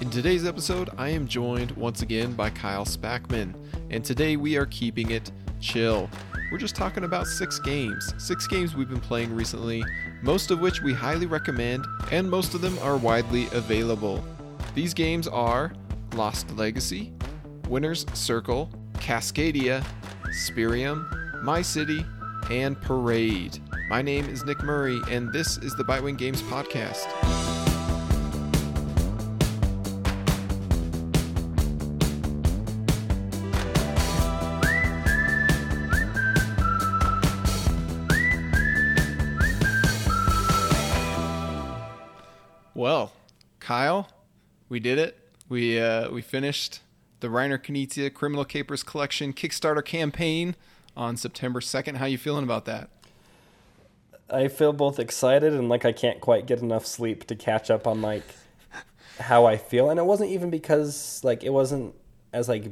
In 0.00 0.10
today's 0.10 0.46
episode, 0.46 0.90
I 0.96 1.08
am 1.08 1.26
joined 1.26 1.72
once 1.72 2.02
again 2.02 2.32
by 2.34 2.50
Kyle 2.50 2.84
Spackman, 2.84 3.52
and 3.90 4.04
today 4.04 4.36
we 4.36 4.56
are 4.56 4.66
keeping 4.66 5.10
it 5.10 5.32
chill. 5.60 6.08
We're 6.52 6.58
just 6.58 6.76
talking 6.76 7.02
about 7.02 7.26
six 7.26 7.58
games, 7.58 8.14
six 8.16 8.46
games 8.46 8.76
we've 8.76 8.88
been 8.88 9.00
playing 9.00 9.34
recently, 9.34 9.82
most 10.22 10.52
of 10.52 10.60
which 10.60 10.82
we 10.82 10.94
highly 10.94 11.26
recommend, 11.26 11.84
and 12.12 12.30
most 12.30 12.54
of 12.54 12.60
them 12.60 12.78
are 12.78 12.96
widely 12.96 13.48
available. 13.50 14.24
These 14.72 14.94
games 14.94 15.26
are 15.26 15.72
Lost 16.14 16.48
Legacy, 16.56 17.12
Winner's 17.68 18.06
Circle, 18.14 18.70
Cascadia, 18.94 19.84
Spyrium, 20.26 21.42
My 21.42 21.60
City, 21.60 22.06
and 22.52 22.80
Parade. 22.80 23.58
My 23.90 24.00
name 24.02 24.28
is 24.28 24.44
Nick 24.44 24.62
Murray, 24.62 25.00
and 25.10 25.32
this 25.32 25.58
is 25.58 25.74
the 25.74 25.82
Bitewing 25.82 26.16
Games 26.16 26.40
Podcast. 26.42 27.37
We 44.68 44.80
did 44.80 44.98
it. 44.98 45.18
We 45.48 45.80
uh, 45.80 46.10
we 46.10 46.22
finished 46.22 46.80
the 47.20 47.28
Reiner 47.28 47.58
Knizia 47.58 48.12
Criminal 48.12 48.44
Capers 48.44 48.82
Collection 48.82 49.32
Kickstarter 49.32 49.84
campaign 49.84 50.54
on 50.96 51.16
September 51.16 51.60
2nd. 51.60 51.96
How 51.96 52.06
you 52.06 52.18
feeling 52.18 52.44
about 52.44 52.64
that? 52.66 52.90
I 54.30 54.48
feel 54.48 54.72
both 54.72 54.98
excited 54.98 55.54
and 55.54 55.68
like 55.68 55.84
I 55.84 55.92
can't 55.92 56.20
quite 56.20 56.46
get 56.46 56.60
enough 56.60 56.86
sleep 56.86 57.26
to 57.28 57.34
catch 57.34 57.70
up 57.70 57.86
on 57.86 58.02
like 58.02 58.24
how 59.20 59.46
I 59.46 59.56
feel. 59.56 59.90
And 59.90 59.98
it 59.98 60.04
wasn't 60.04 60.30
even 60.30 60.50
because 60.50 61.22
like 61.24 61.42
it 61.42 61.50
wasn't 61.50 61.94
as 62.32 62.48
like 62.48 62.70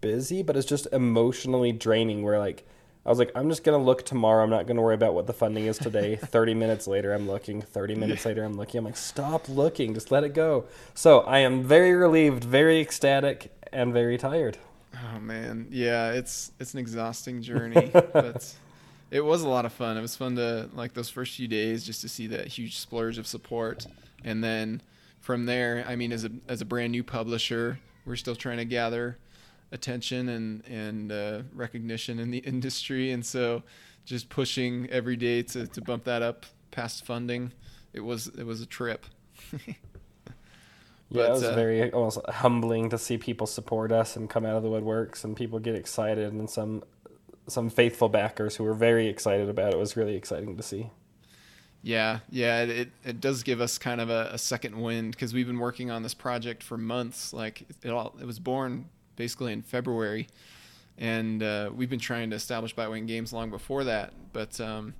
busy, 0.00 0.42
but 0.42 0.56
it's 0.56 0.66
just 0.66 0.88
emotionally 0.92 1.72
draining 1.72 2.22
where 2.22 2.38
like 2.38 2.66
I 3.06 3.08
was 3.08 3.20
like, 3.20 3.30
I'm 3.36 3.48
just 3.48 3.62
gonna 3.62 3.78
look 3.78 4.04
tomorrow. 4.04 4.42
I'm 4.42 4.50
not 4.50 4.66
gonna 4.66 4.82
worry 4.82 4.96
about 4.96 5.14
what 5.14 5.28
the 5.28 5.32
funding 5.32 5.66
is 5.66 5.78
today. 5.78 6.16
Thirty 6.20 6.54
minutes 6.54 6.88
later, 6.88 7.14
I'm 7.14 7.28
looking. 7.28 7.62
Thirty 7.62 7.94
minutes 7.94 8.26
later, 8.26 8.42
I'm 8.42 8.54
looking. 8.54 8.78
I'm 8.78 8.84
like, 8.84 8.96
stop 8.96 9.48
looking. 9.48 9.94
Just 9.94 10.10
let 10.10 10.24
it 10.24 10.34
go. 10.34 10.64
So 10.94 11.20
I 11.20 11.38
am 11.38 11.62
very 11.62 11.94
relieved, 11.94 12.42
very 12.42 12.80
ecstatic, 12.80 13.52
and 13.72 13.92
very 13.92 14.18
tired. 14.18 14.58
Oh 14.92 15.20
man, 15.20 15.68
yeah, 15.70 16.10
it's 16.10 16.50
it's 16.58 16.74
an 16.74 16.80
exhausting 16.80 17.42
journey, 17.42 17.90
but 17.92 18.52
it 19.12 19.20
was 19.20 19.42
a 19.42 19.48
lot 19.48 19.64
of 19.64 19.72
fun. 19.72 19.96
It 19.96 20.02
was 20.02 20.16
fun 20.16 20.34
to 20.34 20.68
like 20.74 20.94
those 20.94 21.08
first 21.08 21.36
few 21.36 21.46
days 21.46 21.86
just 21.86 22.00
to 22.00 22.08
see 22.08 22.26
that 22.26 22.48
huge 22.48 22.76
splurge 22.76 23.18
of 23.18 23.26
support, 23.28 23.86
and 24.24 24.42
then 24.42 24.82
from 25.20 25.46
there, 25.46 25.84
I 25.86 25.94
mean, 25.94 26.10
as 26.12 26.24
a 26.24 26.30
as 26.48 26.60
a 26.60 26.64
brand 26.64 26.90
new 26.90 27.04
publisher, 27.04 27.78
we're 28.04 28.16
still 28.16 28.34
trying 28.34 28.58
to 28.58 28.64
gather 28.64 29.16
attention 29.72 30.28
and 30.28 30.64
and 30.66 31.12
uh, 31.12 31.42
recognition 31.52 32.18
in 32.18 32.30
the 32.30 32.38
industry, 32.52 33.10
and 33.10 33.24
so 33.24 33.62
just 34.04 34.28
pushing 34.28 34.88
every 34.90 35.16
day 35.16 35.42
to 35.42 35.66
to 35.66 35.80
bump 35.80 36.04
that 36.04 36.22
up 36.22 36.46
past 36.70 37.04
funding. 37.04 37.52
It 37.92 38.00
was 38.00 38.28
it 38.28 38.44
was 38.44 38.60
a 38.60 38.66
trip. 38.66 39.06
Yeah, 41.08 41.26
it 41.26 41.30
was 41.30 41.44
uh, 41.44 41.54
very 41.54 41.92
almost 41.92 42.18
humbling 42.28 42.90
to 42.90 42.98
see 42.98 43.16
people 43.16 43.46
support 43.46 43.92
us 43.92 44.16
and 44.16 44.28
come 44.28 44.44
out 44.44 44.56
of 44.56 44.62
the 44.64 44.68
woodworks 44.68 45.22
and 45.22 45.36
people 45.36 45.60
get 45.60 45.76
excited 45.76 46.32
and 46.32 46.50
some 46.50 46.82
some 47.46 47.70
faithful 47.70 48.08
backers 48.08 48.56
who 48.56 48.64
were 48.64 48.74
very 48.74 49.06
excited 49.06 49.48
about 49.48 49.68
it. 49.68 49.76
it 49.76 49.78
was 49.78 49.96
really 49.96 50.16
exciting 50.16 50.56
to 50.56 50.64
see. 50.64 50.90
Yeah, 51.80 52.18
yeah, 52.28 52.62
it 52.62 52.90
it 53.04 53.20
does 53.20 53.44
give 53.44 53.60
us 53.60 53.78
kind 53.78 54.00
of 54.00 54.10
a, 54.10 54.30
a 54.32 54.38
second 54.38 54.80
wind 54.80 55.12
because 55.12 55.32
we've 55.32 55.46
been 55.46 55.60
working 55.60 55.92
on 55.92 56.02
this 56.02 56.14
project 56.14 56.64
for 56.64 56.76
months. 56.76 57.32
Like 57.32 57.64
it 57.84 57.90
all, 57.90 58.16
it 58.20 58.26
was 58.26 58.40
born 58.40 58.88
basically 59.16 59.52
in 59.52 59.62
February, 59.62 60.28
and 60.98 61.42
uh, 61.42 61.70
we've 61.74 61.90
been 61.90 61.98
trying 61.98 62.30
to 62.30 62.36
establish 62.36 62.74
Bitewing 62.74 63.06
Games 63.06 63.32
long 63.32 63.50
before 63.50 63.84
that. 63.84 64.12
But 64.32 64.60
um, 64.60 64.94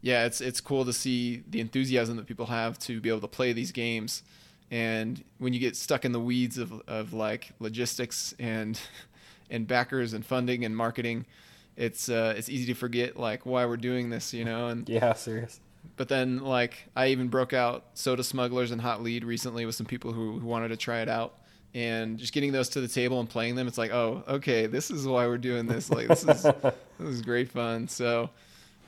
yeah, 0.00 0.26
it's 0.26 0.40
it's 0.40 0.60
cool 0.60 0.84
to 0.84 0.92
see 0.92 1.42
the 1.48 1.60
enthusiasm 1.60 2.16
that 2.16 2.26
people 2.26 2.46
have 2.46 2.78
to 2.80 3.00
be 3.00 3.08
able 3.08 3.20
to 3.20 3.28
play 3.28 3.52
these 3.52 3.72
games. 3.72 4.22
And 4.70 5.22
when 5.38 5.52
you 5.52 5.60
get 5.60 5.76
stuck 5.76 6.04
in 6.04 6.10
the 6.10 6.20
weeds 6.20 6.58
of, 6.58 6.72
of 6.88 7.12
like 7.12 7.52
logistics 7.60 8.34
and 8.38 8.80
and 9.50 9.66
backers 9.66 10.12
and 10.12 10.26
funding 10.26 10.64
and 10.64 10.76
marketing 10.76 11.24
it's 11.76 12.08
uh, 12.08 12.34
it's 12.36 12.48
easy 12.48 12.66
to 12.66 12.74
forget 12.74 13.16
like 13.16 13.44
why 13.44 13.64
we're 13.66 13.76
doing 13.76 14.10
this 14.10 14.32
you 14.32 14.44
know? 14.44 14.68
And 14.68 14.88
yeah 14.88 15.12
serious. 15.12 15.60
But 15.96 16.08
then 16.08 16.38
like 16.38 16.88
i 16.96 17.08
even 17.08 17.28
broke 17.28 17.52
out 17.52 17.84
soda 17.94 18.24
smugglers 18.24 18.70
and 18.70 18.80
hot 18.80 19.02
lead 19.02 19.24
recently 19.24 19.66
with 19.66 19.74
some 19.74 19.86
people 19.86 20.12
who, 20.12 20.38
who 20.38 20.46
wanted 20.46 20.68
to 20.68 20.76
try 20.76 21.00
it 21.00 21.08
out 21.08 21.38
and 21.76 22.18
just 22.18 22.32
getting 22.32 22.52
those 22.52 22.70
to 22.70 22.80
the 22.80 22.88
table 22.88 23.20
and 23.20 23.28
playing 23.28 23.54
them 23.54 23.68
it's 23.68 23.76
like 23.76 23.90
oh 23.92 24.24
okay 24.26 24.66
this 24.66 24.90
is 24.90 25.06
why 25.06 25.26
we're 25.26 25.36
doing 25.36 25.66
this. 25.66 25.90
Like 25.90 26.08
this 26.08 26.24
is 26.24 26.42
this 26.62 26.74
is 27.00 27.22
great 27.22 27.50
fun. 27.50 27.86
So 27.86 28.30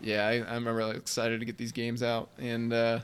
yeah 0.01 0.27
I, 0.27 0.55
i'm 0.55 0.67
really 0.67 0.97
excited 0.97 1.41
to 1.41 1.47
get 1.47 1.59
these 1.59 1.73
games 1.73 2.03
out. 2.03 2.31
And 2.39 2.73
uh, 2.73 3.01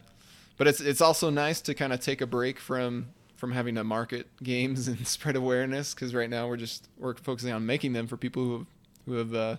but 0.57 0.67
it's 0.67 0.81
it's 0.81 1.01
also 1.01 1.31
nice 1.31 1.61
to 1.63 1.75
kind 1.75 1.93
of 1.93 2.01
take 2.01 2.21
a 2.21 2.27
break 2.27 2.59
from 2.59 3.09
from 3.37 3.53
having 3.53 3.75
to 3.75 3.85
market 3.85 4.27
games 4.43 4.89
and 4.89 5.07
spread 5.07 5.37
awareness 5.37 5.93
because 5.95 6.15
right 6.15 6.31
now 6.31 6.49
we're 6.49 6.57
just 6.57 6.89
we're 6.99 7.15
focusing 7.15 7.53
on 7.53 7.67
making 7.67 7.93
them 7.93 8.07
for 8.07 8.17
people 8.17 8.43
who 8.43 8.53
have, 8.59 8.67
who 9.07 9.13
have 9.15 9.35
uh, 9.35 9.57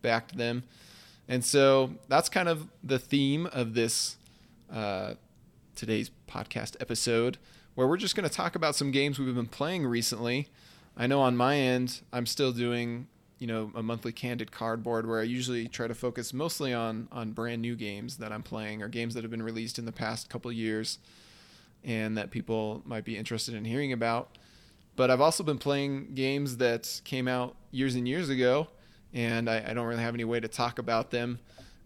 backed 0.00 0.36
them, 0.36 0.62
and 1.28 1.44
so 1.44 1.90
that's 2.08 2.28
kind 2.28 2.48
of 2.48 2.68
the 2.82 2.98
theme 2.98 3.46
of 3.52 3.74
this 3.74 4.16
uh, 4.72 5.14
today's 5.74 6.10
podcast 6.28 6.76
episode, 6.80 7.36
where 7.80 7.88
we're 7.88 7.96
just 7.96 8.14
going 8.14 8.28
to 8.28 8.34
talk 8.34 8.54
about 8.56 8.76
some 8.76 8.90
games 8.90 9.18
we've 9.18 9.34
been 9.34 9.46
playing 9.46 9.86
recently. 9.86 10.48
I 10.98 11.06
know 11.06 11.22
on 11.22 11.34
my 11.34 11.56
end, 11.56 12.02
I'm 12.12 12.26
still 12.26 12.52
doing 12.52 13.06
you 13.38 13.46
know 13.46 13.72
a 13.74 13.82
monthly 13.82 14.12
candid 14.12 14.52
cardboard 14.52 15.08
where 15.08 15.18
I 15.18 15.22
usually 15.22 15.66
try 15.66 15.86
to 15.86 15.94
focus 15.94 16.34
mostly 16.34 16.74
on 16.74 17.08
on 17.10 17.32
brand 17.32 17.62
new 17.62 17.74
games 17.74 18.18
that 18.18 18.32
I'm 18.32 18.42
playing 18.42 18.82
or 18.82 18.88
games 18.88 19.14
that 19.14 19.24
have 19.24 19.30
been 19.30 19.42
released 19.42 19.78
in 19.78 19.86
the 19.86 19.92
past 19.92 20.28
couple 20.28 20.52
years 20.52 20.98
and 21.82 22.18
that 22.18 22.30
people 22.30 22.82
might 22.84 23.06
be 23.06 23.16
interested 23.16 23.54
in 23.54 23.64
hearing 23.64 23.94
about. 23.94 24.36
But 24.94 25.10
I've 25.10 25.22
also 25.22 25.42
been 25.42 25.56
playing 25.56 26.14
games 26.14 26.58
that 26.58 27.00
came 27.04 27.26
out 27.26 27.56
years 27.70 27.94
and 27.94 28.06
years 28.06 28.28
ago, 28.28 28.68
and 29.14 29.48
I, 29.48 29.70
I 29.70 29.72
don't 29.72 29.86
really 29.86 30.02
have 30.02 30.12
any 30.12 30.24
way 30.24 30.38
to 30.38 30.48
talk 30.48 30.78
about 30.78 31.12
them, 31.12 31.38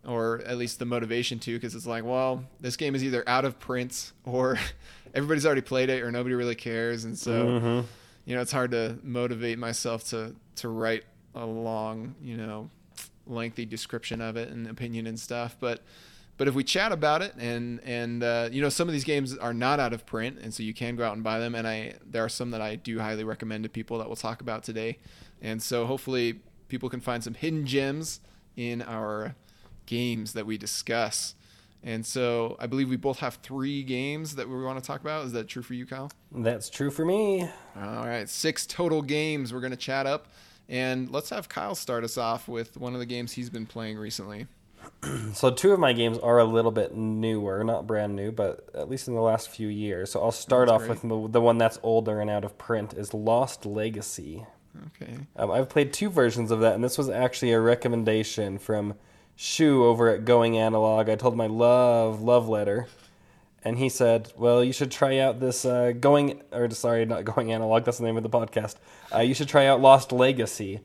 or 0.06 0.42
at 0.46 0.56
least 0.56 0.78
the 0.78 0.84
motivation 0.84 1.38
to, 1.40 1.54
because 1.54 1.74
it's 1.74 1.86
like, 1.86 2.04
well, 2.04 2.44
this 2.60 2.76
game 2.76 2.94
is 2.94 3.04
either 3.04 3.22
out 3.28 3.44
of 3.44 3.58
print 3.58 4.12
or 4.24 4.58
everybody's 5.14 5.46
already 5.46 5.60
played 5.60 5.90
it, 5.90 6.02
or 6.02 6.10
nobody 6.10 6.34
really 6.34 6.54
cares, 6.54 7.04
and 7.04 7.16
so 7.16 7.46
mm-hmm. 7.46 7.86
you 8.24 8.34
know 8.34 8.42
it's 8.42 8.52
hard 8.52 8.70
to 8.72 8.98
motivate 9.02 9.58
myself 9.58 10.04
to 10.10 10.34
to 10.56 10.68
write 10.68 11.04
a 11.34 11.44
long, 11.44 12.14
you 12.22 12.36
know, 12.36 12.70
lengthy 13.26 13.66
description 13.66 14.20
of 14.20 14.36
it 14.36 14.50
and 14.50 14.66
opinion 14.66 15.06
and 15.06 15.18
stuff. 15.18 15.56
But 15.58 15.82
but 16.36 16.48
if 16.48 16.54
we 16.54 16.64
chat 16.64 16.92
about 16.92 17.22
it 17.22 17.34
and 17.38 17.80
and 17.84 18.22
uh, 18.22 18.48
you 18.50 18.60
know 18.60 18.68
some 18.68 18.88
of 18.88 18.92
these 18.92 19.04
games 19.04 19.36
are 19.36 19.54
not 19.54 19.80
out 19.80 19.92
of 19.92 20.04
print 20.06 20.38
and 20.42 20.52
so 20.52 20.62
you 20.62 20.74
can 20.74 20.96
go 20.96 21.04
out 21.06 21.14
and 21.14 21.22
buy 21.22 21.38
them 21.38 21.54
and 21.54 21.66
I 21.66 21.94
there 22.04 22.24
are 22.24 22.28
some 22.28 22.50
that 22.50 22.60
I 22.60 22.76
do 22.76 22.98
highly 22.98 23.24
recommend 23.24 23.64
to 23.64 23.70
people 23.70 23.98
that 23.98 24.06
we'll 24.06 24.16
talk 24.16 24.40
about 24.40 24.62
today. 24.64 24.98
And 25.40 25.62
so 25.62 25.86
hopefully 25.86 26.40
people 26.68 26.88
can 26.88 27.00
find 27.00 27.22
some 27.22 27.34
hidden 27.34 27.66
gems 27.66 28.20
in 28.56 28.82
our 28.82 29.34
games 29.86 30.32
that 30.32 30.46
we 30.46 30.58
discuss. 30.58 31.34
And 31.82 32.04
so 32.04 32.56
I 32.58 32.66
believe 32.66 32.88
we 32.88 32.96
both 32.96 33.18
have 33.18 33.34
three 33.36 33.82
games 33.82 34.36
that 34.36 34.48
we 34.48 34.62
want 34.62 34.78
to 34.78 34.84
talk 34.84 35.02
about. 35.02 35.26
Is 35.26 35.32
that 35.32 35.48
true 35.48 35.62
for 35.62 35.74
you, 35.74 35.84
Kyle? 35.84 36.10
That's 36.32 36.70
true 36.70 36.90
for 36.90 37.04
me. 37.04 37.42
All 37.76 38.06
right, 38.06 38.28
six 38.28 38.66
total 38.66 39.02
games 39.02 39.52
we're 39.52 39.60
going 39.60 39.70
to 39.70 39.76
chat 39.76 40.06
up. 40.06 40.28
And 40.68 41.10
let's 41.10 41.28
have 41.28 41.48
Kyle 41.48 41.74
start 41.74 42.04
us 42.04 42.16
off 42.16 42.48
with 42.48 42.78
one 42.78 42.94
of 42.94 43.00
the 43.00 43.06
games 43.06 43.32
he's 43.32 43.50
been 43.50 43.66
playing 43.66 43.98
recently. 43.98 44.46
so 45.34 45.50
two 45.50 45.72
of 45.72 45.78
my 45.78 45.92
games 45.92 46.18
are 46.18 46.38
a 46.38 46.44
little 46.44 46.70
bit 46.70 46.94
newer, 46.94 47.62
not 47.64 47.86
brand 47.86 48.16
new, 48.16 48.32
but 48.32 48.68
at 48.74 48.88
least 48.88 49.08
in 49.08 49.14
the 49.14 49.20
last 49.20 49.50
few 49.50 49.68
years. 49.68 50.10
So 50.10 50.22
I'll 50.22 50.32
start 50.32 50.68
that's 50.68 50.74
off 50.82 50.86
great. 50.86 51.04
with 51.04 51.32
the, 51.32 51.40
one 51.40 51.58
that's 51.58 51.78
older 51.82 52.20
and 52.20 52.30
out 52.30 52.44
of 52.44 52.56
print 52.58 52.94
is 52.94 53.12
Lost 53.12 53.66
Legacy. 53.66 54.46
Okay. 54.86 55.14
Um, 55.36 55.50
I've 55.50 55.68
played 55.68 55.92
two 55.92 56.10
versions 56.10 56.50
of 56.50 56.60
that, 56.60 56.74
and 56.74 56.82
this 56.82 56.98
was 56.98 57.08
actually 57.08 57.52
a 57.52 57.60
recommendation 57.60 58.58
from 58.58 58.94
Shu 59.36 59.84
over 59.84 60.08
at 60.08 60.24
Going 60.24 60.56
Analog. 60.56 61.08
I 61.08 61.16
told 61.16 61.36
my 61.36 61.46
love 61.46 62.20
love 62.20 62.48
letter 62.48 62.88
and 63.64 63.78
he 63.78 63.88
said, 63.88 64.32
"Well, 64.36 64.62
you 64.62 64.72
should 64.72 64.90
try 64.90 65.18
out 65.18 65.40
this 65.40 65.64
uh, 65.64 65.92
going 65.98 66.42
or 66.52 66.68
sorry, 66.70 67.04
not 67.06 67.24
going 67.24 67.52
analog. 67.52 67.84
That's 67.84 67.98
the 67.98 68.04
name 68.04 68.16
of 68.16 68.22
the 68.22 68.28
podcast. 68.28 68.76
Uh, 69.12 69.20
you 69.20 69.34
should 69.34 69.48
try 69.48 69.66
out 69.66 69.80
Lost 69.80 70.12
Legacy." 70.12 70.80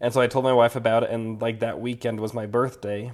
And 0.00 0.12
so 0.12 0.20
I 0.20 0.26
told 0.26 0.44
my 0.44 0.52
wife 0.52 0.76
about 0.76 1.02
it, 1.02 1.10
and 1.10 1.40
like 1.40 1.60
that 1.60 1.80
weekend 1.80 2.20
was 2.20 2.32
my 2.32 2.46
birthday, 2.46 3.12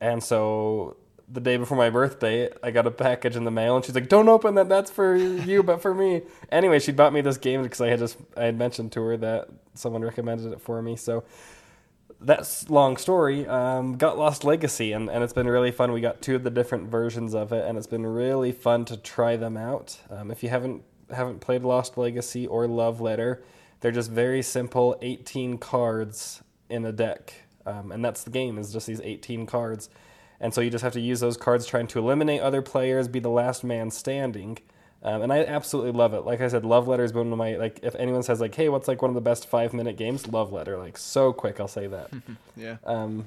and 0.00 0.22
so 0.22 0.96
the 1.28 1.40
day 1.40 1.56
before 1.56 1.78
my 1.78 1.90
birthday, 1.90 2.50
I 2.62 2.70
got 2.70 2.86
a 2.86 2.90
package 2.90 3.34
in 3.34 3.44
the 3.44 3.50
mail, 3.50 3.76
and 3.76 3.84
she's 3.84 3.94
like, 3.94 4.08
"Don't 4.08 4.28
open 4.28 4.56
that. 4.56 4.68
That's 4.68 4.90
for 4.90 5.14
you, 5.16 5.62
but 5.62 5.80
for 5.80 5.94
me." 5.94 6.22
Anyway, 6.50 6.80
she 6.80 6.92
bought 6.92 7.12
me 7.12 7.20
this 7.20 7.38
game 7.38 7.62
because 7.62 7.80
I 7.80 7.88
had 7.88 8.00
just 8.00 8.16
I 8.36 8.44
had 8.44 8.58
mentioned 8.58 8.92
to 8.92 9.02
her 9.02 9.16
that 9.18 9.48
someone 9.74 10.02
recommended 10.02 10.52
it 10.52 10.60
for 10.60 10.82
me. 10.82 10.96
So 10.96 11.24
that's 12.20 12.70
long 12.70 12.96
story. 12.96 13.46
Um, 13.46 13.96
got 13.96 14.18
Lost 14.18 14.44
Legacy, 14.44 14.92
and, 14.92 15.10
and 15.10 15.22
it's 15.22 15.32
been 15.32 15.46
really 15.46 15.70
fun. 15.70 15.92
We 15.92 16.00
got 16.00 16.22
two 16.22 16.34
of 16.34 16.42
the 16.42 16.50
different 16.50 16.88
versions 16.88 17.34
of 17.34 17.52
it, 17.52 17.64
and 17.66 17.76
it's 17.76 17.86
been 17.86 18.06
really 18.06 18.52
fun 18.52 18.84
to 18.86 18.96
try 18.96 19.36
them 19.36 19.56
out. 19.56 19.98
Um, 20.10 20.30
if 20.30 20.42
you 20.42 20.48
haven't 20.48 20.82
haven't 21.12 21.40
played 21.40 21.62
Lost 21.62 21.98
Legacy 21.98 22.46
or 22.46 22.66
Love 22.66 23.00
Letter, 23.00 23.42
they're 23.80 23.92
just 23.92 24.10
very 24.10 24.42
simple 24.42 24.96
18 25.02 25.58
cards 25.58 26.42
in 26.70 26.84
a 26.84 26.92
deck. 26.92 27.34
Um, 27.66 27.92
and 27.92 28.04
that's 28.04 28.24
the 28.24 28.30
game, 28.30 28.58
is 28.58 28.72
just 28.72 28.86
these 28.86 29.00
18 29.02 29.46
cards. 29.46 29.90
And 30.40 30.52
so 30.52 30.60
you 30.60 30.70
just 30.70 30.82
have 30.82 30.92
to 30.94 31.00
use 31.00 31.20
those 31.20 31.36
cards 31.36 31.66
trying 31.66 31.86
to 31.88 31.98
eliminate 31.98 32.40
other 32.40 32.62
players, 32.62 33.08
be 33.08 33.20
the 33.20 33.30
last 33.30 33.64
man 33.64 33.90
standing. 33.90 34.58
Um, 35.04 35.20
and 35.20 35.32
I 35.32 35.44
absolutely 35.44 35.92
love 35.92 36.14
it. 36.14 36.20
Like 36.20 36.40
I 36.40 36.48
said, 36.48 36.64
Love 36.64 36.88
Letter 36.88 37.02
has 37.02 37.12
been 37.12 37.30
one 37.30 37.32
of 37.32 37.38
my 37.38 37.56
like. 37.56 37.80
If 37.82 37.94
anyone 37.96 38.22
says 38.22 38.40
like, 38.40 38.54
"Hey, 38.54 38.70
what's 38.70 38.88
like 38.88 39.02
one 39.02 39.10
of 39.10 39.14
the 39.14 39.20
best 39.20 39.46
five 39.46 39.74
minute 39.74 39.98
games?" 39.98 40.26
Love 40.26 40.50
Letter, 40.50 40.78
like 40.78 40.96
so 40.96 41.32
quick. 41.32 41.60
I'll 41.60 41.68
say 41.68 41.86
that. 41.88 42.10
yeah. 42.56 42.76
Um, 42.84 43.26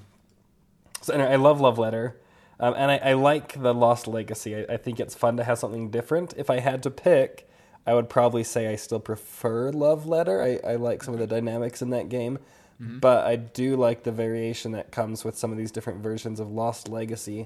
so 1.01 1.13
anyway, 1.13 1.33
I 1.33 1.35
love 1.35 1.61
Love 1.61 1.77
Letter, 1.77 2.17
um, 2.59 2.73
and 2.75 2.89
I, 2.89 2.97
I 2.97 3.13
like 3.13 3.61
the 3.61 3.75
Lost 3.75 4.07
Legacy. 4.07 4.55
I, 4.55 4.73
I 4.73 4.77
think 4.77 4.99
it's 4.99 5.13
fun 5.13 5.37
to 5.37 5.43
have 5.43 5.59
something 5.59 5.91
different. 5.91 6.33
If 6.35 6.49
I 6.49 6.59
had 6.59 6.81
to 6.81 6.89
pick, 6.89 7.47
I 7.85 7.93
would 7.93 8.09
probably 8.09 8.43
say 8.43 8.67
I 8.67 8.75
still 8.75 8.99
prefer 8.99 9.69
Love 9.71 10.07
Letter. 10.07 10.41
I, 10.41 10.71
I 10.71 10.75
like 10.77 11.03
some 11.03 11.13
of 11.13 11.19
the 11.19 11.27
dynamics 11.27 11.83
in 11.83 11.91
that 11.91 12.09
game, 12.09 12.39
but 12.79 13.25
I 13.25 13.35
do 13.35 13.75
like 13.75 14.01
the 14.03 14.11
variation 14.11 14.71
that 14.71 14.91
comes 14.91 15.23
with 15.23 15.37
some 15.37 15.51
of 15.51 15.59
these 15.59 15.71
different 15.71 16.01
versions 16.01 16.39
of 16.39 16.51
Lost 16.51 16.87
Legacy. 16.89 17.45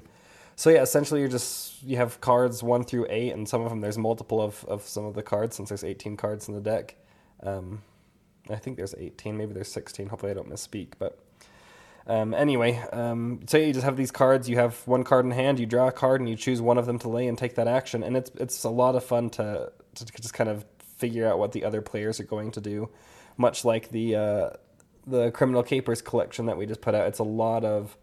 So 0.62 0.70
yeah, 0.70 0.82
essentially 0.82 1.18
you're 1.18 1.28
just 1.28 1.82
you 1.82 1.96
have 1.96 2.20
cards 2.20 2.62
one 2.62 2.84
through 2.84 3.08
eight, 3.10 3.32
and 3.32 3.48
some 3.48 3.62
of 3.62 3.70
them 3.70 3.80
there's 3.80 3.98
multiple 3.98 4.40
of, 4.40 4.64
of 4.66 4.82
some 4.82 5.04
of 5.04 5.14
the 5.14 5.22
cards 5.24 5.56
since 5.56 5.70
there's 5.70 5.82
18 5.82 6.16
cards 6.16 6.46
in 6.46 6.54
the 6.54 6.60
deck. 6.60 6.94
Um, 7.42 7.82
I 8.48 8.54
think 8.54 8.76
there's 8.76 8.94
18, 8.96 9.36
maybe 9.36 9.54
there's 9.54 9.72
16. 9.72 10.06
Hopefully 10.06 10.30
I 10.30 10.36
don't 10.36 10.48
misspeak, 10.48 10.92
but 11.00 11.18
um, 12.06 12.32
anyway, 12.32 12.80
um, 12.92 13.40
say 13.48 13.66
you 13.66 13.72
just 13.72 13.84
have 13.84 13.96
these 13.96 14.12
cards. 14.12 14.48
You 14.48 14.54
have 14.54 14.76
one 14.86 15.02
card 15.02 15.24
in 15.24 15.32
hand. 15.32 15.58
You 15.58 15.66
draw 15.66 15.88
a 15.88 15.92
card, 15.92 16.20
and 16.20 16.30
you 16.30 16.36
choose 16.36 16.62
one 16.62 16.78
of 16.78 16.86
them 16.86 17.00
to 17.00 17.08
lay 17.08 17.26
and 17.26 17.36
take 17.36 17.56
that 17.56 17.66
action. 17.66 18.04
And 18.04 18.16
it's 18.16 18.30
it's 18.36 18.62
a 18.62 18.70
lot 18.70 18.94
of 18.94 19.02
fun 19.02 19.30
to 19.30 19.72
to 19.96 20.04
just 20.04 20.32
kind 20.32 20.48
of 20.48 20.64
figure 20.78 21.28
out 21.28 21.40
what 21.40 21.50
the 21.50 21.64
other 21.64 21.82
players 21.82 22.20
are 22.20 22.24
going 22.24 22.52
to 22.52 22.60
do, 22.60 22.88
much 23.36 23.64
like 23.64 23.88
the 23.88 24.14
uh, 24.14 24.50
the 25.08 25.32
Criminal 25.32 25.64
Capers 25.64 26.00
collection 26.00 26.46
that 26.46 26.56
we 26.56 26.66
just 26.66 26.80
put 26.80 26.94
out. 26.94 27.08
It's 27.08 27.18
a 27.18 27.24
lot 27.24 27.64
of 27.64 27.96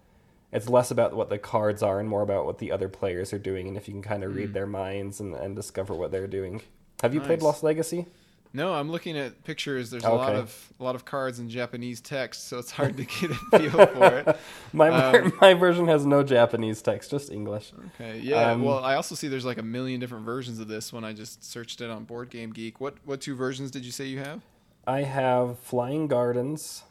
it's 0.51 0.67
less 0.67 0.91
about 0.91 1.13
what 1.15 1.29
the 1.29 1.37
cards 1.37 1.83
are 1.83 1.99
and 1.99 2.09
more 2.09 2.21
about 2.21 2.45
what 2.45 2.57
the 2.57 2.71
other 2.71 2.89
players 2.89 3.33
are 3.33 3.39
doing, 3.39 3.67
and 3.67 3.77
if 3.77 3.87
you 3.87 3.93
can 3.93 4.01
kind 4.01 4.23
of 4.23 4.35
read 4.35 4.53
their 4.53 4.67
minds 4.67 5.19
and, 5.19 5.35
and 5.35 5.55
discover 5.55 5.93
what 5.93 6.11
they're 6.11 6.27
doing. 6.27 6.61
Have 7.01 7.13
you 7.13 7.21
played 7.21 7.41
Lost 7.41 7.63
Legacy? 7.63 8.07
No, 8.51 8.73
I'm 8.73 8.89
looking 8.91 9.15
at 9.15 9.43
pictures. 9.43 9.91
There's 9.91 10.03
a 10.03 10.09
lot 10.09 10.33
of 10.33 10.73
a 10.79 10.83
lot 10.83 10.95
of 10.95 11.05
cards 11.05 11.39
in 11.39 11.49
Japanese 11.49 12.01
text, 12.01 12.47
so 12.47 12.57
it's 12.57 12.71
hard 12.71 12.97
to 12.97 13.03
get 13.21 13.29
a 13.29 13.59
feel 13.59 13.85
for 13.85 14.17
it. 14.17 14.39
My 14.73 14.89
Um, 14.89 15.33
my 15.39 15.53
version 15.53 15.87
has 15.87 16.03
no 16.05 16.23
Japanese 16.23 16.81
text, 16.81 17.11
just 17.11 17.31
English. 17.31 17.71
Okay, 17.93 18.19
yeah. 18.19 18.51
Um, 18.51 18.63
well, 18.63 18.83
I 18.83 18.95
also 18.95 19.13
see 19.13 19.27
there's 19.27 19.45
like 19.45 19.59
a 19.59 19.63
million 19.63 19.99
different 19.99 20.25
versions 20.25 20.59
of 20.59 20.67
this 20.67 20.91
when 20.91 21.03
I 21.03 21.13
just 21.13 21.43
searched 21.43 21.79
it 21.81 21.91
on 21.91 22.05
Board 22.05 22.31
Game 22.31 22.51
Geek. 22.51 22.81
What 22.81 22.95
what 23.05 23.21
two 23.21 23.35
versions 23.35 23.69
did 23.69 23.85
you 23.85 23.91
say 23.91 24.05
you 24.05 24.19
have? 24.19 24.41
I 24.87 25.03
have 25.03 25.59
Flying 25.59 26.07
Gardens 26.07 26.83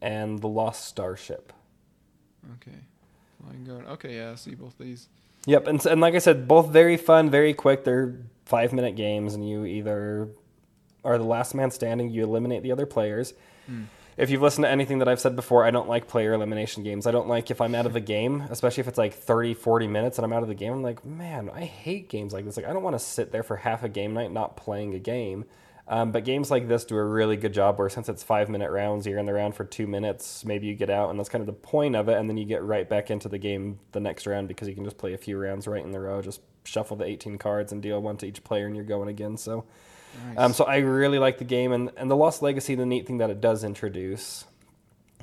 and 0.00 0.40
The 0.40 0.48
Lost 0.48 0.86
Starship. 0.86 1.52
Okay, 2.54 2.78
Flying 3.42 3.64
Guard. 3.64 3.86
Okay, 3.86 4.16
yeah, 4.16 4.32
I 4.32 4.34
see 4.36 4.54
both 4.54 4.76
these. 4.78 5.08
Yep, 5.46 5.66
and, 5.68 5.86
and 5.86 6.00
like 6.00 6.14
I 6.14 6.18
said, 6.18 6.48
both 6.48 6.68
very 6.68 6.96
fun, 6.96 7.30
very 7.30 7.54
quick. 7.54 7.84
They're 7.84 8.16
five 8.44 8.72
minute 8.72 8.96
games, 8.96 9.34
and 9.34 9.48
you 9.48 9.64
either 9.64 10.28
are 11.04 11.18
the 11.18 11.24
last 11.24 11.54
man 11.54 11.70
standing, 11.70 12.10
you 12.10 12.24
eliminate 12.24 12.62
the 12.62 12.72
other 12.72 12.86
players. 12.86 13.32
Hmm. 13.66 13.84
If 14.16 14.30
you've 14.30 14.40
listened 14.40 14.64
to 14.64 14.70
anything 14.70 15.00
that 15.00 15.08
I've 15.08 15.20
said 15.20 15.36
before, 15.36 15.64
I 15.64 15.70
don't 15.70 15.88
like 15.88 16.08
player 16.08 16.32
elimination 16.32 16.82
games. 16.82 17.06
I 17.06 17.10
don't 17.10 17.28
like 17.28 17.50
if 17.50 17.60
I'm 17.60 17.74
out 17.74 17.84
of 17.84 17.96
a 17.96 18.00
game, 18.00 18.42
especially 18.50 18.80
if 18.80 18.88
it's 18.88 18.96
like 18.96 19.12
30, 19.12 19.52
40 19.54 19.88
minutes 19.88 20.16
and 20.16 20.24
I'm 20.24 20.32
out 20.32 20.42
of 20.42 20.48
the 20.48 20.54
game. 20.54 20.72
I'm 20.72 20.82
like, 20.82 21.04
man, 21.04 21.50
I 21.54 21.64
hate 21.64 22.08
games 22.08 22.32
like 22.32 22.46
this. 22.46 22.56
Like, 22.56 22.66
I 22.66 22.72
don't 22.72 22.82
want 22.82 22.94
to 22.94 23.04
sit 23.04 23.30
there 23.30 23.42
for 23.42 23.56
half 23.56 23.84
a 23.84 23.90
game 23.90 24.14
night 24.14 24.32
not 24.32 24.56
playing 24.56 24.94
a 24.94 24.98
game. 24.98 25.44
Um, 25.88 26.10
but 26.10 26.24
games 26.24 26.50
like 26.50 26.66
this 26.66 26.84
do 26.84 26.96
a 26.96 27.04
really 27.04 27.36
good 27.36 27.54
job 27.54 27.78
where 27.78 27.88
since 27.88 28.08
it's 28.08 28.22
five 28.24 28.48
minute 28.48 28.72
rounds, 28.72 29.06
you're 29.06 29.18
in 29.18 29.26
the 29.26 29.32
round 29.32 29.54
for 29.54 29.64
two 29.64 29.86
minutes, 29.86 30.44
maybe 30.44 30.66
you 30.66 30.74
get 30.74 30.90
out, 30.90 31.10
and 31.10 31.18
that's 31.18 31.28
kind 31.28 31.42
of 31.42 31.46
the 31.46 31.52
point 31.52 31.94
of 31.94 32.08
it. 32.08 32.18
And 32.18 32.28
then 32.28 32.36
you 32.36 32.44
get 32.44 32.64
right 32.64 32.88
back 32.88 33.08
into 33.10 33.28
the 33.28 33.38
game 33.38 33.78
the 33.92 34.00
next 34.00 34.26
round 34.26 34.48
because 34.48 34.66
you 34.66 34.74
can 34.74 34.82
just 34.84 34.98
play 34.98 35.14
a 35.14 35.18
few 35.18 35.38
rounds 35.38 35.68
right 35.68 35.84
in 35.84 35.92
the 35.92 36.00
row, 36.00 36.20
just 36.20 36.40
shuffle 36.64 36.96
the 36.96 37.04
18 37.04 37.38
cards 37.38 37.70
and 37.70 37.80
deal 37.80 38.02
one 38.02 38.16
to 38.16 38.26
each 38.26 38.42
player, 38.42 38.66
and 38.66 38.74
you're 38.74 38.84
going 38.84 39.08
again. 39.08 39.36
So, 39.36 39.64
Nice. 40.28 40.38
um, 40.38 40.52
so 40.54 40.64
I 40.64 40.78
really 40.78 41.20
like 41.20 41.38
the 41.38 41.44
game, 41.44 41.70
and, 41.70 41.92
and 41.96 42.10
the 42.10 42.16
Lost 42.16 42.42
Legacy. 42.42 42.74
The 42.74 42.86
neat 42.86 43.06
thing 43.06 43.18
that 43.18 43.30
it 43.30 43.40
does 43.40 43.62
introduce, 43.62 44.44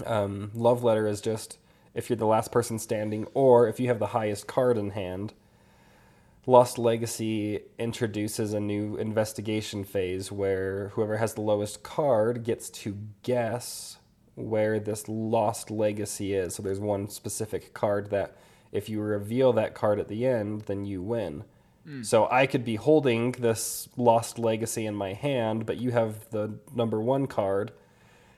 um, 0.05 0.51
Love 0.53 0.81
Letter 0.81 1.07
is 1.07 1.19
just 1.19 1.57
if 1.93 2.09
you're 2.09 2.17
the 2.17 2.25
last 2.25 2.53
person 2.53 2.79
standing, 2.79 3.27
or 3.33 3.67
if 3.67 3.81
you 3.81 3.87
have 3.89 3.99
the 3.99 4.07
highest 4.07 4.47
card 4.47 4.77
in 4.77 4.91
hand. 4.91 5.33
Lost 6.45 6.77
Legacy 6.77 7.61
introduces 7.79 8.53
a 8.53 8.59
new 8.59 8.97
investigation 8.97 9.85
phase 9.85 10.31
where 10.31 10.89
whoever 10.89 11.17
has 11.17 11.33
the 11.33 11.41
lowest 11.41 11.83
card 11.83 12.43
gets 12.43 12.69
to 12.69 12.97
guess 13.23 13.97
where 14.35 14.79
this 14.79 15.07
lost 15.07 15.71
legacy 15.71 16.33
is. 16.33 16.55
So 16.55 16.63
there's 16.63 16.79
one 16.79 17.07
specific 17.07 17.73
card 17.73 18.09
that 18.09 18.35
if 18.73 18.89
you 18.89 18.99
reveal 18.99 19.53
that 19.53 19.73
card 19.73 19.99
at 19.99 20.09
the 20.09 20.25
end, 20.25 20.61
then 20.61 20.83
you 20.83 21.01
win. 21.01 21.45
Hmm. 21.85 22.03
So 22.03 22.27
I 22.29 22.45
could 22.45 22.65
be 22.65 22.75
holding 22.75 23.33
this 23.33 23.87
lost 23.95 24.37
legacy 24.37 24.85
in 24.85 24.95
my 24.95 25.13
hand, 25.13 25.65
but 25.65 25.77
you 25.77 25.91
have 25.91 26.29
the 26.31 26.55
number 26.75 26.99
one 26.99 27.27
card, 27.27 27.71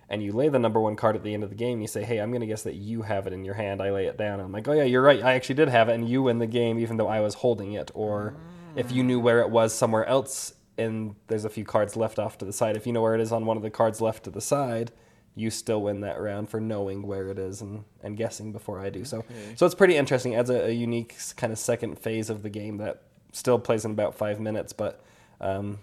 and 0.09 0.21
you 0.21 0.31
lay 0.31 0.49
the 0.49 0.59
number 0.59 0.79
one 0.79 0.95
card 0.95 1.15
at 1.15 1.23
the 1.23 1.33
end 1.33 1.43
of 1.43 1.49
the 1.49 1.55
game. 1.55 1.81
You 1.81 1.87
say, 1.87 2.03
"Hey, 2.03 2.19
I'm 2.19 2.29
going 2.31 2.41
to 2.41 2.47
guess 2.47 2.63
that 2.63 2.75
you 2.75 3.01
have 3.03 3.25
it 3.27 3.33
in 3.33 3.43
your 3.45 3.55
hand." 3.55 3.81
I 3.81 3.91
lay 3.91 4.05
it 4.05 4.17
down. 4.17 4.39
I'm 4.39 4.51
like, 4.51 4.67
"Oh 4.67 4.73
yeah, 4.73 4.83
you're 4.83 5.01
right. 5.01 5.21
I 5.23 5.33
actually 5.33 5.55
did 5.55 5.69
have 5.69 5.89
it, 5.89 5.93
and 5.93 6.07
you 6.07 6.23
win 6.23 6.39
the 6.39 6.47
game, 6.47 6.77
even 6.79 6.97
though 6.97 7.07
I 7.07 7.19
was 7.21 7.35
holding 7.35 7.73
it." 7.73 7.91
Or 7.93 8.35
if 8.75 8.91
you 8.91 9.03
knew 9.03 9.19
where 9.19 9.39
it 9.41 9.49
was 9.49 9.73
somewhere 9.73 10.05
else, 10.05 10.53
and 10.77 11.15
there's 11.27 11.45
a 11.45 11.49
few 11.49 11.63
cards 11.65 11.95
left 11.95 12.19
off 12.19 12.37
to 12.39 12.45
the 12.45 12.53
side. 12.53 12.75
If 12.77 12.85
you 12.85 12.93
know 12.93 13.01
where 13.01 13.15
it 13.15 13.21
is 13.21 13.31
on 13.31 13.45
one 13.45 13.57
of 13.57 13.63
the 13.63 13.69
cards 13.69 14.01
left 14.01 14.23
to 14.25 14.29
the 14.29 14.41
side, 14.41 14.91
you 15.33 15.49
still 15.49 15.81
win 15.81 16.01
that 16.01 16.19
round 16.19 16.49
for 16.49 16.59
knowing 16.59 17.01
where 17.07 17.29
it 17.29 17.39
is 17.39 17.61
and, 17.61 17.83
and 18.03 18.15
guessing 18.17 18.51
before 18.51 18.79
I 18.79 18.89
do. 18.89 19.03
So, 19.05 19.19
Okay. 19.19 19.53
so 19.55 19.65
it's 19.65 19.75
pretty 19.75 19.95
interesting. 19.97 20.33
It 20.33 20.37
adds 20.37 20.49
a, 20.49 20.67
a 20.67 20.71
unique 20.71 21.15
kind 21.37 21.51
of 21.53 21.59
second 21.59 21.97
phase 21.99 22.29
of 22.29 22.43
the 22.43 22.49
game 22.49 22.77
that 22.77 23.03
still 23.31 23.57
plays 23.59 23.85
in 23.85 23.91
about 23.91 24.15
five 24.15 24.39
minutes, 24.39 24.71
but. 24.73 25.01
Um, 25.41 25.79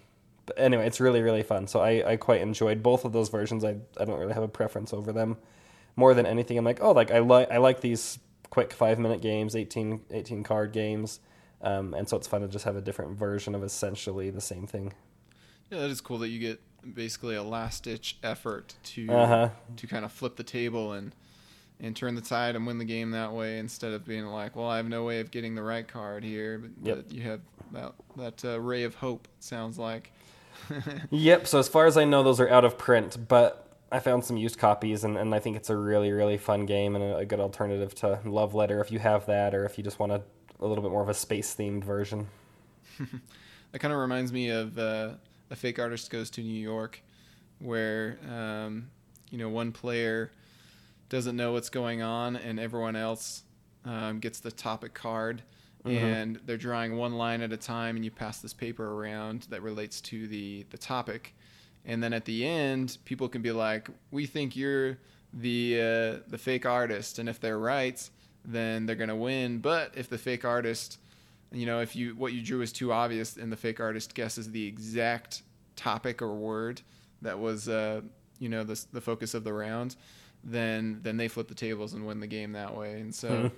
but 0.47 0.59
anyway, 0.59 0.87
it's 0.87 1.01
really 1.01 1.23
really 1.23 1.43
fun. 1.43 1.67
So 1.67 1.81
I, 1.81 2.13
I 2.13 2.17
quite 2.17 2.41
enjoyed 2.41 2.83
both 2.83 3.05
of 3.05 3.13
those 3.13 3.29
versions. 3.29 3.65
I 3.65 3.77
I 3.99 4.05
don't 4.05 4.19
really 4.19 4.35
have 4.35 4.43
a 4.43 4.49
preference 4.49 4.93
over 4.93 5.13
them. 5.13 5.37
More 5.97 6.15
than 6.15 6.25
anything, 6.27 6.57
I'm 6.59 6.65
like, 6.65 6.83
oh, 6.83 6.93
like 6.93 7.11
I 7.11 7.19
like 7.19 7.51
I 7.51 7.59
like 7.59 7.81
these 7.81 8.19
quick 8.51 8.73
five 8.73 8.99
minute 8.99 9.21
games, 9.23 9.55
18, 9.57 10.01
18 10.11 10.43
card 10.43 10.73
games, 10.73 11.21
um, 11.63 11.95
and 11.95 12.09
so 12.09 12.17
it's 12.17 12.27
fun 12.27 12.41
to 12.43 12.49
just 12.49 12.65
have 12.65 12.77
a 12.77 12.81
different 12.81 13.17
version 13.19 13.55
of 13.55 13.63
essentially 13.63 14.31
the 14.31 14.41
same 14.41 14.67
thing. 14.67 14.93
Yeah, 15.71 15.81
that 15.81 15.91
is 15.91 16.01
cool 16.01 16.19
that 16.19 16.29
you 16.29 16.39
get 16.39 16.61
basically 16.95 17.35
a 17.35 17.43
last 17.43 17.85
ditch 17.85 18.19
effort 18.23 18.75
to 18.85 19.09
Uh-huh. 19.09 19.49
to 19.77 19.87
kind 19.87 20.05
of 20.05 20.13
flip 20.13 20.37
the 20.37 20.43
table 20.45 20.93
and 20.93 21.15
and 21.81 21.97
turn 21.97 22.15
the 22.15 22.21
tide 22.21 22.55
and 22.57 22.67
win 22.67 22.79
the 22.79 22.85
game 22.85 23.11
that 23.11 23.33
way 23.33 23.59
instead 23.59 23.93
of 23.93 24.05
being 24.05 24.25
like, 24.27 24.55
well, 24.55 24.69
I 24.69 24.77
have 24.77 24.89
no 24.89 25.05
way 25.05 25.19
of 25.21 25.31
getting 25.31 25.55
the 25.57 25.63
right 25.63 25.87
card 25.87 26.23
here, 26.25 26.59
but, 26.59 26.71
Yep. 26.87 26.97
but 26.97 27.13
you 27.13 27.23
have 27.23 27.41
that 27.73 27.93
that 28.17 28.45
uh, 28.45 28.61
ray 28.61 28.85
of 28.85 28.95
hope. 28.97 29.27
It 29.39 29.45
sounds 29.45 29.79
like. 29.79 30.13
Yep. 31.11 31.47
So 31.47 31.59
as 31.59 31.69
far 31.69 31.87
as 31.87 31.97
I 31.97 32.05
know, 32.05 32.23
those 32.23 32.41
are 32.41 32.49
out 32.49 32.65
of 32.65 32.79
print, 32.79 33.29
but 33.29 33.67
I 33.91 33.99
found 33.99 34.25
some 34.25 34.37
used 34.37 34.59
copies, 34.59 35.05
and, 35.05 35.17
and 35.17 35.35
I 35.35 35.39
think 35.39 35.57
it's 35.57 35.71
a 35.71 35.77
really 35.77 36.13
really 36.13 36.39
fun 36.39 36.67
game 36.67 36.95
and 36.97 37.05
a, 37.05 37.17
a 37.19 37.25
good 37.25 37.41
alternative 37.41 37.95
to 37.97 38.21
Love 38.25 38.55
Letter 38.55 38.81
if 38.81 38.91
you 38.91 38.99
have 38.99 39.27
that, 39.27 39.55
or 39.55 39.65
if 39.65 39.77
you 39.77 39.85
just 39.85 39.99
want 39.99 40.13
a, 40.13 40.23
a 40.61 40.67
little 40.67 40.83
bit 40.83 40.91
more 40.91 41.03
of 41.03 41.09
a 41.09 41.15
space 41.15 41.55
themed 41.55 41.85
version. 41.85 42.29
That 43.73 43.79
kind 43.79 43.93
of 43.93 44.01
reminds 44.01 44.33
me 44.35 44.51
of 44.51 44.79
uh, 44.79 45.13
a 45.51 45.57
fake 45.57 45.79
artist 45.79 46.11
goes 46.11 46.29
to 46.31 46.43
New 46.43 46.61
York, 46.61 47.03
where 47.59 48.19
um, 48.31 48.91
you 49.31 49.39
know 49.39 49.49
one 49.49 49.73
player 49.73 50.31
doesn't 51.09 51.37
know 51.37 51.53
what's 51.53 51.71
going 51.71 52.03
on, 52.03 52.37
and 52.37 52.61
everyone 52.61 52.97
else 52.97 53.45
um, 53.87 54.19
gets 54.21 54.41
the 54.41 54.53
topic 54.53 54.93
card, 54.93 55.43
Mhm. 55.85 55.91
and 55.91 56.41
they're 56.47 56.57
drawing 56.57 56.97
one 56.97 57.15
line 57.15 57.41
at 57.43 57.53
a 57.53 57.57
time, 57.57 57.97
and 57.97 58.05
you 58.05 58.11
pass 58.11 58.41
this 58.41 58.55
paper 58.55 58.93
around 58.93 59.47
that 59.51 59.63
relates 59.63 60.01
to 60.03 60.29
the 60.29 60.65
the 60.71 60.79
topic, 60.79 61.35
and 61.85 62.03
then 62.03 62.13
at 62.13 62.25
the 62.25 62.45
end, 62.47 62.99
people 63.05 63.29
can 63.29 63.43
be 63.43 63.51
like, 63.53 63.89
"We 64.11 64.27
think 64.27 64.55
you're 64.57 64.99
the 65.33 65.81
uh, 65.81 66.19
the 66.29 66.39
fake 66.39 66.67
artist," 66.67 67.19
and 67.19 67.29
if 67.29 67.41
they're 67.41 67.59
right, 67.59 68.09
then 68.45 68.87
they're 68.87 68.97
gonna 68.97 69.17
win. 69.17 69.59
But 69.59 69.93
if 69.97 70.09
the 70.09 70.19
fake 70.19 70.45
artist 70.45 70.99
you 71.55 71.67
know 71.67 71.81
if 71.83 71.95
you 71.95 72.15
what 72.17 72.33
you 72.33 72.41
drew 72.41 72.63
is 72.63 72.73
too 72.73 72.91
obvious 72.93 73.37
and 73.37 73.53
the 73.53 73.57
fake 73.59 73.79
artist 73.79 74.15
guesses 74.15 74.51
the 74.53 74.67
exact 74.67 75.43
topic 75.77 76.23
or 76.23 76.35
word 76.35 76.81
that 77.21 77.39
was 77.39 77.69
uh, 77.69 78.01
you 78.39 78.49
know 78.49 78.65
the, 78.65 78.83
the 78.93 79.03
focus 79.03 79.35
of 79.35 79.45
the 79.45 79.53
round 79.53 79.95
then 80.43 80.99
then 81.03 81.19
they 81.19 81.29
flip 81.29 81.49
the 81.49 81.55
tables 81.55 81.93
and 81.93 82.07
win 82.07 82.21
the 82.21 82.27
game 82.27 82.53
that 82.53 82.75
way 82.75 83.01
and 83.01 83.15
so 83.15 83.29
Hmm. 83.43 83.49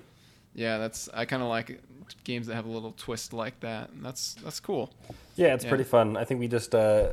Yeah 0.54 0.78
that's 0.78 1.08
i 1.14 1.24
kind 1.24 1.42
of 1.42 1.48
like 1.48 1.80
games 2.24 2.46
that 2.46 2.54
have 2.54 2.66
a 2.66 2.70
little 2.70 2.92
twist 2.96 3.32
like 3.32 3.58
that 3.60 3.90
and 3.90 4.04
that's 4.04 4.34
that's 4.44 4.60
cool 4.60 4.92
Yeah, 5.36 5.54
it's 5.54 5.64
Yeah. 5.64 5.70
pretty 5.70 5.84
fun. 5.84 6.16
I 6.16 6.24
think 6.24 6.38
we 6.40 6.46
just 6.48 6.74
uh, 6.74 7.12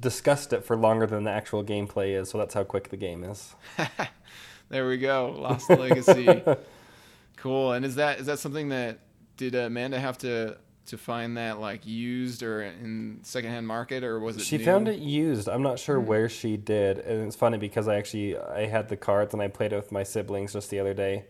discussed 0.00 0.52
it 0.52 0.64
for 0.64 0.76
longer 0.76 1.06
than 1.06 1.22
the 1.24 1.30
actual 1.30 1.62
gameplay 1.62 2.18
is, 2.20 2.28
so 2.30 2.38
that's 2.38 2.52
how 2.54 2.64
quick 2.64 2.88
the 2.88 2.96
game 2.96 3.22
is. 3.22 3.54
there 4.70 4.88
we 4.88 4.98
go 4.98 5.36
lost 5.38 5.70
legacy 5.70 6.42
cool 7.36 7.72
and 7.72 7.84
is 7.84 7.94
that 7.96 8.20
is 8.20 8.26
that 8.26 8.38
something 8.38 8.68
that 8.70 8.98
did 9.36 9.54
amanda 9.54 9.98
have 10.00 10.18
to 10.18 10.56
to 10.86 10.98
find 10.98 11.36
that 11.36 11.60
like 11.60 11.86
used 11.86 12.42
or 12.42 12.62
in 12.62 13.20
secondhand 13.22 13.64
market, 13.66 14.02
or 14.02 14.18
was 14.18 14.36
it? 14.36 14.42
She 14.42 14.58
new? 14.58 14.64
found 14.64 14.88
it 14.88 14.98
used. 14.98 15.48
I'm 15.48 15.62
not 15.62 15.78
sure 15.78 16.00
where 16.00 16.28
she 16.28 16.56
did, 16.56 16.98
and 16.98 17.24
it's 17.28 17.36
funny 17.36 17.58
because 17.58 17.86
I 17.86 17.94
actually 17.96 18.36
I 18.36 18.66
had 18.66 18.88
the 18.88 18.96
cards 18.96 19.32
and 19.32 19.40
I 19.40 19.46
played 19.46 19.72
it 19.72 19.76
with 19.76 19.92
my 19.92 20.02
siblings 20.02 20.52
just 20.54 20.68
the 20.68 20.80
other 20.80 20.92
day, 20.94 21.26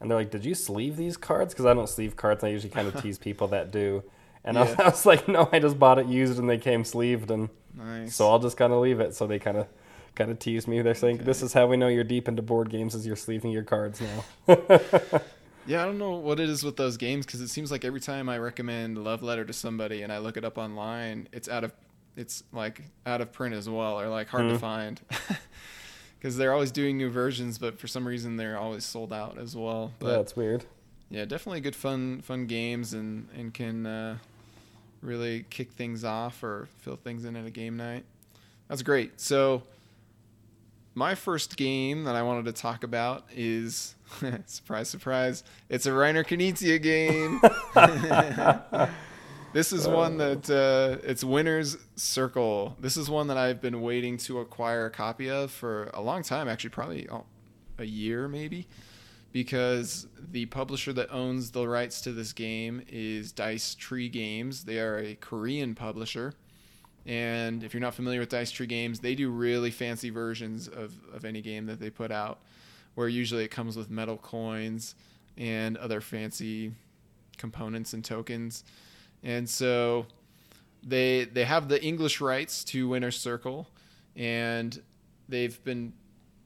and 0.00 0.10
they're 0.10 0.18
like, 0.18 0.30
"Did 0.30 0.44
you 0.44 0.54
sleeve 0.54 0.96
these 0.96 1.16
cards?" 1.16 1.54
Because 1.54 1.66
I 1.66 1.74
don't 1.74 1.88
sleeve 1.88 2.16
cards. 2.16 2.44
I 2.44 2.48
usually 2.48 2.70
kind 2.70 2.88
of 2.88 2.94
tease 3.02 3.18
people 3.18 3.48
that 3.48 3.70
do, 3.70 4.02
and 4.44 4.58
I, 4.58 4.62
was, 4.62 4.74
I 4.78 4.84
was 4.84 5.06
like, 5.06 5.28
"No, 5.28 5.48
I 5.52 5.58
just 5.58 5.78
bought 5.78 5.98
it 5.98 6.06
used 6.06 6.38
and 6.38 6.48
they 6.48 6.58
came 6.58 6.84
sleeved, 6.84 7.30
and 7.30 7.48
Nice. 7.74 8.14
so 8.14 8.28
I'll 8.30 8.38
just 8.38 8.56
kind 8.56 8.72
of 8.72 8.80
leave 8.80 9.00
it." 9.00 9.14
So 9.14 9.26
they 9.26 9.38
kind 9.38 9.56
of 9.56 9.66
kind 10.14 10.30
of 10.30 10.38
tease 10.38 10.68
me. 10.68 10.80
They're 10.82 10.94
saying, 10.94 11.18
"This 11.18 11.42
is 11.42 11.52
how 11.52 11.66
we 11.66 11.76
know 11.76 11.88
you're 11.88 12.04
deep 12.04 12.28
into 12.28 12.42
board 12.42 12.70
games, 12.70 12.94
is 12.94 13.06
you're 13.06 13.16
sleeving 13.16 13.50
your 13.50 13.64
cards 13.64 14.00
now." 14.00 14.56
Yeah, 15.66 15.82
I 15.82 15.86
don't 15.86 15.96
know 15.96 16.10
what 16.16 16.40
it 16.40 16.50
is 16.50 16.62
with 16.62 16.76
those 16.76 16.98
games 16.98 17.24
because 17.24 17.40
it 17.40 17.48
seems 17.48 17.70
like 17.70 17.86
every 17.86 17.98
time 18.00 18.28
I 18.28 18.36
recommend 18.36 19.02
Love 19.02 19.22
Letter 19.22 19.46
to 19.46 19.52
somebody 19.54 20.02
and 20.02 20.12
I 20.12 20.18
look 20.18 20.36
it 20.36 20.44
up 20.44 20.58
online, 20.58 21.26
it's 21.32 21.48
out 21.48 21.64
of 21.64 21.72
it's 22.18 22.44
like 22.52 22.82
out 23.06 23.22
of 23.22 23.32
print 23.32 23.54
as 23.54 23.66
well 23.66 23.98
or 23.98 24.08
like 24.10 24.28
hard 24.28 24.50
to 24.50 24.56
Mhm. 24.56 24.60
find. 24.60 25.00
Because 26.24 26.38
they're 26.38 26.54
always 26.54 26.70
doing 26.70 26.96
new 26.96 27.10
versions, 27.10 27.58
but 27.58 27.78
for 27.78 27.86
some 27.86 28.08
reason 28.08 28.38
they're 28.38 28.56
always 28.56 28.82
sold 28.82 29.12
out 29.12 29.36
as 29.36 29.54
well. 29.54 29.92
But 29.98 30.16
That's 30.16 30.34
weird. 30.34 30.64
yeah, 31.10 31.26
definitely 31.26 31.60
good 31.60 31.76
fun 31.76 32.22
fun 32.22 32.46
games 32.46 32.94
and 32.94 33.28
and 33.36 33.52
can 33.52 33.84
uh, 33.84 34.16
really 35.02 35.44
kick 35.50 35.72
things 35.72 36.02
off 36.02 36.42
or 36.42 36.66
fill 36.78 36.96
things 36.96 37.26
in 37.26 37.36
at 37.36 37.44
a 37.44 37.50
game 37.50 37.76
night. 37.76 38.04
That's 38.68 38.80
great. 38.80 39.20
So 39.20 39.64
my 40.94 41.14
first 41.14 41.58
game 41.58 42.04
that 42.04 42.16
I 42.16 42.22
wanted 42.22 42.46
to 42.46 42.52
talk 42.52 42.84
about 42.84 43.26
is 43.36 43.94
surprise 44.46 44.88
surprise. 44.88 45.44
It's 45.68 45.84
a 45.84 45.90
Reiner 45.90 46.24
Knizia 46.24 46.80
game. 46.80 47.38
this 49.54 49.72
is 49.72 49.88
one 49.88 50.18
that 50.18 50.50
uh, 50.50 50.98
it's 51.02 51.24
Winner's 51.24 51.78
Circle. 51.96 52.76
This 52.78 52.98
is 52.98 53.08
one 53.08 53.28
that 53.28 53.38
I've 53.38 53.62
been 53.62 53.80
waiting 53.80 54.18
to 54.18 54.40
acquire 54.40 54.86
a 54.86 54.90
copy 54.90 55.30
of 55.30 55.50
for 55.50 55.90
a 55.94 56.02
long 56.02 56.22
time, 56.22 56.48
actually 56.48 56.70
probably 56.70 57.08
oh, 57.08 57.24
a 57.78 57.84
year 57.84 58.28
maybe 58.28 58.66
because 59.34 60.06
the 60.30 60.46
publisher 60.46 60.92
that 60.92 61.12
owns 61.12 61.50
the 61.50 61.66
rights 61.66 62.00
to 62.00 62.12
this 62.12 62.32
game 62.32 62.80
is 62.88 63.32
Dice 63.32 63.74
Tree 63.74 64.08
Games. 64.08 64.62
They 64.62 64.78
are 64.78 64.96
a 64.98 65.16
Korean 65.16 65.74
publisher. 65.74 66.34
And 67.04 67.64
if 67.64 67.74
you're 67.74 67.80
not 67.80 67.94
familiar 67.94 68.20
with 68.20 68.28
Dice 68.28 68.52
Tree 68.52 68.68
Games, 68.68 69.00
they 69.00 69.16
do 69.16 69.30
really 69.30 69.72
fancy 69.72 70.08
versions 70.10 70.68
of, 70.68 70.94
of 71.12 71.24
any 71.24 71.42
game 71.42 71.66
that 71.66 71.80
they 71.80 71.90
put 71.90 72.12
out, 72.12 72.42
where 72.94 73.08
usually 73.08 73.42
it 73.42 73.50
comes 73.50 73.76
with 73.76 73.90
metal 73.90 74.18
coins 74.18 74.94
and 75.36 75.76
other 75.78 76.00
fancy 76.00 76.72
components 77.36 77.92
and 77.92 78.04
tokens. 78.04 78.62
And 79.24 79.48
so 79.48 80.06
they 80.86 81.24
they 81.24 81.44
have 81.44 81.68
the 81.68 81.82
English 81.82 82.20
rights 82.20 82.62
to 82.64 82.88
Winner's 82.88 83.18
Circle, 83.18 83.68
and 84.14 84.80
they've 85.28 85.62
been 85.64 85.94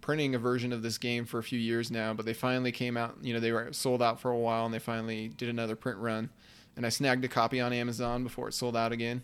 printing 0.00 0.34
a 0.34 0.38
version 0.38 0.72
of 0.72 0.80
this 0.80 0.96
game 0.96 1.26
for 1.26 1.38
a 1.38 1.42
few 1.42 1.58
years 1.58 1.90
now, 1.90 2.14
but 2.14 2.24
they 2.24 2.32
finally 2.32 2.72
came 2.72 2.96
out. 2.96 3.16
You 3.20 3.34
know, 3.34 3.40
they 3.40 3.52
were 3.52 3.72
sold 3.72 4.00
out 4.00 4.20
for 4.20 4.30
a 4.30 4.38
while, 4.38 4.64
and 4.64 4.72
they 4.72 4.78
finally 4.78 5.28
did 5.28 5.48
another 5.48 5.76
print 5.76 5.98
run. 5.98 6.30
And 6.76 6.86
I 6.86 6.88
snagged 6.88 7.24
a 7.24 7.28
copy 7.28 7.60
on 7.60 7.72
Amazon 7.72 8.22
before 8.22 8.48
it 8.48 8.54
sold 8.54 8.76
out 8.76 8.92
again. 8.92 9.22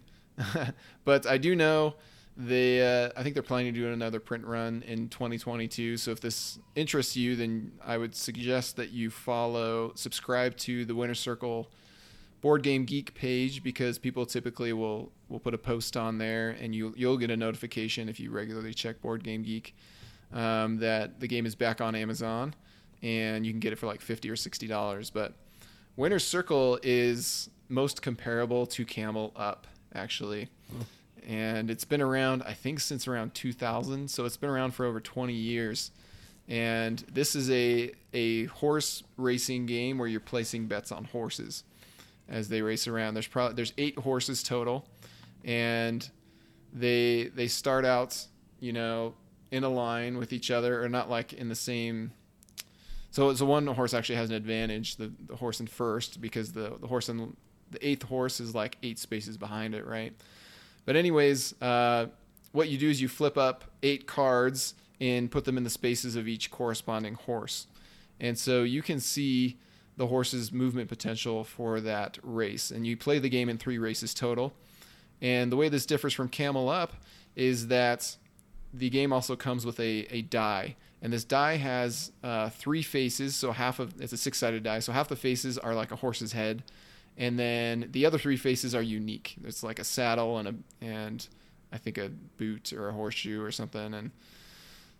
but 1.04 1.26
I 1.26 1.38
do 1.38 1.54
know 1.54 1.94
they. 2.36 2.82
Uh, 2.82 3.10
I 3.16 3.22
think 3.22 3.34
they're 3.34 3.44
planning 3.44 3.72
to 3.72 3.80
do 3.80 3.92
another 3.92 4.18
print 4.18 4.44
run 4.44 4.82
in 4.86 5.08
2022. 5.08 5.96
So 5.96 6.10
if 6.10 6.20
this 6.20 6.58
interests 6.74 7.16
you, 7.16 7.36
then 7.36 7.70
I 7.84 7.96
would 7.96 8.16
suggest 8.16 8.74
that 8.76 8.90
you 8.90 9.10
follow, 9.10 9.92
subscribe 9.94 10.56
to 10.58 10.84
the 10.84 10.96
Winner 10.96 11.14
Circle 11.14 11.70
Board 12.44 12.62
Game 12.62 12.84
Geek 12.84 13.14
page 13.14 13.62
because 13.62 13.98
people 13.98 14.26
typically 14.26 14.74
will 14.74 15.10
will 15.30 15.40
put 15.40 15.54
a 15.54 15.58
post 15.58 15.96
on 15.96 16.18
there, 16.18 16.50
and 16.50 16.74
you 16.74 16.92
you'll 16.94 17.16
get 17.16 17.30
a 17.30 17.36
notification 17.38 18.06
if 18.06 18.20
you 18.20 18.30
regularly 18.30 18.74
check 18.74 19.00
Board 19.00 19.24
Game 19.24 19.42
Geek 19.42 19.74
um, 20.30 20.76
that 20.76 21.20
the 21.20 21.26
game 21.26 21.46
is 21.46 21.54
back 21.54 21.80
on 21.80 21.94
Amazon, 21.94 22.54
and 23.02 23.46
you 23.46 23.52
can 23.52 23.60
get 23.60 23.72
it 23.72 23.76
for 23.76 23.86
like 23.86 24.02
fifty 24.02 24.28
or 24.28 24.36
sixty 24.36 24.66
dollars. 24.66 25.08
But 25.08 25.32
Winner's 25.96 26.22
Circle 26.26 26.80
is 26.82 27.48
most 27.70 28.02
comparable 28.02 28.66
to 28.66 28.84
Camel 28.84 29.32
Up, 29.36 29.66
actually, 29.94 30.50
and 31.26 31.70
it's 31.70 31.86
been 31.86 32.02
around 32.02 32.42
I 32.42 32.52
think 32.52 32.80
since 32.80 33.08
around 33.08 33.32
2000, 33.32 34.10
so 34.10 34.26
it's 34.26 34.36
been 34.36 34.50
around 34.50 34.72
for 34.74 34.84
over 34.84 35.00
20 35.00 35.32
years. 35.32 35.92
And 36.46 36.98
this 37.10 37.34
is 37.34 37.50
a 37.50 37.92
a 38.12 38.44
horse 38.44 39.02
racing 39.16 39.64
game 39.64 39.96
where 39.96 40.08
you're 40.08 40.20
placing 40.20 40.66
bets 40.66 40.92
on 40.92 41.04
horses 41.04 41.64
as 42.28 42.48
they 42.48 42.62
race 42.62 42.86
around. 42.86 43.14
There's 43.14 43.26
probably 43.26 43.54
there's 43.54 43.72
eight 43.78 43.98
horses 43.98 44.42
total, 44.42 44.86
and 45.44 46.08
they 46.72 47.24
they 47.34 47.48
start 47.48 47.84
out 47.84 48.26
you 48.60 48.72
know 48.72 49.14
in 49.50 49.62
a 49.64 49.68
line 49.68 50.18
with 50.18 50.32
each 50.32 50.50
other 50.50 50.82
or 50.82 50.88
not 50.88 51.08
like 51.08 51.32
in 51.32 51.48
the 51.48 51.54
same. 51.54 52.12
So 53.10 53.32
so 53.34 53.46
one 53.46 53.66
horse 53.66 53.94
actually 53.94 54.16
has 54.16 54.30
an 54.30 54.36
advantage, 54.36 54.96
the, 54.96 55.12
the 55.26 55.36
horse 55.36 55.60
in 55.60 55.66
first, 55.66 56.20
because 56.20 56.52
the 56.52 56.76
the 56.80 56.86
horse 56.86 57.08
in 57.08 57.36
the 57.70 57.86
eighth 57.86 58.02
horse 58.02 58.40
is 58.40 58.54
like 58.54 58.78
eight 58.82 58.98
spaces 58.98 59.36
behind 59.36 59.74
it, 59.74 59.86
right? 59.86 60.12
But 60.84 60.96
anyways, 60.96 61.60
uh, 61.62 62.06
what 62.52 62.68
you 62.68 62.78
do 62.78 62.90
is 62.90 63.00
you 63.00 63.08
flip 63.08 63.38
up 63.38 63.64
eight 63.82 64.06
cards 64.06 64.74
and 65.00 65.30
put 65.30 65.44
them 65.44 65.56
in 65.56 65.64
the 65.64 65.70
spaces 65.70 66.16
of 66.16 66.28
each 66.28 66.50
corresponding 66.50 67.14
horse, 67.14 67.66
and 68.20 68.38
so 68.38 68.62
you 68.62 68.82
can 68.82 69.00
see 69.00 69.58
the 69.96 70.06
horse's 70.06 70.52
movement 70.52 70.88
potential 70.88 71.44
for 71.44 71.80
that 71.80 72.18
race. 72.22 72.70
And 72.70 72.86
you 72.86 72.96
play 72.96 73.18
the 73.18 73.28
game 73.28 73.48
in 73.48 73.58
three 73.58 73.78
races 73.78 74.14
total. 74.14 74.52
And 75.22 75.52
the 75.52 75.56
way 75.56 75.68
this 75.68 75.86
differs 75.86 76.12
from 76.12 76.28
Camel 76.28 76.68
Up 76.68 76.94
is 77.36 77.68
that 77.68 78.16
the 78.72 78.90
game 78.90 79.12
also 79.12 79.36
comes 79.36 79.64
with 79.64 79.78
a, 79.78 80.06
a 80.10 80.22
die. 80.22 80.76
And 81.00 81.12
this 81.12 81.24
die 81.24 81.56
has 81.56 82.12
uh, 82.22 82.48
three 82.50 82.82
faces. 82.82 83.36
So 83.36 83.52
half 83.52 83.78
of 83.78 84.00
it's 84.00 84.12
a 84.12 84.16
six 84.16 84.38
sided 84.38 84.62
die. 84.62 84.80
So 84.80 84.92
half 84.92 85.08
the 85.08 85.16
faces 85.16 85.58
are 85.58 85.74
like 85.74 85.92
a 85.92 85.96
horse's 85.96 86.32
head. 86.32 86.64
And 87.16 87.38
then 87.38 87.88
the 87.92 88.06
other 88.06 88.18
three 88.18 88.36
faces 88.36 88.74
are 88.74 88.82
unique. 88.82 89.36
It's 89.44 89.62
like 89.62 89.78
a 89.78 89.84
saddle 89.84 90.38
and 90.38 90.48
a 90.48 90.54
and 90.84 91.26
I 91.72 91.78
think 91.78 91.98
a 91.98 92.08
boot 92.08 92.72
or 92.72 92.88
a 92.88 92.92
horseshoe 92.92 93.42
or 93.42 93.52
something 93.52 93.94
and 93.94 94.10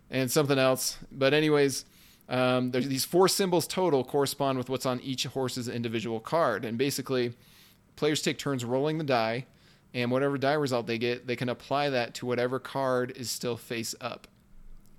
and 0.09 0.31
something 0.31 0.59
else. 0.59 0.97
But 1.11 1.33
anyways, 1.33 1.85
um, 2.27 2.71
there's 2.71 2.87
these 2.87 3.05
four 3.05 3.27
symbols 3.27 3.67
total 3.67 4.03
correspond 4.03 4.57
with 4.57 4.69
what's 4.69 4.85
on 4.85 4.99
each 5.01 5.25
horse's 5.25 5.67
individual 5.67 6.19
card, 6.19 6.65
and 6.65 6.77
basically, 6.77 7.33
players 7.95 8.21
take 8.21 8.37
turns 8.37 8.65
rolling 8.65 8.97
the 8.97 9.03
die, 9.03 9.45
and 9.93 10.11
whatever 10.11 10.37
die 10.37 10.53
result 10.53 10.87
they 10.87 10.97
get, 10.97 11.27
they 11.27 11.35
can 11.35 11.49
apply 11.49 11.89
that 11.89 12.13
to 12.15 12.25
whatever 12.25 12.59
card 12.59 13.13
is 13.15 13.29
still 13.29 13.57
face 13.57 13.93
up. 14.01 14.27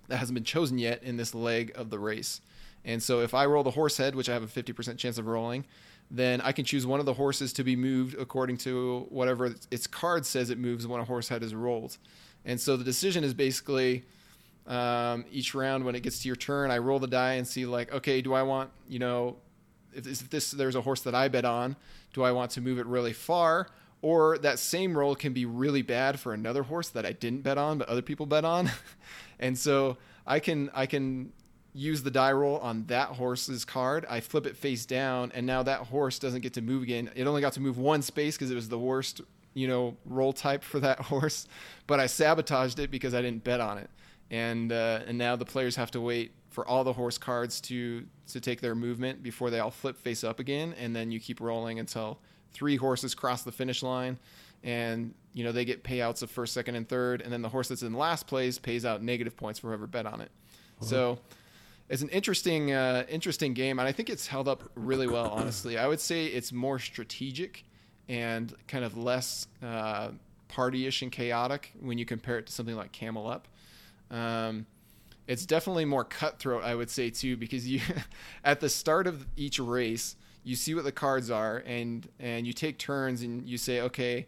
That 0.09 0.19
hasn't 0.19 0.35
been 0.35 0.45
chosen 0.45 0.79
yet 0.79 1.03
in 1.03 1.17
this 1.17 1.35
leg 1.35 1.73
of 1.75 1.91
the 1.91 1.99
race. 1.99 2.41
And 2.85 3.03
so, 3.03 3.21
if 3.21 3.35
I 3.35 3.47
roll 3.47 3.65
the 3.65 3.73
horse 3.73 3.97
head, 3.97 4.15
which 4.15 4.29
I 4.29 4.33
have 4.33 4.45
a 4.45 4.47
50% 4.47 4.97
chance 4.97 5.19
of 5.19 5.27
rolling, 5.27 5.65
then 6.09 6.41
I 6.41 6.53
can 6.53 6.65
choose 6.65 6.87
one 6.87 7.01
of 7.01 7.07
the 7.07 7.15
horses 7.15 7.53
to 7.55 7.65
be 7.65 7.75
moved 7.75 8.15
according 8.17 8.59
to 8.59 9.07
whatever 9.09 9.55
its 9.73 9.89
card 9.89 10.25
says 10.25 10.51
it 10.51 10.59
moves 10.59 10.87
when 10.87 11.01
a 11.01 11.05
horse 11.05 11.29
head 11.29 11.43
is 11.43 11.53
rolled. 11.53 11.99
And 12.45 12.61
so 12.61 12.77
the 12.77 12.85
decision 12.85 13.25
is 13.25 13.35
basically 13.35 14.05
um, 14.67 15.25
each 15.31 15.55
round 15.55 15.85
when 15.85 15.95
it 15.95 16.03
gets 16.03 16.21
to 16.23 16.29
your 16.29 16.37
turn, 16.37 16.71
I 16.71 16.79
roll 16.79 16.99
the 16.99 17.07
die 17.07 17.35
and 17.35 17.47
see 17.47 17.67
like, 17.67 17.93
okay, 17.93 18.21
do 18.21 18.33
I 18.35 18.43
want 18.43 18.71
you 18.89 18.99
know, 18.99 19.37
if 19.95 20.07
if 20.07 20.29
this 20.29 20.51
there's 20.51 20.75
a 20.75 20.81
horse 20.81 21.03
that 21.03 21.15
I 21.15 21.29
bet 21.29 21.45
on, 21.45 21.77
do 22.13 22.23
I 22.23 22.33
want 22.33 22.51
to 22.53 22.61
move 22.61 22.79
it 22.79 22.87
really 22.87 23.13
far, 23.13 23.69
or 24.03 24.39
that 24.39 24.59
same 24.59 24.97
roll 24.97 25.15
can 25.15 25.33
be 25.33 25.47
really 25.47 25.83
bad 25.83 26.19
for 26.19 26.33
another 26.35 26.65
horse 26.65 26.89
that 26.91 27.07
I 27.07 27.13
didn't 27.13 27.43
bet 27.43 27.59
on 27.59 27.79
but 27.79 27.89
other 27.89 28.03
people 28.03 28.27
bet 28.27 28.45
on, 28.45 28.71
and 29.39 29.57
so 29.57 29.99
I 30.27 30.41
can 30.41 30.71
I 30.75 30.87
can 30.87 31.33
use 31.73 32.03
the 32.03 32.11
die 32.11 32.33
roll 32.33 32.59
on 32.59 32.87
that 32.87 33.11
horse's 33.11 33.65
card. 33.65 34.05
I 34.09 34.21
flip 34.21 34.47
it 34.47 34.57
face 34.57 34.85
down, 34.85 35.31
and 35.33 35.47
now 35.47 35.63
that 35.63 35.81
horse 35.83 36.19
doesn't 36.19 36.41
get 36.41 36.55
to 36.55 36.63
move 36.63 36.83
again. 36.83 37.11
It 37.15 37.27
only 37.27 37.41
got 37.41 37.53
to 37.53 37.61
move 37.61 37.79
one 37.79 38.03
space 38.03 38.37
because 38.37 38.51
it 38.51 38.55
was 38.57 38.69
the 38.69 38.79
worst 38.79 39.21
you 39.55 39.69
know 39.69 39.97
roll 40.05 40.33
type 40.33 40.65
for 40.65 40.81
that 40.81 40.99
horse, 41.13 41.47
but 41.87 42.01
I 42.01 42.07
sabotaged 42.07 42.81
it 42.81 42.91
because 42.91 43.15
I 43.15 43.23
didn't 43.23 43.45
bet 43.45 43.61
on 43.61 43.79
it 43.79 43.91
and 44.31 44.73
uh, 44.73 45.01
and 45.07 45.17
now 45.19 45.37
the 45.37 45.45
players 45.45 45.77
have 45.77 45.91
to 45.93 46.01
wait 46.01 46.33
for 46.49 46.67
all 46.67 46.85
the 46.85 46.93
horse 46.93 47.19
cards 47.19 47.61
to 47.63 48.07
to 48.29 48.41
take 48.41 48.61
their 48.61 48.75
movement 48.75 49.23
before 49.23 49.51
they 49.51 49.61
all 49.61 49.71
flip 49.71 49.97
face 49.97 50.25
up 50.25 50.41
again, 50.41 50.75
and 50.79 50.95
then 50.95 51.11
you 51.11 51.21
keep 51.21 51.41
rolling 51.41 51.79
until 51.79 52.19
three 52.53 52.77
horses 52.77 53.15
cross 53.15 53.43
the 53.43 53.53
finish 53.53 53.83
line, 53.83 54.19
and 54.65 55.15
you 55.33 55.45
know 55.45 55.53
they 55.53 55.65
get 55.65 55.85
payouts 55.85 56.23
of 56.23 56.31
first, 56.31 56.53
second, 56.53 56.75
and 56.75 56.89
third, 56.89 57.21
and 57.21 57.33
then 57.33 57.43
the 57.43 57.49
horse 57.49 57.69
that's 57.69 57.83
in 57.83 57.95
last 57.95 58.27
place 58.27 58.59
pays 58.59 58.85
out 58.85 59.03
negative 59.03 59.37
points 59.37 59.59
for 59.59 59.69
whoever 59.69 59.87
bet 59.87 60.07
on 60.07 60.21
it. 60.21 60.31
So 60.81 61.19
it's 61.89 62.03
an 62.03 62.09
interesting 62.09 62.73
uh, 62.73 63.05
interesting 63.09 63.55
game, 63.55 63.79
and 63.79 63.89
I 63.89 63.93
think 63.93 64.11
it's 64.11 64.27
held 64.27 64.49
up 64.49 64.71
really 64.75 65.07
well. 65.07 65.31
Honestly, 65.31 65.79
I 65.79 65.87
would 65.87 66.01
say 66.01 66.27
it's 66.27 66.53
more 66.53 66.79
strategic 66.79 67.65
and 68.09 68.55
kind 68.69 68.85
of 68.85 68.97
less 68.97 69.47
uh, 69.63 70.11
partyish 70.49 71.03
and 71.03 71.11
chaotic 71.11 71.73
when 71.81 71.99
you 71.99 72.05
compare 72.05 72.39
it 72.39 72.47
to 72.47 72.53
something 72.53 72.77
like 72.77 72.93
Camel 72.93 73.27
Up. 73.27 73.49
Um, 74.11 74.67
it's 75.27 75.45
definitely 75.45 75.85
more 75.85 76.05
cutthroat, 76.05 76.63
I 76.63 76.75
would 76.75 76.91
say 76.91 77.11
too, 77.11 77.37
because 77.37 77.69
you 77.69 77.81
at 78.45 78.61
the 78.61 78.69
start 78.69 79.07
of 79.07 79.27
each 79.37 79.59
race 79.59 80.17
you 80.47 80.55
see 80.55 80.77
what 80.77 80.85
the 80.85 80.93
cards 80.93 81.29
are, 81.29 81.65
and 81.67 82.09
and 82.21 82.47
you 82.47 82.53
take 82.53 82.79
turns 82.79 83.23
and 83.23 83.49
you 83.49 83.59
say, 83.59 83.81
okay, 83.81 84.27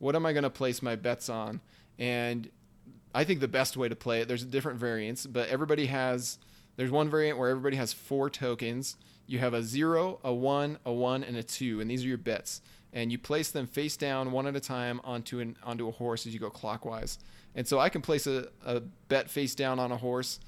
what 0.00 0.16
am 0.16 0.26
I 0.26 0.32
going 0.32 0.42
to 0.42 0.50
place 0.50 0.82
my 0.82 0.96
bets 0.96 1.28
on? 1.28 1.60
And 1.96 2.50
I 3.14 3.22
think 3.22 3.38
the 3.38 3.46
best 3.46 3.76
way 3.76 3.88
to 3.88 3.94
play 3.94 4.20
it. 4.20 4.26
There's 4.26 4.44
different 4.44 4.80
variants, 4.80 5.26
but 5.26 5.48
everybody 5.48 5.86
has. 5.86 6.38
There's 6.76 6.90
one 6.90 7.08
variant 7.08 7.38
where 7.38 7.50
everybody 7.50 7.76
has 7.76 7.92
four 7.92 8.28
tokens. 8.28 8.96
You 9.28 9.38
have 9.38 9.54
a 9.54 9.62
zero, 9.62 10.18
a 10.24 10.34
one, 10.34 10.78
a 10.84 10.92
one, 10.92 11.22
and 11.22 11.36
a 11.36 11.42
two, 11.44 11.80
and 11.80 11.88
these 11.88 12.04
are 12.04 12.08
your 12.08 12.18
bets. 12.18 12.60
And 12.92 13.12
you 13.12 13.18
place 13.18 13.52
them 13.52 13.68
face 13.68 13.96
down, 13.96 14.32
one 14.32 14.48
at 14.48 14.56
a 14.56 14.60
time, 14.60 15.00
onto 15.04 15.38
an 15.38 15.56
onto 15.62 15.86
a 15.86 15.92
horse 15.92 16.26
as 16.26 16.34
you 16.34 16.40
go 16.40 16.50
clockwise. 16.50 17.20
And 17.54 17.66
so 17.66 17.78
I 17.78 17.88
can 17.88 18.02
place 18.02 18.26
a, 18.26 18.48
a 18.64 18.80
bet 19.08 19.30
face 19.30 19.54
down 19.54 19.78
on 19.78 19.92
a 19.92 19.96
horse, 19.96 20.40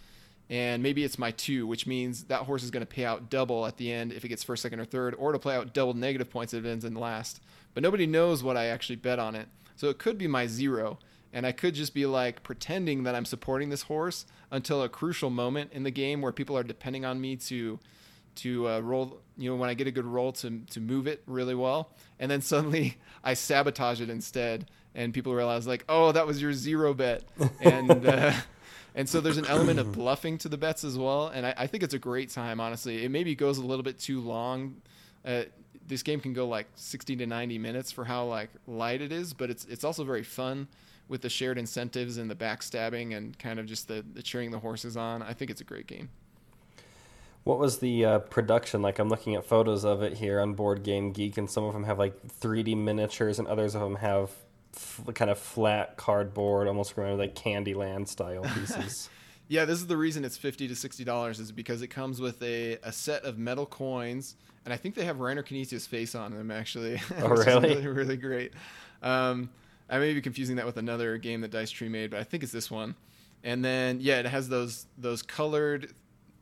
and 0.51 0.83
maybe 0.83 1.05
it's 1.05 1.19
my 1.19 1.31
two, 1.31 1.67
which 1.67 1.87
means 1.87 2.25
that 2.25 2.43
horse 2.43 2.63
is 2.63 2.71
going 2.71 2.83
to 2.83 2.87
pay 2.87 3.05
out 3.05 3.31
double 3.31 3.67
at 3.67 3.77
the 3.77 3.93
end 3.93 4.13
if 4.13 4.25
it 4.25 4.29
gets 4.29 4.43
first, 4.43 4.63
second, 4.63 4.81
or 4.81 4.85
third, 4.85 5.15
or 5.19 5.33
to 5.33 5.39
play 5.39 5.57
out 5.57 5.73
double 5.75 5.95
negative 5.95 6.31
points 6.31 6.55
if 6.55 6.65
it 6.65 6.69
ends 6.69 6.85
in 6.85 6.95
last. 6.95 7.41
But 7.75 7.83
nobody 7.83 8.07
knows 8.07 8.43
what 8.43 8.57
I 8.57 8.67
actually 8.67 8.97
bet 8.97 9.19
on 9.19 9.35
it. 9.35 9.49
So 9.77 9.89
it 9.89 9.99
could 9.99 10.19
be 10.19 10.27
my 10.27 10.47
zero 10.47 10.99
and 11.37 11.47
I 11.47 11.53
could 11.53 11.75
just 11.75 11.93
be 11.93 12.07
like 12.07 12.43
pretending 12.43 13.03
that 13.03 13.15
I'm 13.15 13.27
supporting 13.27 13.69
this 13.69 13.83
horse 13.83 14.25
until 14.51 14.83
a 14.83 14.89
crucial 14.89 15.29
moment 15.29 15.71
in 15.73 15.83
the 15.83 15.91
game 15.91 16.23
where 16.23 16.33
people 16.33 16.57
are 16.57 16.63
depending 16.63 17.05
on 17.05 17.21
me 17.21 17.37
to 17.37 17.79
to 18.37 18.69
uh, 18.69 18.81
roll. 18.81 19.21
You 19.37 19.51
know, 19.51 19.57
when 19.57 19.69
I 19.69 19.75
get 19.75 19.87
a 19.87 19.91
good 19.91 20.07
roll 20.07 20.33
to 20.33 20.61
to 20.71 20.81
move 20.81 21.07
it 21.07 21.23
really 21.27 21.55
well, 21.55 21.91
and 22.19 22.31
then 22.31 22.41
suddenly 22.41 22.97
I 23.25 23.35
sabotage 23.35 24.01
it 24.01 24.09
instead, 24.09 24.71
and 24.97 25.15
people 25.15 25.35
realize 25.35 25.67
like, 25.67 25.85
oh, 25.89 26.11
that 26.11 26.27
was 26.27 26.43
your 26.43 26.53
zero 26.53 26.93
bet, 26.93 27.23
and. 27.61 28.05
Uh, 28.05 28.33
and 28.97 29.07
so 29.07 29.21
there's 29.21 29.37
an 29.37 29.45
element 29.45 29.79
of 29.79 29.93
bluffing 29.93 30.39
to 30.39 30.49
the 30.49 30.57
bets 30.57 30.83
as 30.83 30.97
well, 30.97 31.29
and 31.29 31.47
I, 31.47 31.55
I, 31.59 31.67
think 31.67 31.83
it's 31.83 31.93
a 31.93 31.99
great 31.99 32.31
time. 32.31 32.61
Honestly, 32.61 33.05
it 33.05 33.11
maybe 33.11 33.35
goes 33.35 33.59
a 33.59 33.63
little 33.65 33.83
bit 33.83 34.01
too 34.01 34.23
long. 34.23 34.81
Uh, 35.23 35.43
this 35.87 36.03
game 36.03 36.19
can 36.19 36.33
go 36.33 36.49
like 36.49 36.67
60 36.77 37.15
to 37.17 37.27
90 37.27 37.59
minutes 37.59 37.93
for 37.93 38.05
how 38.05 38.25
like 38.25 38.49
light 38.67 39.03
it 39.03 39.13
is, 39.13 39.35
but 39.35 39.51
it's 39.51 39.67
it's 39.67 39.85
also 39.85 40.03
very 40.03 40.23
fun 40.23 40.67
with 41.09 41.21
the 41.21 41.29
shared 41.29 41.59
incentives 41.59 42.17
and 42.17 42.31
the 42.31 42.35
backstabbing 42.35 43.17
and 43.17 43.39
kind 43.39 43.61
of 43.61 43.67
just 43.67 43.87
the, 43.87 44.05
the 44.15 44.23
cheering 44.23 44.51
the 44.51 44.59
horses 44.59 44.97
on. 44.97 45.23
I 45.23 45.35
think 45.35 45.51
it's 45.51 45.61
a 45.61 45.65
great 45.65 45.87
game. 45.87 46.09
What 47.45 47.61
was 47.61 47.79
the 47.79 48.05
uh, 48.05 48.19
production 48.21 48.83
like? 48.83 48.99
I'm 48.99 49.09
looking 49.09 49.37
at 49.37 49.45
photos 49.45 49.85
of 49.85 50.03
it 50.03 50.15
here 50.15 50.41
on 50.41 50.55
Board 50.55 50.83
Game 50.83 51.13
Geek, 51.13 51.39
and 51.39 51.49
some 51.49 51.63
of 51.63 51.75
them 51.75 51.85
have 51.85 51.99
like 51.99 52.27
3D 52.41 52.77
miniatures, 52.77 53.39
and 53.39 53.47
others 53.47 53.77
of 53.77 53.83
them 53.83 53.97
have 53.97 54.31
f- 54.77 55.15
kind 55.15 55.31
of 55.31 55.39
flat 55.39 55.97
cardboard, 55.97 56.69
almost 56.69 56.97
remember 56.97 57.23
like 57.23 57.35
Candyland 57.35 58.09
style 58.09 58.43
pieces. 58.55 59.09
yeah, 59.49 59.65
this 59.65 59.79
is 59.79 59.87
the 59.87 59.97
reason 59.97 60.25
it's 60.25 60.37
fifty 60.37 60.69
to 60.69 60.77
sixty 60.77 61.05
dollars 61.05 61.41
is 61.41 61.53
because 61.53 61.83
it 61.83 61.89
comes 61.89 62.21
with 62.21 62.43
a, 62.43 62.79
a 62.83 62.93
set 62.93 63.25
of 63.25 63.39
metal 63.39 63.67
coins, 63.67 64.37
and 64.65 64.73
I 64.73 64.77
think 64.77 64.95
they 64.95 65.05
have 65.05 65.17
Reiner 65.17 65.45
Knizia's 65.45 65.87
face 65.87 66.15
on 66.15 66.33
them 66.33 66.51
actually. 66.51 67.01
Oh, 67.19 67.29
really? 67.29 67.69
really? 67.75 67.87
Really 67.87 68.17
great. 68.17 68.53
Um, 69.03 69.51
I 69.89 69.99
may 69.99 70.13
be 70.15 70.21
confusing 70.21 70.57
that 70.57 70.67
with 70.67 70.77
another 70.77 71.17
game 71.19 71.41
that 71.43 71.51
Dice 71.51 71.71
Tree 71.71 71.89
made, 71.89 72.11
but 72.11 72.21
I 72.21 72.25
think 72.25 72.43
it's 72.43 72.53
this 72.53 72.71
one. 72.71 72.95
And 73.45 73.65
then 73.65 73.99
yeah, 74.01 74.19
it 74.19 74.27
has 74.27 74.49
those 74.49 74.87
those 74.99 75.23
colored 75.23 75.93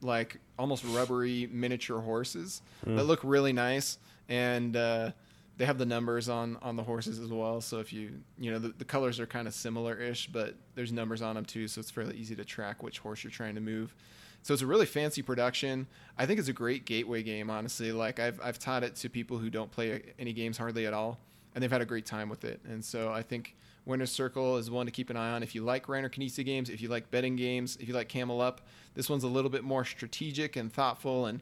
like 0.00 0.38
almost 0.58 0.84
rubbery 0.84 1.48
miniature 1.50 2.00
horses 2.00 2.62
mm. 2.86 2.96
that 2.96 3.04
look 3.04 3.20
really 3.22 3.52
nice 3.52 3.98
and 4.28 4.76
uh, 4.76 5.10
they 5.56 5.64
have 5.64 5.78
the 5.78 5.86
numbers 5.86 6.28
on 6.28 6.58
on 6.62 6.76
the 6.76 6.82
horses 6.82 7.18
as 7.18 7.30
well 7.30 7.60
so 7.60 7.78
if 7.78 7.92
you 7.92 8.12
you 8.38 8.50
know 8.50 8.58
the, 8.58 8.68
the 8.78 8.84
colors 8.84 9.20
are 9.20 9.26
kind 9.26 9.46
of 9.46 9.54
similar-ish 9.54 10.28
but 10.28 10.54
there's 10.74 10.92
numbers 10.92 11.22
on 11.22 11.34
them 11.34 11.44
too 11.44 11.68
so 11.68 11.80
it's 11.80 11.90
fairly 11.90 12.16
easy 12.16 12.34
to 12.34 12.44
track 12.44 12.82
which 12.82 12.98
horse 12.98 13.22
you're 13.24 13.30
trying 13.30 13.54
to 13.54 13.60
move 13.60 13.94
so 14.42 14.52
it's 14.52 14.62
a 14.62 14.66
really 14.66 14.86
fancy 14.86 15.22
production 15.22 15.86
i 16.18 16.26
think 16.26 16.38
it's 16.38 16.48
a 16.48 16.52
great 16.52 16.84
gateway 16.84 17.22
game 17.22 17.50
honestly 17.50 17.92
like 17.92 18.18
i've, 18.18 18.40
I've 18.42 18.58
taught 18.58 18.82
it 18.82 18.96
to 18.96 19.08
people 19.08 19.38
who 19.38 19.50
don't 19.50 19.70
play 19.70 20.02
any 20.18 20.32
games 20.32 20.58
hardly 20.58 20.86
at 20.86 20.92
all 20.92 21.18
and 21.54 21.62
they've 21.62 21.70
had 21.70 21.80
a 21.80 21.86
great 21.86 22.06
time 22.06 22.28
with 22.28 22.44
it. 22.44 22.60
And 22.68 22.84
so 22.84 23.12
I 23.12 23.22
think 23.22 23.56
Winner's 23.86 24.10
Circle 24.10 24.56
is 24.56 24.70
one 24.70 24.86
to 24.86 24.92
keep 24.92 25.10
an 25.10 25.16
eye 25.16 25.32
on. 25.32 25.42
If 25.42 25.54
you 25.54 25.62
like 25.62 25.86
Reiner 25.86 26.10
Knizia 26.10 26.44
games, 26.44 26.68
if 26.68 26.80
you 26.80 26.88
like 26.88 27.10
betting 27.10 27.36
games, 27.36 27.76
if 27.80 27.88
you 27.88 27.94
like 27.94 28.08
Camel 28.08 28.40
Up, 28.40 28.62
this 28.94 29.08
one's 29.08 29.24
a 29.24 29.28
little 29.28 29.50
bit 29.50 29.62
more 29.62 29.84
strategic 29.84 30.56
and 30.56 30.72
thoughtful, 30.72 31.26
and 31.26 31.40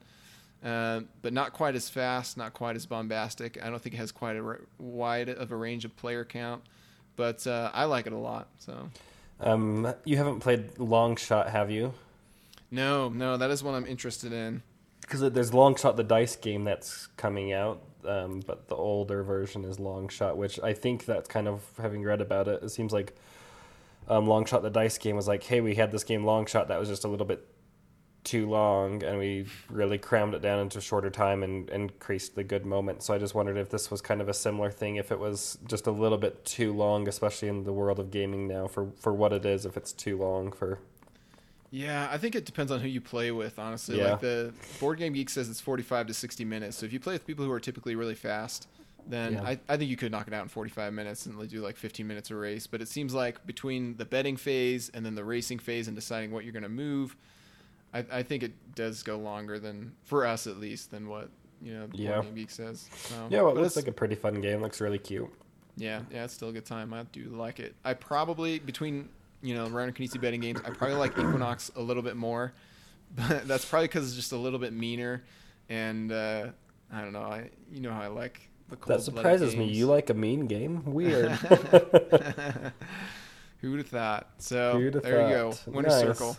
uh, 0.65 1.01
but 1.23 1.33
not 1.33 1.53
quite 1.53 1.75
as 1.75 1.89
fast, 1.89 2.37
not 2.37 2.53
quite 2.53 2.77
as 2.77 2.87
bombastic. 2.87 3.63
I 3.63 3.71
don't 3.71 3.83
think 3.83 3.95
it 3.95 3.99
has 3.99 4.13
quite 4.13 4.37
a 4.37 4.57
wide 4.79 5.29
of 5.29 5.53
a 5.53 5.57
range 5.57 5.85
of 5.85 5.97
player 5.97 6.25
count, 6.25 6.63
but 7.17 7.47
uh, 7.47 7.71
I 7.73 7.85
like 7.85 8.07
it 8.07 8.13
a 8.13 8.19
lot. 8.19 8.49
So, 8.59 8.89
um, 9.41 9.93
you 10.05 10.17
haven't 10.17 10.41
played 10.41 10.79
Long 10.79 11.17
Shot, 11.17 11.49
have 11.49 11.71
you? 11.71 11.95
No, 12.71 13.09
no, 13.09 13.37
that 13.37 13.51
is 13.51 13.63
one 13.63 13.75
I'm 13.75 13.87
interested 13.87 14.33
in. 14.33 14.63
Because 15.01 15.21
there's 15.33 15.53
Long 15.53 15.77
Shot, 15.77 15.97
the 15.97 16.05
dice 16.05 16.37
game 16.37 16.65
that's 16.65 17.09
coming 17.17 17.53
out 17.53 17.83
um, 18.07 18.43
but 18.47 18.69
the 18.69 18.75
older 18.75 19.23
version 19.23 19.65
is 19.65 19.79
Long 19.79 20.09
Shot, 20.09 20.37
which 20.37 20.59
I 20.61 20.73
think 20.73 21.05
that's 21.05 21.29
kind 21.29 21.49
of 21.49 21.63
having 21.81 22.03
read 22.03 22.21
about 22.21 22.49
it. 22.49 22.63
It 22.63 22.71
seems 22.71 22.93
like 22.93 23.17
um, 24.09 24.27
Long 24.27 24.45
Shot, 24.45 24.63
the 24.63 24.71
dice 24.71 24.99
game, 24.99 25.17
was 25.17 25.29
like, 25.29 25.43
hey, 25.45 25.61
we 25.61 25.75
had 25.75 25.93
this 25.93 26.05
game 26.05 26.25
Long 26.25 26.47
Shot 26.47 26.69
that 26.69 26.79
was 26.79 26.89
just 26.89 27.05
a 27.05 27.09
little 27.09 27.27
bit 27.27 27.47
too 28.25 28.49
long, 28.49 29.03
and 29.03 29.19
we 29.19 29.47
really 29.69 29.99
crammed 29.99 30.35
it 30.35 30.43
down 30.43 30.61
into 30.61 30.79
a 30.79 30.81
shorter 30.81 31.11
time 31.11 31.43
and, 31.43 31.69
and 31.71 31.91
increased 31.91 32.35
the 32.35 32.45
good 32.45 32.65
moments. 32.65 33.07
So 33.07 33.15
I 33.15 33.19
just 33.19 33.35
wondered 33.35 33.57
if 33.57 33.71
this 33.71 33.91
was 33.91 34.01
kind 34.01 34.21
of 34.21 34.29
a 34.29 34.35
similar 34.35 34.71
thing, 34.71 34.97
if 34.97 35.11
it 35.11 35.19
was 35.19 35.59
just 35.67 35.87
a 35.87 35.91
little 35.91 36.19
bit 36.19 36.45
too 36.45 36.73
long, 36.73 37.09
especially 37.09 37.49
in 37.49 37.65
the 37.65 37.73
world 37.73 37.99
of 37.99 38.11
gaming 38.11 38.47
now, 38.47 38.69
for 38.69 38.91
for 38.97 39.13
what 39.13 39.33
it 39.33 39.45
is, 39.45 39.67
if 39.67 39.77
it's 39.77 39.93
too 39.93 40.17
long 40.17 40.53
for 40.53 40.79
yeah, 41.73 42.07
I 42.13 42.19
think 42.19 42.35
it 42.35 42.45
depends 42.45 42.71
on 42.71 42.81
who 42.81 42.89
you 42.89 43.01
play 43.01 43.31
with, 43.31 43.59
honestly. 43.59 43.97
Yeah. 43.97 44.13
Like 44.13 44.21
the 44.21 44.53
Board 44.79 44.99
Game 44.99 45.15
Geek 45.15 45.31
says 45.31 45.49
it's 45.49 45.61
45 45.61 46.09
to 46.09 46.15
60 46.15 46.45
minutes. 46.45 46.77
So 46.77 46.85
if 46.85 46.93
you 46.93 47.01
play 47.01 47.15
with 47.15 47.27
people 47.27 47.47
who 47.47 47.51
are 47.51 47.59
typically 47.59 47.95
really 47.95 48.15
fast, 48.15 48.69
then 49.07 49.33
yeah. 49.33 49.43
I, 49.43 49.59
I 49.71 49.79
think 49.79 49.89
you 49.89 49.97
could 49.97 50.13
knock 50.13 50.29
it 50.29 50.35
out 50.35 50.43
in 50.43 50.49
45 50.49 50.93
minutes 50.93 51.25
and 51.25 51.49
do 51.49 51.63
like 51.63 51.79
15 51.79 52.07
minutes 52.07 52.31
a 52.31 52.37
race. 52.37 52.67
But 52.67 52.83
it 52.83 52.89
seems 52.89 53.15
like 53.15 53.47
between 53.47 53.97
the 53.97 54.05
betting 54.05 54.37
phase 54.37 54.91
and 54.93 55.05
then 55.05 55.15
the 55.15 55.25
racing 55.25 55.61
phase 55.61 55.89
and 55.89 55.97
deciding 55.97 56.31
what 56.31 56.45
you're 56.45 56.53
going 56.53 56.63
to 56.63 56.69
move, 56.69 57.17
I, 57.95 58.05
I 58.11 58.23
think 58.23 58.43
it 58.43 58.53
does 58.75 59.03
go 59.03 59.19
longer 59.19 59.59
than, 59.59 59.93
for 60.05 60.27
us 60.27 60.47
at 60.47 60.59
least, 60.59 60.91
than 60.91 61.09
what, 61.09 61.31
you 61.61 61.75
know, 61.75 61.87
the 61.87 61.99
yeah. 61.99 62.13
Board 62.15 62.27
Game 62.27 62.35
Geek 62.35 62.51
says. 62.51 62.89
So, 62.95 63.15
yeah, 63.31 63.43
well, 63.43 63.57
it 63.57 63.61
looks 63.61 63.77
like 63.77 63.89
a 63.89 63.93
pretty 63.93 64.15
fun 64.15 64.41
game. 64.41 64.63
Looks 64.63 64.81
really 64.81 64.99
cute. 64.99 65.31
Yeah, 65.77 66.01
yeah, 66.11 66.25
it's 66.25 66.35
still 66.35 66.49
a 66.49 66.53
good 66.53 66.67
time. 66.67 66.93
I 66.93 67.05
do 67.05 67.25
like 67.25 67.61
it. 67.61 67.75
I 67.85 67.95
probably, 67.95 68.59
between 68.59 69.09
you 69.43 69.55
know, 69.55 69.67
Reiner 69.67 69.95
Knizia 69.95 70.21
betting 70.21 70.41
games. 70.41 70.61
I 70.65 70.71
probably 70.71 70.97
like 70.97 71.13
Equinox 71.13 71.71
a 71.77 71.81
little 71.83 72.03
bit 72.03 72.17
more, 72.17 72.53
but 73.15 73.47
that's 73.47 73.65
probably 73.65 73.89
because 73.89 74.07
it's 74.07 74.17
just 74.17 74.33
a 74.33 74.37
little 74.37 74.59
bit 74.59 74.73
meaner, 74.73 75.25
and 75.69 76.11
uh, 76.13 76.47
I 76.93 77.01
don't 77.01 77.13
know. 77.13 77.23
I 77.23 77.51
you 77.71 77.81
know 77.81 77.93
how 77.93 78.03
I 78.03 78.07
like 78.07 78.41
the 78.69 78.77
cold. 78.77 78.99
That 78.99 79.03
surprises 79.03 79.57
me. 79.57 79.67
You 79.67 79.87
like 79.87 80.11
a 80.11 80.15
mean 80.15 80.47
game? 80.47 80.85
Weird. 80.85 81.31
Who 83.61 83.71
would 83.71 83.79
have 83.79 83.89
thought? 83.89 84.31
So 84.39 84.79
there 84.79 84.93
thought? 84.93 85.03
you 85.03 85.35
go. 85.35 85.55
Winner 85.67 85.89
nice. 85.89 86.01
Circle. 86.01 86.37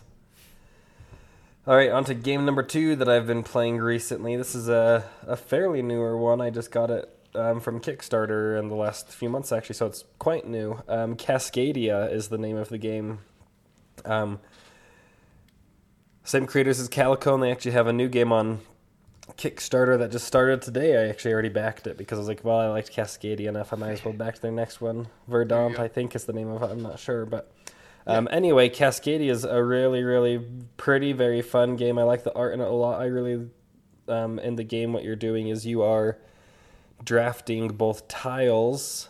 All 1.65 1.77
right, 1.77 1.91
on 1.91 2.03
to 2.05 2.13
game 2.13 2.43
number 2.43 2.61
two 2.61 2.97
that 2.97 3.07
I've 3.07 3.25
been 3.25 3.41
playing 3.41 3.77
recently. 3.77 4.35
This 4.35 4.53
is 4.53 4.67
a, 4.67 5.05
a 5.25 5.37
fairly 5.37 5.81
newer 5.81 6.17
one. 6.17 6.41
I 6.41 6.49
just 6.49 6.71
got 6.71 6.91
it 6.91 7.09
um, 7.35 7.61
from 7.61 7.79
Kickstarter 7.79 8.59
in 8.59 8.67
the 8.67 8.75
last 8.75 9.07
few 9.07 9.29
months, 9.29 9.53
actually, 9.53 9.75
so 9.75 9.85
it's 9.85 10.03
quite 10.19 10.45
new. 10.45 10.81
Um, 10.89 11.15
Cascadia 11.15 12.11
is 12.11 12.27
the 12.27 12.37
name 12.37 12.57
of 12.57 12.67
the 12.67 12.77
game. 12.77 13.19
Um, 14.03 14.41
same 16.25 16.47
creators 16.47 16.81
as 16.81 16.89
Calico, 16.89 17.33
and 17.33 17.41
they 17.41 17.51
actually 17.51 17.71
have 17.71 17.87
a 17.87 17.93
new 17.93 18.09
game 18.09 18.33
on 18.33 18.59
Kickstarter 19.37 19.97
that 19.99 20.11
just 20.11 20.27
started 20.27 20.61
today. 20.61 20.97
I 20.97 21.07
actually 21.07 21.31
already 21.31 21.47
backed 21.47 21.87
it 21.87 21.97
because 21.97 22.17
I 22.17 22.19
was 22.19 22.27
like, 22.27 22.43
well, 22.43 22.57
I 22.57 22.67
liked 22.67 22.93
Cascadia 22.93 23.47
enough. 23.47 23.71
I 23.71 23.77
might 23.77 23.91
as 23.91 24.03
well 24.03 24.13
back 24.13 24.39
their 24.39 24.51
next 24.51 24.81
one. 24.81 25.07
Verdant, 25.29 25.79
I 25.79 25.87
think, 25.87 26.13
is 26.13 26.25
the 26.25 26.33
name 26.33 26.49
of 26.49 26.61
it. 26.61 26.71
I'm 26.71 26.81
not 26.81 26.99
sure, 26.99 27.25
but. 27.25 27.49
Um, 28.05 28.27
yeah. 28.29 28.35
Anyway, 28.35 28.69
Cascadia 28.69 29.29
is 29.29 29.43
a 29.43 29.63
really, 29.63 30.03
really 30.03 30.45
pretty, 30.77 31.13
very 31.13 31.41
fun 31.41 31.75
game. 31.75 31.97
I 31.97 32.03
like 32.03 32.23
the 32.23 32.33
art 32.33 32.53
in 32.53 32.61
it 32.61 32.67
a 32.67 32.71
lot. 32.71 33.01
I 33.01 33.05
really, 33.05 33.47
um, 34.07 34.39
in 34.39 34.55
the 34.55 34.63
game, 34.63 34.93
what 34.93 35.03
you're 35.03 35.15
doing 35.15 35.47
is 35.47 35.65
you 35.65 35.81
are 35.83 36.17
drafting 37.03 37.69
both 37.69 38.07
tiles 38.07 39.09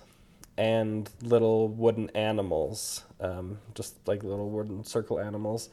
and 0.58 1.10
little 1.22 1.68
wooden 1.68 2.10
animals, 2.12 3.04
um, 3.20 3.60
just 3.74 4.08
like 4.08 4.24
little 4.24 4.50
wooden 4.50 4.84
circle 4.84 5.20
animals. 5.20 5.70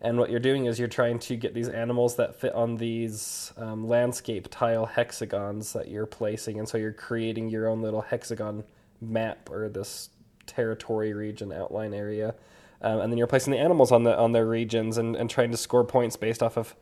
And 0.00 0.18
what 0.18 0.30
you're 0.30 0.40
doing 0.40 0.66
is 0.66 0.78
you're 0.78 0.88
trying 0.88 1.18
to 1.20 1.36
get 1.36 1.54
these 1.54 1.68
animals 1.68 2.16
that 2.16 2.34
fit 2.34 2.52
on 2.52 2.76
these 2.76 3.52
um, 3.56 3.88
landscape 3.88 4.48
tile 4.50 4.84
hexagons 4.84 5.72
that 5.72 5.88
you're 5.88 6.04
placing. 6.04 6.58
And 6.58 6.68
so 6.68 6.76
you're 6.76 6.92
creating 6.92 7.48
your 7.48 7.68
own 7.68 7.80
little 7.80 8.02
hexagon 8.02 8.64
map 9.00 9.48
or 9.50 9.68
this 9.68 10.10
territory 10.46 11.14
region 11.14 11.52
outline 11.52 11.94
area. 11.94 12.34
Um, 12.84 13.00
and 13.00 13.10
then 13.10 13.16
you're 13.16 13.26
placing 13.26 13.50
the 13.50 13.58
animals 13.58 13.90
on 13.90 14.04
the 14.04 14.16
on 14.16 14.32
their 14.32 14.46
regions 14.46 14.98
and, 14.98 15.16
and 15.16 15.30
trying 15.30 15.50
to 15.50 15.56
score 15.56 15.84
points 15.84 16.16
based 16.16 16.42
off 16.42 16.58
of 16.58 16.76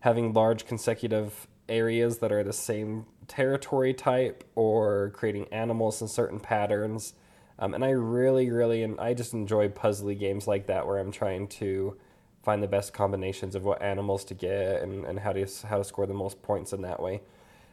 having 0.00 0.32
large 0.32 0.66
consecutive 0.66 1.46
areas 1.68 2.18
that 2.18 2.32
are 2.32 2.42
the 2.42 2.52
same 2.52 3.06
territory 3.28 3.94
type 3.94 4.42
or 4.56 5.10
creating 5.14 5.46
animals 5.52 6.02
in 6.02 6.08
certain 6.08 6.40
patterns. 6.40 7.14
Um, 7.60 7.72
and 7.72 7.84
I 7.84 7.90
really, 7.90 8.50
really, 8.50 8.82
and 8.82 8.98
I 8.98 9.14
just 9.14 9.32
enjoy 9.32 9.68
puzzly 9.68 10.18
games 10.18 10.48
like 10.48 10.66
that 10.66 10.88
where 10.88 10.98
I'm 10.98 11.12
trying 11.12 11.46
to 11.48 11.96
find 12.42 12.60
the 12.60 12.68
best 12.68 12.92
combinations 12.92 13.54
of 13.54 13.64
what 13.64 13.80
animals 13.80 14.24
to 14.24 14.34
get 14.34 14.82
and, 14.82 15.04
and 15.04 15.20
how 15.20 15.32
to 15.32 15.46
how 15.68 15.78
to 15.78 15.84
score 15.84 16.06
the 16.06 16.14
most 16.14 16.42
points 16.42 16.72
in 16.72 16.82
that 16.82 17.00
way. 17.00 17.22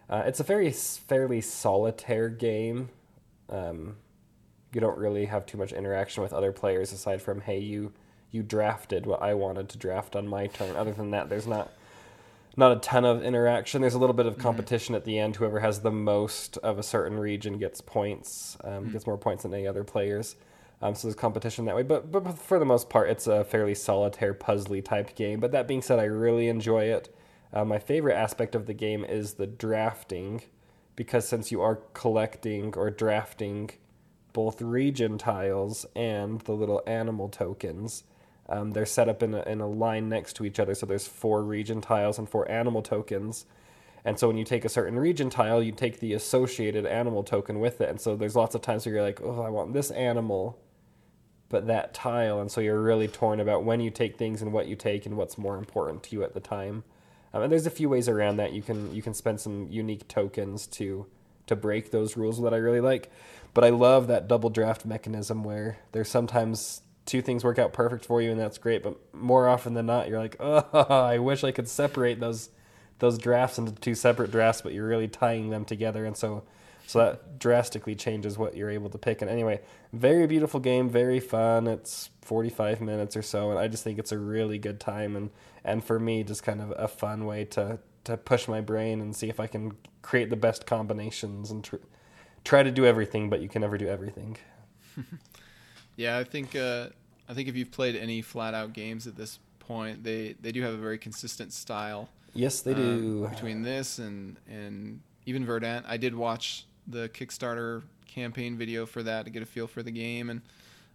Uh, 0.08 0.22
it's 0.28 0.39
a 0.39 0.44
very 0.44 0.72
fairly 0.72 1.41
solitaire 1.41 2.30
game. 2.30 2.89
Um, 3.50 3.96
you 4.73 4.81
don't 4.81 4.97
really 4.97 5.25
have 5.25 5.45
too 5.45 5.57
much 5.57 5.71
interaction 5.71 6.23
with 6.23 6.34
other 6.34 6.51
players 6.51 6.91
aside 6.91 7.21
from 7.21 7.41
hey 7.41 7.60
you 7.60 7.93
you 8.31 8.41
drafted 8.41 9.05
what 9.05 9.21
I 9.21 9.34
wanted 9.34 9.69
to 9.69 9.77
draft 9.77 10.15
on 10.15 10.27
my 10.27 10.47
turn. 10.47 10.75
Other 10.75 10.93
than 10.93 11.12
that, 11.12 11.29
there's 11.29 11.47
not 11.47 11.71
not 12.57 12.75
a 12.75 12.79
ton 12.79 13.05
of 13.05 13.23
interaction. 13.23 13.81
There's 13.81 13.93
a 13.93 13.99
little 13.99 14.15
bit 14.15 14.25
of 14.25 14.38
competition 14.38 14.93
mm-hmm. 14.93 15.01
at 15.01 15.05
the 15.05 15.19
end. 15.19 15.36
Whoever 15.38 15.60
has 15.60 15.81
the 15.81 15.91
most 15.91 16.57
of 16.57 16.79
a 16.79 16.84
certain 16.84 17.17
region 17.17 17.57
gets 17.57 17.79
points, 17.79 18.57
um, 18.63 18.71
mm-hmm. 18.71 18.91
gets 18.91 19.05
more 19.05 19.17
points 19.17 19.43
than 19.43 19.53
any 19.53 19.67
other 19.67 19.84
players. 19.84 20.36
Um, 20.81 20.95
so 20.95 21.07
there's 21.07 21.15
competition 21.15 21.65
that 21.65 21.75
way. 21.75 21.84
But 21.84 22.12
but 22.12 22.38
for 22.39 22.60
the 22.60 22.65
most 22.65 22.89
part, 22.89 23.10
it's 23.10 23.27
a 23.27 23.43
fairly 23.43 23.75
solitaire, 23.75 24.34
puzzly 24.34 24.84
type 24.84 25.15
game. 25.15 25.39
But 25.39 25.51
that 25.51 25.67
being 25.67 25.81
said, 25.81 25.99
I 25.99 26.05
really 26.05 26.47
enjoy 26.47 26.86
it. 26.86 27.15
Uh, 27.53 27.65
my 27.65 27.79
favorite 27.79 28.15
aspect 28.15 28.55
of 28.55 28.65
the 28.65 28.73
game 28.73 29.03
is 29.03 29.34
the 29.34 29.47
drafting, 29.47 30.41
because 30.95 31.27
since 31.27 31.51
you 31.51 31.62
are 31.62 31.75
collecting 31.93 32.73
or 32.75 32.89
drafting 32.89 33.71
both 34.34 34.62
region 34.62 35.17
tiles 35.17 35.86
and 35.96 36.41
the 36.41 36.54
little 36.54 36.82
animal 36.88 37.30
tokens, 37.30 38.04
um, 38.50 38.72
they're 38.72 38.86
set 38.86 39.08
up 39.10 39.24
in 39.24 39.34
a, 39.34 39.41
in 39.44 39.62
a 39.62 39.67
line 39.67 40.10
next 40.10 40.34
to 40.38 40.46
each 40.46 40.60
other. 40.60 40.76
So 40.76 40.86
there's 40.86 41.08
four 41.08 41.44
region 41.44 41.82
tiles 41.82 42.17
and 42.17 42.28
four 42.28 42.50
animal 42.52 42.82
tokens. 42.82 43.46
And 44.04 44.17
so 44.20 44.28
when 44.28 44.38
you 44.38 44.44
take 44.44 44.65
a 44.65 44.70
certain 44.70 44.98
region 44.98 45.30
tile, 45.30 45.62
you 45.62 45.72
take 45.72 46.00
the 46.00 46.13
associated 46.13 46.86
animal 46.86 47.24
token 47.24 47.60
with 47.60 47.82
it. 47.82 47.89
And 47.89 48.02
so 48.02 48.15
there's 48.15 48.36
lots 48.36 48.56
of 48.56 48.62
times 48.62 48.86
where 48.86 48.96
you're 48.96 49.04
like, 49.04 49.22
oh, 49.22 49.41
I 49.41 49.50
want 49.50 49.74
this 49.74 49.91
animal, 49.91 50.60
but 51.50 51.67
that 51.67 51.94
tile. 51.94 52.41
And 52.41 52.52
so 52.52 52.62
you're 52.62 52.82
really 52.82 53.08
torn 53.08 53.39
about 53.39 53.63
when 53.63 53.80
you 53.80 53.91
take 53.91 54.17
things 54.17 54.41
and 54.41 54.52
what 54.52 54.67
you 54.67 54.76
take 54.76 55.06
and 55.06 55.17
what's 55.17 55.38
more 55.38 55.58
important 55.58 56.04
to 56.04 56.15
you 56.15 56.24
at 56.24 56.34
the 56.34 56.39
time. 56.39 56.84
Um, 57.34 57.44
and 57.44 57.52
there's 57.52 57.67
a 57.67 57.72
few 57.72 57.89
ways 57.89 58.10
around 58.10 58.38
that. 58.38 58.54
You 58.54 58.62
can 58.62 58.94
you 58.94 59.02
can 59.02 59.13
spend 59.13 59.39
some 59.39 59.67
unique 59.70 60.08
tokens 60.08 60.67
to 60.67 61.06
to 61.47 61.56
break 61.56 61.91
those 61.91 62.17
rules 62.17 62.41
that 62.41 62.54
I 62.54 62.58
really 62.58 62.82
like. 62.82 63.12
But 63.54 63.63
I 63.63 63.69
love 63.69 64.08
that 64.08 64.27
double 64.27 64.49
draft 64.49 64.86
mechanism 64.86 65.43
where 65.43 65.80
there's 65.91 66.10
sometimes 66.10 66.82
two 67.06 67.21
things 67.21 67.43
work 67.43 67.60
out 67.60 67.73
perfect 67.73 68.06
for 68.06 68.21
you 68.21 68.30
and 68.30 68.39
that's 68.39 68.60
great 68.60 68.84
but 68.84 68.95
more 69.12 69.47
often 69.47 69.73
than 69.73 69.88
not 69.88 70.08
you're 70.08 70.19
like 70.19 70.36
oh 70.39 70.63
i 70.71 71.17
wish 71.17 71.43
i 71.43 71.51
could 71.51 71.67
separate 71.67 72.19
those 72.19 72.51
those 73.01 73.17
drafts 73.17 73.58
into 73.58 73.71
two 73.73 73.95
separate 73.95 74.32
drafts 74.32 74.62
but 74.62 74.73
you're 74.73 74.88
really 74.88 75.08
tying 75.08 75.49
them 75.49 75.65
together. 75.65 76.06
And 76.06 76.15
so 76.15 76.43
so 76.88 76.99
that 76.99 77.39
drastically 77.39 77.95
changes 77.95 78.38
what 78.38 78.56
you're 78.56 78.69
able 78.69 78.89
to 78.89 78.97
pick. 78.97 79.21
And 79.21 79.30
anyway 79.30 79.60
very 79.91 80.27
beautiful 80.27 80.60
game 80.60 80.89
very 80.89 81.19
fun. 81.19 81.67
It's 81.67 82.10
45 82.21 82.80
minutes 82.80 83.17
or 83.17 83.23
so 83.23 83.49
and 83.49 83.60
i 83.60 83.67
just 83.67 83.84
think 83.84 83.97
it's 83.97 84.12
a 84.12 84.17
really 84.17 84.58
good 84.60 84.80
time 84.80 85.15
and 85.15 85.32
and 85.65 85.84
for 85.84 85.99
me 85.99 86.23
just 86.23 86.43
kind 86.43 86.62
of 86.62 86.71
a 86.77 86.88
fun 86.88 87.25
way 87.25 87.43
to 87.43 87.80
to 88.04 88.15
push 88.15 88.47
my 88.47 88.62
brain 88.62 89.01
and 89.01 89.15
see 89.15 89.27
if 89.27 89.39
i 89.39 89.47
can 89.47 89.75
create 90.02 90.30
the 90.30 90.36
best 90.36 90.66
combinations 90.66 91.52
and 91.52 91.64
tr- 91.64 91.78
try 92.44 92.64
to 92.64 92.72
do 92.72 92.86
everything 92.86 93.30
but 93.30 93.42
you 93.42 93.50
can 93.50 93.62
never 93.62 93.78
do 93.78 93.88
everything 93.88 94.38
Yeah, 95.96 96.18
I 96.18 96.24
think 96.24 96.56
uh, 96.56 96.88
I 97.30 97.34
think 97.34 97.48
if 97.48 97.56
you've 97.56 97.72
played 97.72 97.96
any 97.96 98.24
Flatout 98.24 98.74
Games 98.74 99.08
at 99.08 99.16
this 99.16 99.40
point, 99.60 100.04
they 100.04 100.36
they 100.42 100.52
do 100.52 100.62
have 100.64 100.74
a 100.74 100.78
very 100.78 100.98
consistent 100.98 101.54
style. 101.54 102.10
Yes, 102.34 102.62
they 102.62 102.74
do. 102.74 103.26
Um, 103.26 103.30
between 103.32 103.62
this 103.62 104.00
and 104.00 104.38
and 104.50 105.02
even 105.26 105.46
Verdant, 105.46 105.86
I 105.88 105.98
did 105.98 106.16
watch 106.16 106.66
the 106.88 107.10
Kickstarter 107.10 107.84
campaign 108.08 108.58
video 108.58 108.86
for 108.86 109.04
that 109.04 109.26
to 109.26 109.32
get 109.32 109.44
a 109.44 109.46
feel 109.46 109.68
for 109.68 109.84
the 109.84 109.92
game, 109.92 110.30
and 110.30 110.42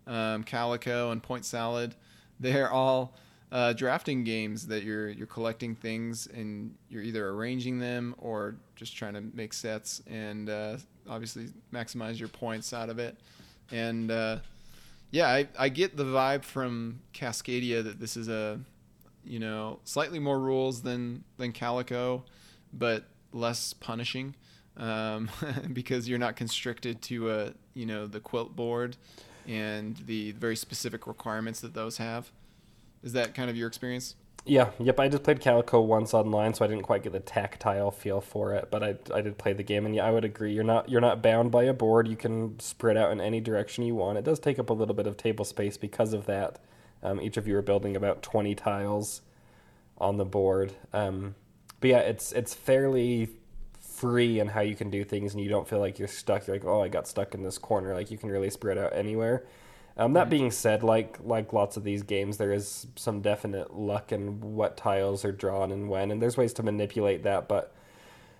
um, 0.06 0.44
Calico 0.44 1.10
and 1.10 1.22
Point 1.22 1.44
Salad, 1.44 1.94
they're 2.40 2.72
all 2.72 3.14
uh, 3.52 3.74
drafting 3.74 4.24
games 4.24 4.66
that 4.66 4.82
you're 4.82 5.10
you're 5.10 5.26
collecting 5.26 5.74
things 5.74 6.26
and 6.26 6.74
you're 6.88 7.02
either 7.02 7.28
arranging 7.28 7.78
them 7.78 8.14
or 8.18 8.56
just 8.76 8.96
trying 8.96 9.14
to 9.14 9.20
make 9.20 9.52
sets 9.52 10.02
and 10.06 10.48
uh, 10.48 10.76
obviously 11.08 11.48
maximize 11.72 12.18
your 12.18 12.28
points 12.28 12.72
out 12.72 12.88
of 12.88 12.98
it. 12.98 13.16
And 13.72 14.10
uh, 14.10 14.38
yeah, 15.10 15.28
I, 15.28 15.48
I 15.58 15.68
get 15.68 15.96
the 15.96 16.04
vibe 16.04 16.44
from 16.44 17.00
Cascadia 17.12 17.82
that 17.82 17.98
this 17.98 18.16
is 18.16 18.28
a, 18.28 18.60
you 19.24 19.38
know, 19.38 19.80
slightly 19.84 20.18
more 20.18 20.38
rules 20.38 20.82
than 20.82 21.24
than 21.38 21.52
Calico, 21.52 22.22
but 22.72 23.04
less 23.32 23.72
punishing, 23.72 24.34
um, 24.76 25.28
because 25.72 26.08
you're 26.08 26.18
not 26.18 26.36
constricted 26.36 27.02
to 27.02 27.30
a 27.30 27.52
you 27.74 27.86
know 27.86 28.06
the 28.06 28.20
quilt 28.20 28.54
board, 28.54 28.96
and 29.48 29.96
the 30.06 30.32
very 30.32 30.56
specific 30.56 31.06
requirements 31.06 31.60
that 31.60 31.74
those 31.74 31.96
have. 31.96 32.30
Is 33.02 33.12
that 33.12 33.34
kind 33.34 33.50
of 33.50 33.56
your 33.56 33.68
experience? 33.68 34.14
Yeah, 34.48 34.70
yep. 34.78 35.00
I 35.00 35.08
just 35.08 35.24
played 35.24 35.40
Calico 35.40 35.80
once 35.80 36.14
online, 36.14 36.54
so 36.54 36.64
I 36.64 36.68
didn't 36.68 36.84
quite 36.84 37.02
get 37.02 37.12
the 37.12 37.18
tactile 37.18 37.90
feel 37.90 38.20
for 38.20 38.54
it. 38.54 38.70
But 38.70 38.82
I, 38.84 38.94
I 39.12 39.20
did 39.20 39.38
play 39.38 39.52
the 39.52 39.64
game, 39.64 39.84
and 39.84 39.94
yeah, 39.94 40.06
I 40.06 40.12
would 40.12 40.24
agree. 40.24 40.52
You're 40.52 40.62
not 40.62 40.88
you're 40.88 41.00
not 41.00 41.20
bound 41.20 41.50
by 41.50 41.64
a 41.64 41.72
board. 41.72 42.06
You 42.06 42.16
can 42.16 42.58
spread 42.60 42.96
out 42.96 43.10
in 43.10 43.20
any 43.20 43.40
direction 43.40 43.82
you 43.84 43.96
want. 43.96 44.18
It 44.18 44.24
does 44.24 44.38
take 44.38 44.60
up 44.60 44.70
a 44.70 44.72
little 44.72 44.94
bit 44.94 45.08
of 45.08 45.16
table 45.16 45.44
space 45.44 45.76
because 45.76 46.12
of 46.12 46.26
that. 46.26 46.60
Um, 47.02 47.20
each 47.20 47.36
of 47.36 47.48
you 47.48 47.56
are 47.56 47.62
building 47.62 47.96
about 47.96 48.22
20 48.22 48.54
tiles 48.54 49.22
on 49.98 50.16
the 50.16 50.24
board. 50.24 50.74
Um, 50.92 51.34
but 51.80 51.90
yeah, 51.90 51.98
it's 51.98 52.30
it's 52.30 52.54
fairly 52.54 53.30
free 53.80 54.38
in 54.38 54.48
how 54.48 54.60
you 54.60 54.76
can 54.76 54.90
do 54.90 55.02
things, 55.02 55.34
and 55.34 55.42
you 55.42 55.48
don't 55.48 55.66
feel 55.68 55.80
like 55.80 55.98
you're 55.98 56.06
stuck. 56.06 56.46
You're 56.46 56.56
like, 56.56 56.64
oh, 56.64 56.82
I 56.82 56.88
got 56.88 57.08
stuck 57.08 57.34
in 57.34 57.42
this 57.42 57.58
corner. 57.58 57.94
Like 57.94 58.12
you 58.12 58.18
can 58.18 58.30
really 58.30 58.50
spread 58.50 58.78
out 58.78 58.92
anywhere. 58.94 59.44
Um, 59.98 60.12
that 60.12 60.28
being 60.28 60.50
said, 60.50 60.82
like 60.82 61.18
like 61.24 61.52
lots 61.52 61.76
of 61.76 61.84
these 61.84 62.02
games, 62.02 62.36
there 62.36 62.52
is 62.52 62.86
some 62.96 63.20
definite 63.22 63.74
luck 63.74 64.12
in 64.12 64.40
what 64.40 64.76
tiles 64.76 65.24
are 65.24 65.32
drawn 65.32 65.72
and 65.72 65.88
when, 65.88 66.10
and 66.10 66.20
there's 66.20 66.36
ways 66.36 66.52
to 66.54 66.62
manipulate 66.62 67.22
that. 67.22 67.48
But 67.48 67.74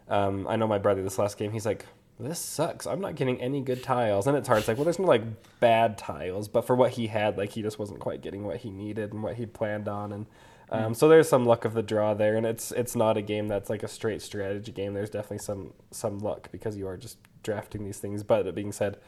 um, 0.09 0.47
I 0.49 0.57
know 0.57 0.67
my 0.67 0.79
brother 0.79 1.03
this 1.03 1.19
last 1.19 1.39
game, 1.39 1.53
he's 1.53 1.65
like, 1.65 1.87
"This 2.21 2.39
sucks. 2.39 2.87
I'm 2.87 3.01
not 3.01 3.15
getting 3.15 3.41
any 3.41 3.63
good 3.63 3.83
tiles," 3.83 4.27
and 4.27 4.37
it's 4.37 4.49
hard. 4.49 4.59
It's 4.59 4.69
like, 4.69 4.77
well, 4.77 4.85
there's 4.85 4.99
no 4.99 5.07
like 5.07 5.23
bad 5.59 5.97
tiles, 5.97 6.47
but 6.47 6.67
for 6.67 6.77
what 6.77 6.93
he 6.93 7.07
had, 7.07 7.39
like 7.39 7.53
he 7.53 7.63
just 7.63 7.79
wasn't 7.79 8.01
quite 8.01 8.21
getting 8.21 8.45
what 8.45 8.59
he 8.59 8.71
needed 8.71 9.15
and 9.15 9.23
what 9.23 9.37
he'd 9.37 9.55
planned 9.55 9.89
on, 9.89 10.13
and 10.13 10.27
um, 10.69 10.93
mm 10.93 10.97
so 10.97 11.09
there's 11.09 11.29
some 11.29 11.47
luck 11.47 11.65
of 11.65 11.75
the 11.75 11.83
draw 11.83 12.13
there. 12.13 12.37
And 12.37 12.45
it's 12.45 12.71
it's 12.73 12.95
not 12.95 13.17
a 13.17 13.23
game 13.23 13.49
that's 13.49 13.71
like 13.71 13.83
a 13.83 13.89
straight 13.89 14.21
strategy 14.21 14.73
game. 14.73 14.93
There's 14.93 15.11
definitely 15.11 15.39
some 15.39 15.73
some 15.91 16.19
luck 16.19 16.51
because 16.53 16.77
you 16.77 16.87
are 16.87 16.99
just 16.99 17.17
drafting 17.43 17.85
these 17.85 17.99
things. 17.99 18.23
But 18.23 18.43
that 18.43 18.55
being 18.55 18.73
said 18.73 18.99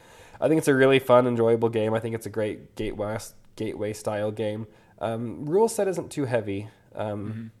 I 0.41 0.47
think 0.47 0.59
it's 0.59 0.67
a 0.67 0.75
really 0.75 0.99
fun, 0.99 1.27
enjoyable 1.27 1.69
game. 1.69 1.93
I 1.93 1.99
think 1.99 2.15
it's 2.15 2.25
a 2.25 2.29
great 2.29 2.75
gateway 2.75 3.17
gateway 3.55 3.93
style 3.93 4.31
game. 4.31 4.67
Um, 4.99 5.45
rule 5.45 5.67
set 5.67 5.87
isn't 5.87 6.11
too 6.11 6.25
heavy. 6.25 6.69
Um, 6.95 7.51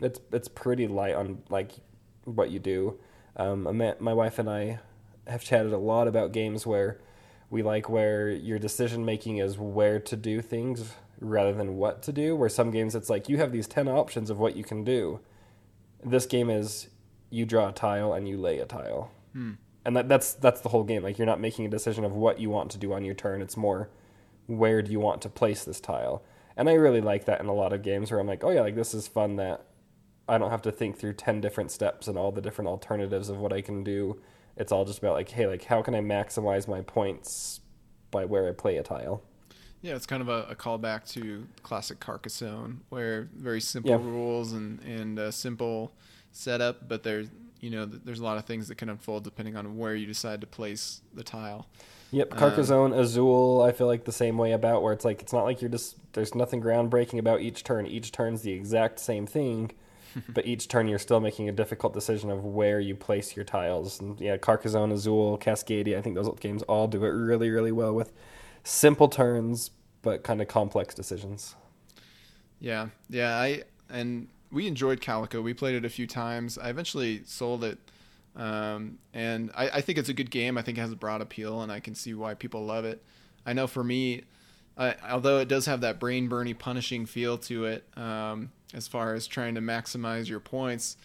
mm-hmm. 0.00 0.04
It's 0.04 0.20
it's 0.32 0.48
pretty 0.48 0.88
light 0.88 1.14
on 1.14 1.42
like 1.48 1.72
what 2.24 2.50
you 2.50 2.58
do. 2.58 2.98
Um, 3.36 3.94
my 4.00 4.12
wife 4.12 4.38
and 4.38 4.48
I 4.48 4.80
have 5.26 5.44
chatted 5.44 5.72
a 5.72 5.78
lot 5.78 6.08
about 6.08 6.32
games 6.32 6.66
where 6.66 6.98
we 7.50 7.62
like 7.62 7.88
where 7.88 8.30
your 8.30 8.58
decision 8.58 9.04
making 9.04 9.38
is 9.38 9.58
where 9.58 10.00
to 10.00 10.16
do 10.16 10.40
things 10.40 10.92
rather 11.20 11.52
than 11.52 11.76
what 11.76 12.02
to 12.04 12.12
do. 12.12 12.34
Where 12.34 12.48
some 12.48 12.70
games 12.70 12.94
it's 12.94 13.10
like 13.10 13.28
you 13.28 13.36
have 13.36 13.52
these 13.52 13.68
ten 13.68 13.86
options 13.86 14.30
of 14.30 14.38
what 14.38 14.56
you 14.56 14.64
can 14.64 14.82
do. 14.82 15.20
This 16.04 16.26
game 16.26 16.50
is 16.50 16.88
you 17.30 17.46
draw 17.46 17.68
a 17.68 17.72
tile 17.72 18.12
and 18.12 18.28
you 18.28 18.36
lay 18.38 18.58
a 18.58 18.66
tile. 18.66 19.10
Hmm 19.32 19.52
and 19.84 19.96
that, 19.96 20.08
that's 20.08 20.34
that's 20.34 20.60
the 20.60 20.68
whole 20.68 20.84
game. 20.84 21.02
Like 21.02 21.18
you're 21.18 21.26
not 21.26 21.40
making 21.40 21.66
a 21.66 21.68
decision 21.68 22.04
of 22.04 22.12
what 22.12 22.38
you 22.38 22.50
want 22.50 22.70
to 22.72 22.78
do 22.78 22.92
on 22.92 23.04
your 23.04 23.14
turn. 23.14 23.42
It's 23.42 23.56
more 23.56 23.90
where 24.46 24.82
do 24.82 24.90
you 24.90 25.00
want 25.00 25.22
to 25.22 25.28
place 25.28 25.64
this 25.64 25.80
tile. 25.80 26.22
And 26.56 26.68
I 26.68 26.74
really 26.74 27.00
like 27.00 27.24
that 27.24 27.40
in 27.40 27.46
a 27.46 27.54
lot 27.54 27.72
of 27.72 27.82
games 27.82 28.10
where 28.10 28.20
I'm 28.20 28.26
like, 28.26 28.44
oh 28.44 28.50
yeah, 28.50 28.60
like 28.60 28.74
this 28.74 28.94
is 28.94 29.08
fun 29.08 29.36
that 29.36 29.64
I 30.28 30.38
don't 30.38 30.50
have 30.50 30.62
to 30.62 30.72
think 30.72 30.98
through 30.98 31.14
ten 31.14 31.40
different 31.40 31.70
steps 31.70 32.08
and 32.08 32.18
all 32.18 32.32
the 32.32 32.42
different 32.42 32.68
alternatives 32.68 33.28
of 33.28 33.38
what 33.38 33.52
I 33.52 33.60
can 33.62 33.82
do. 33.82 34.20
It's 34.56 34.70
all 34.70 34.84
just 34.84 34.98
about 34.98 35.14
like, 35.14 35.30
hey, 35.30 35.46
like 35.46 35.64
how 35.64 35.82
can 35.82 35.94
I 35.94 36.00
maximize 36.00 36.68
my 36.68 36.82
points 36.82 37.60
by 38.12 38.24
where 38.24 38.48
I 38.48 38.52
play 38.52 38.76
a 38.76 38.84
tile. 38.84 39.24
Yeah, 39.80 39.96
it's 39.96 40.06
kind 40.06 40.22
of 40.22 40.28
a, 40.28 40.46
a 40.50 40.54
callback 40.54 41.10
to 41.14 41.48
classic 41.64 41.98
Carcassonne, 41.98 42.82
where 42.90 43.28
very 43.34 43.60
simple 43.60 43.90
yeah. 43.90 43.96
rules 43.96 44.52
and 44.52 44.78
and 44.82 45.18
a 45.18 45.32
simple 45.32 45.92
setup, 46.30 46.88
but 46.88 47.02
there's 47.02 47.28
you 47.62 47.70
know, 47.70 47.86
there's 47.86 48.18
a 48.18 48.24
lot 48.24 48.36
of 48.36 48.44
things 48.44 48.68
that 48.68 48.74
can 48.74 48.88
unfold 48.88 49.22
depending 49.22 49.56
on 49.56 49.78
where 49.78 49.94
you 49.94 50.04
decide 50.04 50.40
to 50.40 50.46
place 50.46 51.00
the 51.14 51.22
tile. 51.22 51.68
Yep, 52.10 52.30
Carcassonne, 52.30 52.92
um, 52.92 52.98
Azul, 52.98 53.62
I 53.62 53.72
feel 53.72 53.86
like 53.86 54.04
the 54.04 54.12
same 54.12 54.36
way 54.36 54.52
about 54.52 54.82
where 54.82 54.92
it's 54.92 55.04
like 55.04 55.22
it's 55.22 55.32
not 55.32 55.44
like 55.44 55.62
you're 55.62 55.70
just 55.70 55.96
there's 56.12 56.34
nothing 56.34 56.60
groundbreaking 56.60 57.18
about 57.18 57.40
each 57.40 57.64
turn. 57.64 57.86
Each 57.86 58.12
turn's 58.12 58.42
the 58.42 58.52
exact 58.52 58.98
same 58.98 59.26
thing, 59.26 59.70
but 60.28 60.44
each 60.44 60.68
turn 60.68 60.88
you're 60.88 60.98
still 60.98 61.20
making 61.20 61.48
a 61.48 61.52
difficult 61.52 61.94
decision 61.94 62.30
of 62.30 62.44
where 62.44 62.80
you 62.80 62.96
place 62.96 63.36
your 63.36 63.44
tiles. 63.44 64.00
And 64.00 64.20
yeah, 64.20 64.36
Carcassonne, 64.36 64.92
Azul, 64.92 65.38
Cascadia, 65.38 65.96
I 65.96 66.02
think 66.02 66.16
those 66.16 66.28
games 66.40 66.62
all 66.64 66.88
do 66.88 67.02
it 67.04 67.10
really, 67.10 67.48
really 67.48 67.72
well 67.72 67.94
with 67.94 68.12
simple 68.64 69.08
turns 69.08 69.70
but 70.02 70.24
kind 70.24 70.42
of 70.42 70.48
complex 70.48 70.94
decisions. 70.94 71.54
Yeah, 72.58 72.88
yeah, 73.08 73.36
I 73.36 73.62
and 73.88 74.28
we 74.52 74.66
enjoyed 74.66 75.00
Calico. 75.00 75.40
We 75.40 75.54
played 75.54 75.74
it 75.74 75.84
a 75.84 75.88
few 75.88 76.06
times. 76.06 76.58
I 76.58 76.68
eventually 76.68 77.22
sold 77.24 77.64
it, 77.64 77.78
um, 78.36 78.98
and 79.14 79.50
I, 79.54 79.68
I, 79.70 79.80
think 79.80 79.98
it's 79.98 80.08
a 80.08 80.14
good 80.14 80.30
game. 80.30 80.58
I 80.58 80.62
think 80.62 80.78
it 80.78 80.80
has 80.82 80.92
a 80.92 80.96
broad 80.96 81.20
appeal, 81.22 81.62
and 81.62 81.72
I 81.72 81.80
can 81.80 81.94
see 81.94 82.14
why 82.14 82.34
people 82.34 82.64
love 82.64 82.84
it. 82.84 83.02
I 83.44 83.52
know 83.54 83.66
for 83.66 83.82
me, 83.82 84.22
I, 84.76 84.94
although 85.10 85.38
it 85.38 85.48
does 85.48 85.66
have 85.66 85.80
that 85.80 85.98
brain 85.98 86.28
burning, 86.28 86.54
punishing 86.54 87.06
feel 87.06 87.38
to 87.38 87.64
it, 87.64 87.84
um, 87.96 88.52
as 88.74 88.86
far 88.88 89.14
as 89.14 89.26
trying 89.26 89.54
to 89.56 89.60
maximize 89.60 90.28
your 90.28 90.40
points, 90.40 90.96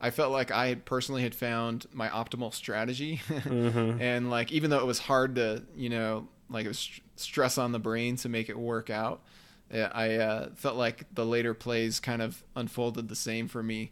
I 0.00 0.10
felt 0.10 0.32
like 0.32 0.50
I 0.50 0.68
had 0.68 0.84
personally 0.84 1.22
had 1.22 1.34
found 1.34 1.86
my 1.92 2.08
optimal 2.08 2.52
strategy, 2.54 3.20
Mm-hmm. 3.28 4.00
and 4.00 4.30
like 4.30 4.52
even 4.52 4.70
though 4.70 4.78
it 4.78 4.86
was 4.86 4.98
hard 5.00 5.34
to 5.36 5.62
you 5.76 5.88
know 5.88 6.28
like 6.50 6.64
it 6.64 6.68
was 6.68 6.78
st- 6.78 7.02
stress 7.16 7.58
on 7.58 7.72
the 7.72 7.78
brain 7.78 8.16
to 8.16 8.28
make 8.28 8.48
it 8.48 8.58
work 8.58 8.90
out, 8.90 9.22
uh, 9.72 9.88
I 9.92 10.14
uh, 10.14 10.48
felt 10.54 10.76
like 10.76 11.04
the 11.14 11.26
later 11.26 11.54
plays 11.54 12.00
kind 12.00 12.22
of 12.22 12.42
unfolded 12.56 13.08
the 13.08 13.16
same 13.16 13.48
for 13.48 13.62
me, 13.62 13.90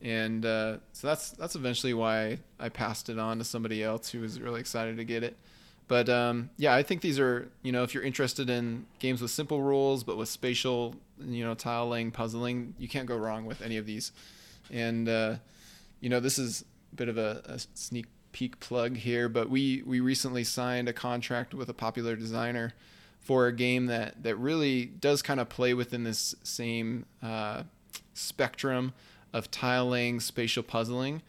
and 0.00 0.44
uh, 0.44 0.78
so 0.92 1.06
that's 1.06 1.30
that's 1.32 1.54
eventually 1.54 1.94
why 1.94 2.38
I 2.58 2.68
passed 2.68 3.08
it 3.08 3.18
on 3.18 3.38
to 3.38 3.44
somebody 3.44 3.82
else 3.82 4.10
who 4.10 4.20
was 4.20 4.40
really 4.40 4.60
excited 4.60 4.96
to 4.96 5.04
get 5.04 5.22
it. 5.22 5.36
But 5.86 6.08
um, 6.08 6.50
yeah, 6.56 6.74
I 6.74 6.82
think 6.82 7.00
these 7.02 7.18
are 7.18 7.50
you 7.62 7.72
know 7.72 7.82
if 7.82 7.94
you're 7.94 8.02
interested 8.02 8.48
in 8.48 8.86
games 8.98 9.20
with 9.20 9.30
simple 9.30 9.62
rules 9.62 10.04
but 10.04 10.16
with 10.16 10.28
spatial 10.28 10.94
you 11.20 11.44
know 11.44 11.54
tile 11.54 11.88
laying 11.88 12.10
puzzling, 12.10 12.74
you 12.78 12.88
can't 12.88 13.06
go 13.06 13.16
wrong 13.16 13.44
with 13.44 13.60
any 13.60 13.76
of 13.76 13.86
these. 13.86 14.12
And 14.70 15.08
uh, 15.08 15.36
you 16.00 16.08
know 16.08 16.20
this 16.20 16.38
is 16.38 16.64
a 16.92 16.96
bit 16.96 17.08
of 17.08 17.18
a, 17.18 17.42
a 17.44 17.58
sneak 17.74 18.06
peek 18.32 18.60
plug 18.60 18.96
here, 18.96 19.28
but 19.28 19.50
we 19.50 19.82
we 19.84 20.00
recently 20.00 20.44
signed 20.44 20.88
a 20.88 20.92
contract 20.94 21.52
with 21.52 21.68
a 21.68 21.74
popular 21.74 22.16
designer 22.16 22.72
for 23.20 23.46
a 23.46 23.52
game 23.52 23.86
that 23.86 24.22
that 24.22 24.36
really 24.36 24.86
does 24.86 25.22
kind 25.22 25.40
of 25.40 25.48
play 25.48 25.74
within 25.74 26.04
this 26.04 26.34
same 26.42 27.06
uh, 27.22 27.62
spectrum 28.14 28.92
of 29.32 29.50
tile 29.50 29.88
laying, 29.88 30.20
spatial 30.20 30.62
puzzling, 30.62 31.22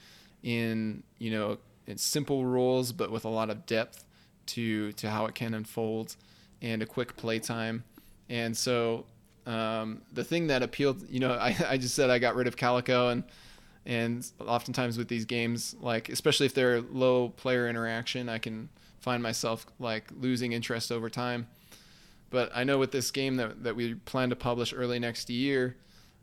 in 0.43 1.03
you 1.17 1.31
know 1.31 1.57
in 1.87 1.97
simple 1.97 2.45
rules 2.45 2.91
but 2.91 3.11
with 3.11 3.25
a 3.25 3.29
lot 3.29 3.49
of 3.49 3.65
depth 3.65 4.05
to 4.45 4.91
to 4.93 5.09
how 5.09 5.25
it 5.25 5.35
can 5.35 5.53
unfold 5.53 6.15
and 6.61 6.81
a 6.81 6.85
quick 6.85 7.15
playtime. 7.17 7.83
And 8.29 8.55
so 8.55 9.05
um, 9.45 10.01
the 10.13 10.23
thing 10.23 10.47
that 10.47 10.61
appealed, 10.61 11.09
you 11.09 11.19
know, 11.19 11.33
I, 11.41 11.55
I 11.67 11.77
just 11.77 11.95
said 11.95 12.09
I 12.09 12.19
got 12.19 12.35
rid 12.35 12.47
of 12.47 12.57
Calico 12.57 13.09
and 13.09 13.23
and 13.85 14.29
oftentimes 14.39 14.97
with 14.97 15.07
these 15.07 15.25
games, 15.25 15.75
like 15.79 16.09
especially 16.09 16.45
if 16.45 16.53
they're 16.53 16.81
low 16.81 17.29
player 17.29 17.67
interaction, 17.67 18.29
I 18.29 18.37
can 18.37 18.69
find 18.99 19.23
myself 19.23 19.65
like 19.79 20.05
losing 20.19 20.51
interest 20.51 20.91
over 20.91 21.09
time. 21.09 21.47
But 22.29 22.51
I 22.53 22.63
know 22.63 22.77
with 22.77 22.91
this 22.91 23.11
game 23.11 23.37
that 23.37 23.63
that 23.63 23.75
we 23.75 23.95
plan 23.95 24.29
to 24.29 24.35
publish 24.35 24.73
early 24.73 24.99
next 24.99 25.29
year, 25.29 25.75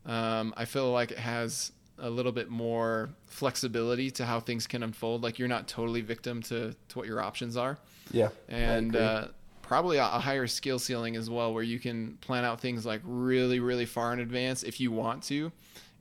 um, 0.05 0.55
I 0.57 0.65
feel 0.65 0.91
like 0.93 1.11
it 1.11 1.19
has 1.19 1.73
a 1.99 2.11
little 2.11 2.33
bit 2.33 2.51
more 2.51 3.09
flexibility 3.27 4.11
to 4.11 4.25
how 4.27 4.39
things 4.39 4.67
can 4.67 4.83
unfold. 4.83 5.23
Like 5.23 5.39
you're 5.39 5.49
not 5.49 5.67
totally 5.67 6.03
victim 6.03 6.43
to, 6.43 6.75
to 6.89 6.99
what 6.99 7.07
your 7.07 7.23
options 7.23 7.57
are 7.57 7.79
Yeah. 8.13 8.29
and 8.49 8.95
uh, 8.95 9.29
probably 9.63 9.97
a, 9.97 10.05
a 10.05 10.21
higher 10.21 10.47
skill 10.47 10.79
ceiling 10.79 11.17
as 11.17 11.31
well, 11.31 11.55
where 11.55 11.63
you 11.63 11.79
can 11.79 12.19
plan 12.21 12.45
out 12.45 12.61
things 12.61 12.85
like 12.85 13.01
really, 13.03 13.61
really 13.61 13.87
far 13.87 14.13
in 14.13 14.21
advance 14.21 14.63
if 14.63 14.79
you 14.79 14.93
want 14.93 15.23
to, 15.25 15.51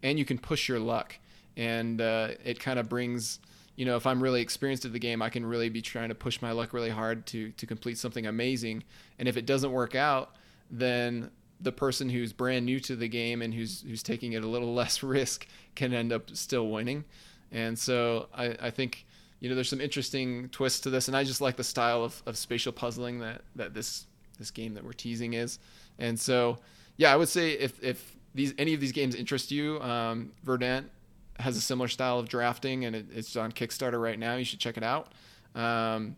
and 0.03 0.19
you 0.19 0.25
can 0.25 0.37
push 0.37 0.67
your 0.67 0.79
luck. 0.79 1.15
And 1.55 2.01
uh, 2.01 2.29
it 2.43 2.59
kind 2.59 2.77
of 2.77 2.89
brings, 2.89 3.39
you 3.75 3.85
know, 3.85 3.97
if 3.97 4.07
I'm 4.07 4.21
really 4.21 4.41
experienced 4.41 4.85
at 4.85 4.93
the 4.93 4.99
game, 4.99 5.21
I 5.21 5.29
can 5.29 5.45
really 5.45 5.69
be 5.69 5.81
trying 5.81 6.09
to 6.09 6.15
push 6.15 6.41
my 6.41 6.51
luck 6.51 6.73
really 6.73 6.89
hard 6.89 7.25
to 7.27 7.51
to 7.51 7.65
complete 7.65 7.97
something 7.97 8.25
amazing. 8.25 8.83
And 9.19 9.27
if 9.27 9.37
it 9.37 9.45
doesn't 9.45 9.71
work 9.71 9.95
out, 9.95 10.35
then 10.71 11.31
the 11.61 11.71
person 11.71 12.09
who's 12.09 12.33
brand 12.33 12.65
new 12.65 12.79
to 12.81 12.95
the 12.95 13.07
game 13.07 13.41
and 13.41 13.53
who's 13.53 13.81
who's 13.81 14.03
taking 14.03 14.33
it 14.33 14.43
a 14.43 14.47
little 14.47 14.73
less 14.81 15.03
risk 15.03 15.47
can 15.75 15.93
end 15.93 16.13
up 16.13 16.29
still 16.31 16.69
winning. 16.69 17.03
And 17.51 17.77
so 17.77 18.27
I, 18.33 18.55
I 18.61 18.69
think 18.69 19.05
you 19.39 19.49
know 19.49 19.55
there's 19.55 19.69
some 19.69 19.81
interesting 19.81 20.49
twists 20.49 20.79
to 20.81 20.89
this, 20.89 21.07
and 21.07 21.17
I 21.17 21.23
just 21.23 21.41
like 21.41 21.57
the 21.57 21.63
style 21.63 22.03
of, 22.03 22.21
of 22.25 22.37
spatial 22.37 22.71
puzzling 22.71 23.19
that 23.19 23.41
that 23.55 23.73
this 23.73 24.05
this 24.37 24.51
game 24.51 24.73
that 24.75 24.83
we're 24.83 24.93
teasing 24.93 25.33
is. 25.33 25.59
And 25.99 26.19
so 26.19 26.57
yeah, 26.97 27.11
I 27.11 27.17
would 27.17 27.29
say 27.29 27.51
if 27.51 27.81
if 27.83 28.15
these 28.33 28.53
any 28.57 28.73
of 28.73 28.79
these 28.79 28.93
games 28.93 29.15
interest 29.15 29.51
you, 29.51 29.81
um, 29.81 30.31
Verdant 30.43 30.89
has 31.39 31.57
a 31.57 31.61
similar 31.61 31.87
style 31.87 32.19
of 32.19 32.29
drafting, 32.29 32.85
and 32.85 32.95
it, 32.95 33.05
it's 33.13 33.35
on 33.35 33.51
Kickstarter 33.51 34.01
right 34.01 34.17
now. 34.17 34.35
You 34.35 34.45
should 34.45 34.59
check 34.59 34.77
it 34.77 34.83
out. 34.83 35.11
Um, 35.53 36.15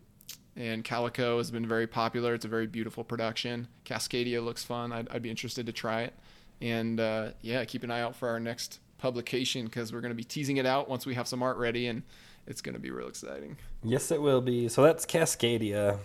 and 0.56 0.82
Calico 0.84 1.38
has 1.38 1.50
been 1.50 1.66
very 1.66 1.86
popular. 1.86 2.34
It's 2.34 2.44
a 2.44 2.48
very 2.48 2.66
beautiful 2.66 3.04
production. 3.04 3.68
Cascadia 3.84 4.44
looks 4.44 4.64
fun. 4.64 4.92
I'd, 4.92 5.08
I'd 5.08 5.22
be 5.22 5.30
interested 5.30 5.66
to 5.66 5.72
try 5.72 6.02
it. 6.02 6.14
And 6.60 6.98
uh, 6.98 7.28
yeah, 7.40 7.64
keep 7.64 7.84
an 7.84 7.90
eye 7.90 8.00
out 8.00 8.16
for 8.16 8.28
our 8.28 8.40
next 8.40 8.80
publication 8.98 9.66
because 9.66 9.92
we're 9.92 10.00
going 10.00 10.10
to 10.10 10.16
be 10.16 10.24
teasing 10.24 10.56
it 10.56 10.66
out 10.66 10.88
once 10.88 11.06
we 11.06 11.14
have 11.14 11.28
some 11.28 11.42
art 11.42 11.56
ready, 11.56 11.86
and 11.86 12.02
it's 12.48 12.60
going 12.60 12.74
to 12.74 12.80
be 12.80 12.90
real 12.90 13.06
exciting. 13.06 13.56
Yes, 13.84 14.10
it 14.10 14.20
will 14.20 14.40
be. 14.40 14.68
So 14.68 14.82
that's 14.82 15.06
Cascadia. 15.06 15.98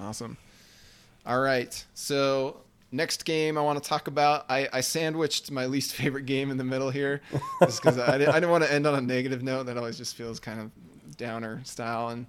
Awesome. 0.00 0.36
All 1.24 1.40
right. 1.40 1.84
So 1.94 2.62
next 2.96 3.24
game 3.24 3.56
I 3.56 3.60
want 3.60 3.82
to 3.82 3.88
talk 3.88 4.08
about, 4.08 4.46
I, 4.48 4.68
I 4.72 4.80
sandwiched 4.80 5.50
my 5.50 5.66
least 5.66 5.94
favorite 6.00 6.26
game 6.26 6.50
in 6.50 6.56
the 6.56 6.64
middle 6.64 6.90
here, 6.90 7.20
just 7.60 7.82
because 7.82 7.98
I, 7.98 8.14
I 8.14 8.18
didn't 8.18 8.50
want 8.50 8.64
to 8.64 8.72
end 8.72 8.86
on 8.86 8.94
a 8.94 9.00
negative 9.00 9.42
note. 9.42 9.66
That 9.66 9.76
always 9.76 9.98
just 9.98 10.16
feels 10.16 10.40
kind 10.40 10.60
of 10.60 11.16
downer 11.16 11.60
style, 11.64 12.08
and 12.08 12.26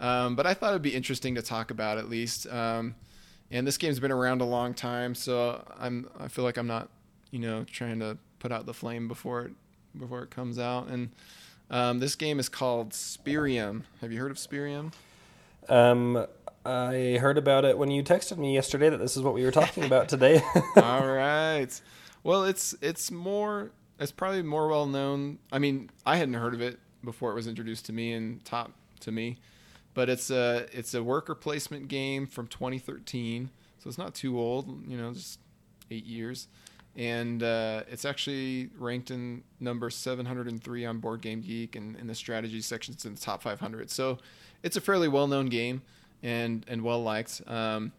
um, 0.00 0.36
but 0.36 0.46
I 0.46 0.54
thought 0.54 0.70
it'd 0.70 0.82
be 0.82 0.94
interesting 0.94 1.34
to 1.34 1.42
talk 1.42 1.70
about 1.70 1.98
at 1.98 2.08
least. 2.08 2.46
Um, 2.46 2.94
and 3.50 3.66
this 3.66 3.76
game's 3.76 4.00
been 4.00 4.12
around 4.12 4.40
a 4.40 4.44
long 4.46 4.74
time, 4.74 5.14
so 5.14 5.62
I'm 5.78 6.08
I 6.18 6.28
feel 6.28 6.44
like 6.44 6.56
I'm 6.56 6.66
not 6.66 6.88
you 7.30 7.40
know 7.40 7.64
trying 7.64 8.00
to 8.00 8.16
put 8.38 8.52
out 8.52 8.66
the 8.66 8.74
flame 8.74 9.08
before 9.08 9.42
it 9.42 9.52
before 9.98 10.22
it 10.22 10.30
comes 10.30 10.58
out. 10.58 10.88
And 10.88 11.10
um, 11.70 11.98
this 11.98 12.14
game 12.14 12.38
is 12.38 12.48
called 12.48 12.90
Spyrium. 12.90 13.82
Have 14.00 14.12
you 14.12 14.20
heard 14.20 14.30
of 14.30 14.36
Spyrium? 14.36 14.92
Um, 15.68 16.26
I 16.64 17.18
heard 17.20 17.36
about 17.36 17.64
it 17.64 17.76
when 17.76 17.90
you 17.90 18.02
texted 18.02 18.38
me 18.38 18.54
yesterday 18.54 18.88
that 18.88 18.96
this 18.96 19.16
is 19.16 19.22
what 19.22 19.34
we 19.34 19.44
were 19.44 19.50
talking 19.50 19.84
about 19.84 20.08
today. 20.08 20.42
All 20.76 21.06
right. 21.06 21.68
Well, 22.22 22.44
it's 22.44 22.74
it's 22.80 23.10
more 23.10 23.70
it's 23.98 24.12
probably 24.12 24.42
more 24.42 24.68
well 24.68 24.86
known. 24.86 25.38
I 25.52 25.58
mean, 25.58 25.90
I 26.06 26.16
hadn't 26.16 26.34
heard 26.34 26.54
of 26.54 26.62
it 26.62 26.78
before 27.04 27.30
it 27.32 27.34
was 27.34 27.46
introduced 27.46 27.86
to 27.86 27.92
me 27.92 28.12
and 28.12 28.42
top 28.44 28.72
to 29.00 29.12
me, 29.12 29.36
but 29.92 30.08
it's 30.08 30.30
a 30.30 30.66
it's 30.72 30.94
a 30.94 31.02
worker 31.02 31.34
placement 31.34 31.88
game 31.88 32.26
from 32.26 32.46
2013, 32.46 33.50
so 33.78 33.88
it's 33.88 33.98
not 33.98 34.14
too 34.14 34.38
old. 34.38 34.88
You 34.88 34.96
know, 34.96 35.12
just 35.12 35.40
eight 35.90 36.06
years, 36.06 36.48
and 36.96 37.42
uh, 37.42 37.82
it's 37.90 38.06
actually 38.06 38.70
ranked 38.78 39.10
in 39.10 39.42
number 39.60 39.90
703 39.90 40.86
on 40.86 40.98
Board 40.98 41.20
Game 41.20 41.42
Geek, 41.42 41.76
and 41.76 41.94
in 41.96 42.06
the 42.06 42.14
strategy 42.14 42.62
section, 42.62 42.94
it's 42.94 43.04
in 43.04 43.14
the 43.14 43.20
top 43.20 43.42
500. 43.42 43.90
So 43.90 44.18
it's 44.62 44.78
a 44.78 44.80
fairly 44.80 45.08
well 45.08 45.26
known 45.26 45.50
game 45.50 45.82
and 46.24 46.64
and 46.66 46.82
well 46.82 47.02
liked. 47.02 47.42
Um, 47.46 47.92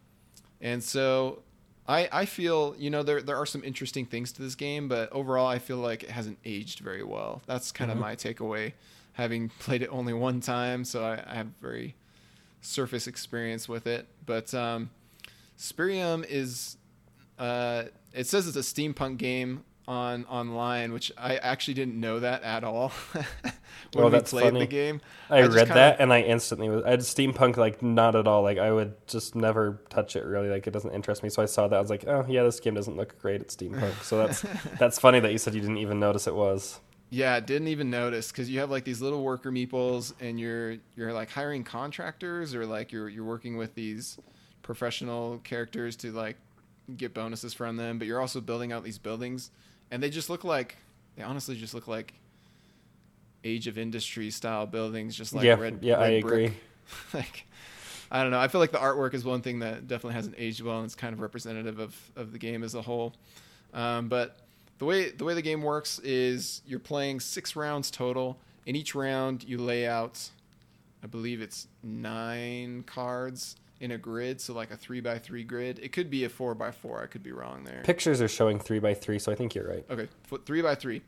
and 0.60 0.82
so 0.82 1.42
I, 1.88 2.08
I 2.12 2.24
feel 2.26 2.74
you 2.76 2.90
know 2.90 3.02
there 3.02 3.22
there 3.22 3.36
are 3.36 3.46
some 3.46 3.64
interesting 3.64 4.04
things 4.04 4.32
to 4.32 4.42
this 4.42 4.54
game, 4.54 4.88
but 4.88 5.10
overall 5.12 5.46
I 5.46 5.58
feel 5.58 5.78
like 5.78 6.02
it 6.02 6.10
hasn't 6.10 6.38
aged 6.44 6.80
very 6.80 7.04
well. 7.04 7.40
That's 7.46 7.72
kind 7.72 7.90
of 7.90 7.96
my 7.96 8.16
takeaway, 8.16 8.72
having 9.14 9.48
played 9.60 9.82
it 9.82 9.88
only 9.88 10.12
one 10.12 10.40
time, 10.40 10.84
so 10.84 11.04
I, 11.04 11.22
I 11.26 11.34
have 11.36 11.46
very 11.62 11.94
surface 12.60 13.06
experience 13.06 13.68
with 13.68 13.86
it. 13.86 14.06
But 14.26 14.52
um, 14.52 14.90
Spyrium 15.58 16.26
is 16.28 16.76
uh, 17.38 17.84
it 18.12 18.26
says 18.26 18.48
it's 18.48 18.56
a 18.56 18.60
steampunk 18.60 19.18
game 19.18 19.62
on 19.88 20.24
online, 20.26 20.92
which 20.92 21.12
I 21.16 21.36
actually 21.36 21.74
didn't 21.74 21.98
know 22.00 22.18
that 22.20 22.42
at 22.42 22.64
all 22.64 22.88
when 23.12 23.24
Oh, 23.96 24.04
we 24.06 24.10
that's 24.10 24.30
played 24.30 24.44
funny. 24.46 24.60
the 24.60 24.66
game. 24.66 25.00
I, 25.30 25.42
just 25.42 25.54
read 25.56 25.68
kinda- 25.68 25.74
that 25.74 26.00
and 26.00 26.12
I 26.12 26.22
instantly 26.22 26.68
was. 26.68 26.84
I 26.84 26.90
had 26.90 27.00
steampunk 27.00 27.56
like 27.56 27.82
not 27.82 28.16
at 28.16 28.26
all. 28.26 28.42
Like 28.42 28.58
I 28.58 28.72
would 28.72 28.94
just 29.06 29.34
never 29.36 29.80
touch 29.88 30.16
it 30.16 30.24
really. 30.24 30.48
Like 30.48 30.66
it 30.66 30.72
doesn't 30.72 30.92
interest 30.92 31.22
me. 31.22 31.28
So 31.28 31.42
I 31.42 31.46
saw 31.46 31.68
that 31.68 31.76
I 31.76 31.80
was 31.80 31.90
like, 31.90 32.06
oh 32.06 32.24
yeah, 32.28 32.42
this 32.42 32.58
game 32.60 32.74
doesn't 32.74 32.96
look 32.96 33.18
great. 33.20 33.40
It's 33.40 33.54
steampunk. 33.54 34.02
So 34.02 34.18
that's 34.18 34.44
that's 34.78 34.98
funny 34.98 35.20
that 35.20 35.30
you 35.32 35.38
said 35.38 35.54
you 35.54 35.60
didn't 35.60 35.78
even 35.78 36.00
notice 36.00 36.26
it 36.26 36.34
was. 36.34 36.80
Yeah, 37.08 37.38
didn't 37.38 37.68
even 37.68 37.88
notice 37.88 38.32
because 38.32 38.50
you 38.50 38.58
have 38.58 38.70
like 38.72 38.82
these 38.82 39.00
little 39.00 39.22
worker 39.22 39.52
meeples, 39.52 40.12
and 40.20 40.40
you're 40.40 40.78
you're 40.96 41.12
like 41.12 41.30
hiring 41.30 41.62
contractors, 41.62 42.52
or 42.56 42.66
like 42.66 42.90
you're 42.90 43.08
you're 43.08 43.24
working 43.24 43.56
with 43.56 43.76
these 43.76 44.18
professional 44.62 45.38
characters 45.44 45.94
to 45.96 46.10
like 46.10 46.36
get 46.96 47.14
bonuses 47.14 47.54
from 47.54 47.76
them, 47.76 47.98
but 47.98 48.08
you're 48.08 48.20
also 48.20 48.40
building 48.40 48.72
out 48.72 48.82
these 48.82 48.98
buildings, 48.98 49.52
and 49.90 50.02
they 50.02 50.10
just 50.10 50.30
look 50.30 50.44
like 50.44 50.76
they 51.16 51.22
honestly 51.22 51.56
just 51.56 51.74
look 51.74 51.88
like 51.88 52.14
Age 53.44 53.66
of 53.66 53.78
Industry 53.78 54.30
style 54.30 54.66
buildings, 54.66 55.16
just 55.16 55.32
like 55.32 55.44
yeah, 55.44 55.54
red. 55.54 55.78
yeah, 55.82 56.00
I 56.00 56.20
brick. 56.20 56.24
agree. 56.24 56.52
like 57.14 57.46
I 58.10 58.22
don't 58.22 58.30
know. 58.30 58.38
I 58.38 58.48
feel 58.48 58.60
like 58.60 58.72
the 58.72 58.78
artwork 58.78 59.14
is 59.14 59.24
one 59.24 59.42
thing 59.42 59.60
that 59.60 59.88
definitely 59.88 60.14
hasn't 60.14 60.36
aged 60.38 60.60
well, 60.62 60.78
and 60.78 60.84
it's 60.86 60.94
kind 60.94 61.12
of 61.12 61.20
representative 61.20 61.78
of, 61.78 61.96
of 62.14 62.32
the 62.32 62.38
game 62.38 62.62
as 62.62 62.74
a 62.74 62.82
whole. 62.82 63.14
Um, 63.74 64.08
but 64.08 64.38
the 64.78 64.84
way 64.84 65.10
the 65.10 65.24
way 65.24 65.34
the 65.34 65.42
game 65.42 65.62
works 65.62 65.98
is 66.00 66.62
you're 66.66 66.78
playing 66.78 67.20
six 67.20 67.56
rounds 67.56 67.90
total. 67.90 68.38
In 68.66 68.74
each 68.74 68.94
round, 68.94 69.44
you 69.44 69.58
lay 69.58 69.86
out, 69.86 70.30
I 71.02 71.06
believe 71.06 71.40
it's 71.40 71.68
nine 71.82 72.82
cards 72.84 73.56
in 73.80 73.90
a 73.90 73.98
grid, 73.98 74.40
so 74.40 74.54
like 74.54 74.70
a 74.70 74.76
three 74.76 75.00
by 75.00 75.18
three 75.18 75.44
grid. 75.44 75.78
It 75.80 75.92
could 75.92 76.10
be 76.10 76.24
a 76.24 76.28
four 76.28 76.54
by 76.54 76.70
four. 76.70 77.02
I 77.02 77.06
could 77.06 77.22
be 77.22 77.32
wrong 77.32 77.64
there. 77.64 77.82
Pictures 77.84 78.20
are 78.20 78.28
showing 78.28 78.58
three 78.58 78.78
by 78.78 78.94
three, 78.94 79.18
so 79.18 79.32
I 79.32 79.34
think 79.34 79.54
you're 79.54 79.68
right. 79.68 79.84
Okay, 79.90 80.08
foot 80.24 80.46
three 80.46 80.62
by 80.62 80.74
three, 80.74 81.02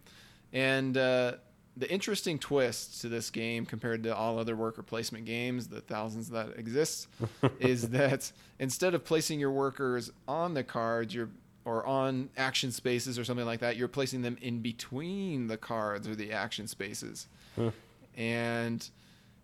and 0.52 0.96
uh, 0.96 1.32
the 1.76 1.90
interesting 1.90 2.38
twist 2.38 3.00
to 3.02 3.08
this 3.08 3.30
game 3.30 3.64
compared 3.64 4.02
to 4.02 4.14
all 4.14 4.38
other 4.38 4.56
worker 4.56 4.82
placement 4.82 5.24
games, 5.24 5.68
the 5.68 5.80
thousands 5.80 6.30
that 6.30 6.58
exist, 6.58 7.08
is 7.60 7.90
that 7.90 8.30
instead 8.58 8.94
of 8.94 9.04
placing 9.04 9.38
your 9.38 9.52
workers 9.52 10.10
on 10.26 10.54
the 10.54 10.64
cards, 10.64 11.14
you're 11.14 11.30
or 11.68 11.86
on 11.86 12.30
action 12.38 12.72
spaces 12.72 13.18
or 13.18 13.24
something 13.24 13.44
like 13.44 13.60
that, 13.60 13.76
you're 13.76 13.88
placing 13.88 14.22
them 14.22 14.38
in 14.40 14.60
between 14.60 15.48
the 15.48 15.56
cards 15.56 16.08
or 16.08 16.14
the 16.14 16.32
action 16.32 16.66
spaces. 16.66 17.28
Hmm. 17.56 17.68
And 18.16 18.88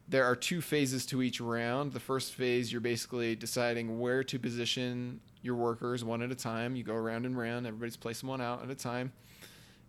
there 0.08 0.24
are 0.24 0.36
two 0.36 0.60
phases 0.60 1.06
to 1.06 1.22
each 1.22 1.40
round. 1.40 1.92
The 1.92 2.00
first 2.00 2.34
phase, 2.34 2.70
you're 2.70 2.80
basically 2.80 3.34
deciding 3.34 3.98
where 3.98 4.22
to 4.24 4.38
position 4.38 5.20
your 5.42 5.56
workers 5.56 6.04
one 6.04 6.22
at 6.22 6.30
a 6.30 6.34
time. 6.34 6.76
You 6.76 6.84
go 6.84 6.94
around 6.94 7.26
and 7.26 7.36
round, 7.36 7.66
everybody's 7.66 7.96
placing 7.96 8.28
one 8.28 8.40
out 8.40 8.62
at 8.62 8.70
a 8.70 8.74
time. 8.74 9.12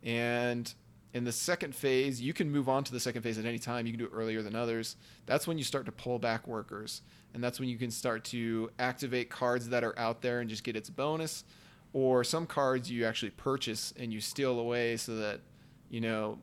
And 0.04 0.74
in 1.14 1.24
the 1.24 1.32
second 1.32 1.76
phase, 1.76 2.22
you 2.22 2.34
can 2.34 2.52
move 2.52 2.70
on 2.70 2.84
to 2.86 2.92
the 2.92 3.00
second 3.00 3.24
phase 3.24 3.38
at 3.38 3.46
any 3.46 3.60
time. 3.60 3.86
You 3.86 3.94
can 3.94 4.00
do 4.00 4.06
it 4.06 4.12
earlier 4.14 4.42
than 4.42 4.56
others. 4.56 4.96
That's 5.26 5.48
when 5.48 5.58
you 5.58 5.64
start 5.64 5.86
to 5.86 5.92
pull 5.92 6.20
back 6.20 6.48
workers. 6.48 7.02
And 7.34 7.44
that's 7.44 7.60
when 7.60 7.68
you 7.68 7.78
can 7.78 7.92
start 7.92 8.24
to 8.26 8.70
activate 8.80 9.30
cards 9.30 9.70
that 9.70 9.84
are 9.84 9.98
out 10.00 10.22
there 10.22 10.40
and 10.40 10.50
just 10.50 10.64
get 10.64 10.76
its 10.76 10.90
bonus. 10.90 11.44
Or 11.94 12.24
some 12.24 12.46
cards 12.46 12.92
you 12.92 13.06
actually 13.06 13.32
purchase 13.32 13.94
and 13.98 14.14
you 14.14 14.22
steal 14.22 14.60
away 14.60 14.98
so 14.98 15.16
that, 15.16 15.42
you 15.90 16.02
know, 16.02 16.40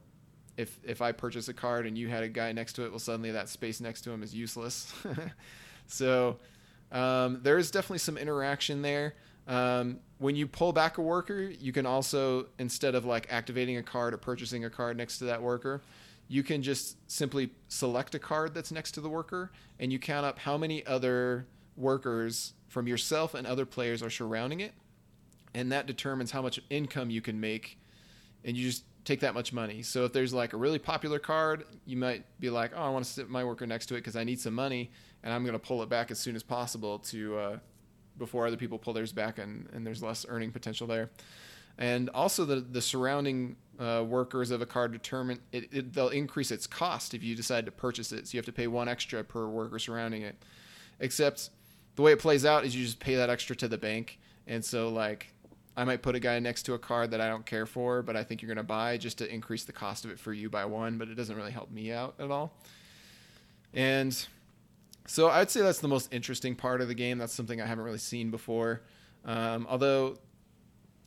if 0.57 0.79
if 0.85 1.03
I 1.03 1.13
purchase 1.13 1.49
a 1.49 1.55
card 1.55 1.87
and 1.87 1.97
you 1.97 2.09
had 2.09 2.23
a 2.23 2.29
guy 2.29 2.53
next 2.53 2.75
to 2.75 2.85
it, 2.85 2.91
well, 2.91 2.99
suddenly 2.99 3.31
that 3.33 3.49
space 3.49 3.81
next 3.81 4.03
to 4.03 4.11
him 4.11 4.23
is 4.23 4.35
useless. 4.35 4.93
so 5.87 6.39
um, 6.91 7.41
there 7.43 7.59
is 7.59 7.71
definitely 7.71 7.99
some 7.99 8.19
interaction 8.19 8.83
there. 8.83 9.15
Um, 9.49 9.99
when 10.19 10.37
you 10.37 10.47
pull 10.47 10.73
back 10.73 10.99
a 10.99 11.03
worker, 11.03 11.41
you 11.43 11.73
can 11.73 11.87
also 11.87 12.47
instead 12.59 12.95
of 12.95 13.05
like 13.05 13.27
activating 13.31 13.77
a 13.77 13.83
card 13.83 14.15
or 14.15 14.19
purchasing 14.19 14.65
a 14.65 14.71
card 14.71 14.97
next 14.97 15.19
to 15.19 15.25
that 15.25 15.43
worker, 15.43 15.83
you 16.29 16.43
can 16.43 16.63
just 16.63 16.97
simply 17.11 17.51
select 17.69 18.15
a 18.15 18.19
card 18.19 18.55
that's 18.55 18.71
next 18.71 18.93
to 18.93 19.01
the 19.01 19.09
worker 19.09 19.51
and 19.79 19.93
you 19.93 19.99
count 19.99 20.25
up 20.25 20.39
how 20.39 20.57
many 20.57 20.85
other 20.87 21.47
workers 21.77 22.55
from 22.69 22.87
yourself 22.87 23.35
and 23.35 23.47
other 23.47 23.67
players 23.67 24.03
are 24.03 24.11
surrounding 24.11 24.61
it 24.61 24.73
and 25.55 25.73
that 25.73 25.87
determines 25.87 26.31
how 26.31 26.41
much 26.41 26.61
income 26.71 27.11
you 27.11 27.21
can 27.21 27.39
make 27.39 27.79
and 28.45 28.57
you 28.57 28.65
just 28.65 28.85
take 29.05 29.21
that 29.21 29.35
much 29.35 29.53
money. 29.53 29.83
So 29.83 30.05
if 30.05 30.13
there's 30.13 30.33
like 30.33 30.53
a 30.53 30.57
really 30.57 30.79
popular 30.79 31.19
card, 31.19 31.65
you 31.85 31.97
might 31.97 32.25
be 32.41 32.51
like, 32.51 32.73
"Oh, 32.75 32.83
I 32.83 32.91
want 32.91 33.05
to 33.05 33.11
sit 33.11 33.29
my 33.29 33.45
worker 33.45 33.67
next 33.67 33.87
to 33.87 33.95
it 33.95 33.99
because 33.99 34.17
I 34.17 34.25
need 34.25 34.41
some 34.41 34.55
money, 34.55 34.91
and 35.23 35.33
I'm 35.33 35.43
going 35.43 35.55
to 35.55 35.59
pull 35.59 35.83
it 35.83 35.89
back 35.89 36.11
as 36.11 36.19
soon 36.19 36.37
as 36.37 36.43
possible 36.43 36.99
to 37.01 37.39
uh, 37.39 37.59
before 38.19 38.47
other 38.47 38.57
people 38.57 38.79
pull 38.79 38.93
theirs 38.93 39.13
back, 39.13 39.39
and, 39.39 39.69
and 39.73 39.87
there's 39.87 40.03
less 40.03 40.25
earning 40.29 40.53
potential 40.53 40.87
there." 40.87 41.11
And 41.79 42.11
also 42.11 42.45
the 42.45 42.57
the 42.57 42.83
surrounding 42.83 43.57
uh, 43.79 44.05
workers 44.07 44.51
of 44.51 44.61
a 44.61 44.67
card 44.67 44.93
determine 44.93 45.41
it, 45.51 45.69
it, 45.73 45.93
they'll 45.93 46.09
increase 46.09 46.51
its 46.51 46.67
cost 46.67 47.15
if 47.15 47.23
you 47.23 47.35
decide 47.35 47.67
to 47.67 47.73
purchase 47.73 48.13
it. 48.13 48.29
So 48.29 48.35
you 48.35 48.39
have 48.39 48.47
to 48.47 48.53
pay 48.53 48.67
one 48.67 48.89
extra 48.89 49.25
per 49.25 49.47
worker 49.47 49.79
surrounding 49.79 50.23
it. 50.23 50.37
Except 51.01 51.51
the 51.97 52.03
way 52.03 52.13
it 52.13 52.21
plays 52.21 52.45
out 52.45 52.65
is 52.65 52.77
you 52.77 52.85
just 52.85 53.01
pay 53.01 53.17
that 53.17 53.31
extra 53.31 53.57
to 53.57 53.69
the 53.69 53.79
bank, 53.79 54.21
and 54.47 54.65
so 54.65 54.89
like 54.91 55.32
I 55.77 55.85
might 55.85 56.03
put 56.03 56.15
a 56.15 56.21
guy 56.21 56.39
next 56.39 56.65
to 56.65 56.75
a 56.75 56.79
card 56.79 57.13
that 57.13 57.21
I 57.21 57.29
don't 57.29 57.47
care 57.47 57.65
for, 57.65 58.03
but 58.03 58.15
I 58.15 58.25
think 58.25 58.43
you're 58.43 58.49
going 58.49 58.57
to 58.59 58.63
buy 58.63 58.99
just 58.99 59.19
to 59.19 59.33
increase 59.33 59.65
the 59.65 59.73
cost 59.73 60.05
of 60.05 60.11
it 60.11 60.19
for 60.19 60.33
you 60.33 60.51
by 60.51 60.65
one, 60.67 60.99
but 60.99 61.09
it 61.09 61.15
doesn't 61.15 61.35
really 61.35 61.51
help 61.51 61.71
me 61.71 61.91
out 61.93 62.15
at 62.19 62.31
all. 62.31 62.55
And 63.73 64.15
so 65.07 65.29
I'd 65.29 65.51
say 65.51 65.63
that's 65.63 65.79
the 65.79 65.89
most 65.89 66.13
interesting 66.13 66.55
part 66.55 66.83
of 66.83 66.89
the 66.89 66.95
game. 66.95 67.17
That's 67.17 67.33
something 67.33 67.61
I 67.61 67.67
haven't 67.67 67.85
really 67.85 67.99
seen 67.99 68.31
before. 68.31 68.83
Um, 69.25 69.67
although 69.69 70.19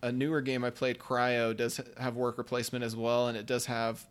a 0.02 0.12
newer 0.12 0.42
game 0.42 0.64
I 0.64 0.72
played, 0.72 0.98
Cryo, 0.98 1.56
does 1.56 1.80
have 1.98 2.16
work 2.16 2.40
replacement 2.40 2.84
as 2.84 2.96
well, 2.96 3.28
and 3.28 3.38
it 3.38 3.46
does 3.46 3.68
have 3.68 4.04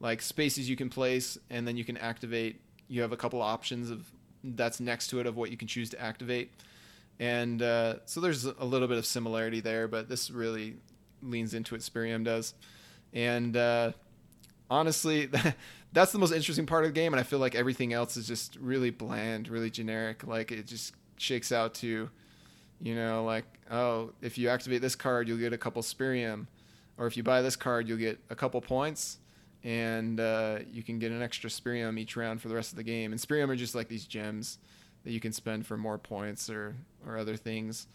like 0.00 0.22
spaces 0.22 0.70
you 0.70 0.76
can 0.76 0.88
place, 0.88 1.36
and 1.50 1.68
then 1.68 1.76
you 1.76 1.84
can 1.84 1.98
activate. 1.98 2.60
You 2.88 3.02
have 3.02 3.12
a 3.12 3.16
couple 3.16 3.42
options 3.42 3.90
of 3.90 4.10
that's 4.42 4.80
next 4.80 5.08
to 5.08 5.20
it 5.20 5.26
of 5.26 5.36
what 5.36 5.50
you 5.50 5.56
can 5.56 5.68
choose 5.68 5.90
to 5.90 6.00
activate 6.00 6.52
and 7.20 7.62
uh, 7.62 7.96
so 8.04 8.20
there's 8.20 8.44
a 8.44 8.64
little 8.64 8.88
bit 8.88 8.98
of 8.98 9.06
similarity 9.06 9.60
there, 9.60 9.88
but 9.88 10.08
this 10.08 10.30
really 10.30 10.76
leans 11.22 11.54
into 11.54 11.74
what 11.74 11.80
Spyrium 11.80 12.24
does. 12.24 12.54
And 13.12 13.56
uh, 13.56 13.92
honestly, 14.70 15.28
that's 15.92 16.12
the 16.12 16.18
most 16.18 16.32
interesting 16.32 16.66
part 16.66 16.84
of 16.84 16.90
the 16.90 16.94
game, 16.94 17.12
and 17.12 17.20
I 17.20 17.24
feel 17.24 17.38
like 17.38 17.54
everything 17.54 17.92
else 17.92 18.16
is 18.16 18.26
just 18.26 18.56
really 18.60 18.90
bland, 18.90 19.48
really 19.48 19.70
generic. 19.70 20.26
Like 20.26 20.52
it 20.52 20.66
just 20.66 20.94
shakes 21.16 21.50
out 21.50 21.74
to, 21.74 22.08
you 22.80 22.94
know, 22.94 23.24
like 23.24 23.44
oh, 23.70 24.12
if 24.22 24.38
you 24.38 24.48
activate 24.48 24.80
this 24.80 24.94
card, 24.94 25.28
you'll 25.28 25.38
get 25.38 25.52
a 25.52 25.58
couple 25.58 25.82
Spyrium, 25.82 26.46
or 26.96 27.06
if 27.06 27.16
you 27.16 27.22
buy 27.22 27.42
this 27.42 27.56
card, 27.56 27.88
you'll 27.88 27.98
get 27.98 28.18
a 28.30 28.34
couple 28.34 28.60
points, 28.60 29.18
and 29.64 30.20
uh, 30.20 30.58
you 30.70 30.82
can 30.82 30.98
get 30.98 31.12
an 31.12 31.22
extra 31.22 31.50
Spyrium 31.50 31.98
each 31.98 32.16
round 32.16 32.40
for 32.40 32.48
the 32.48 32.54
rest 32.54 32.70
of 32.72 32.76
the 32.76 32.84
game. 32.84 33.12
And 33.12 33.20
Spyrium 33.20 33.48
are 33.48 33.56
just 33.56 33.74
like 33.74 33.88
these 33.88 34.06
gems 34.06 34.58
that 35.04 35.12
you 35.12 35.20
can 35.20 35.32
spend 35.32 35.66
for 35.66 35.76
more 35.76 35.98
points 35.98 36.50
or 36.50 36.76
or 37.06 37.16
other 37.16 37.36
things. 37.36 37.86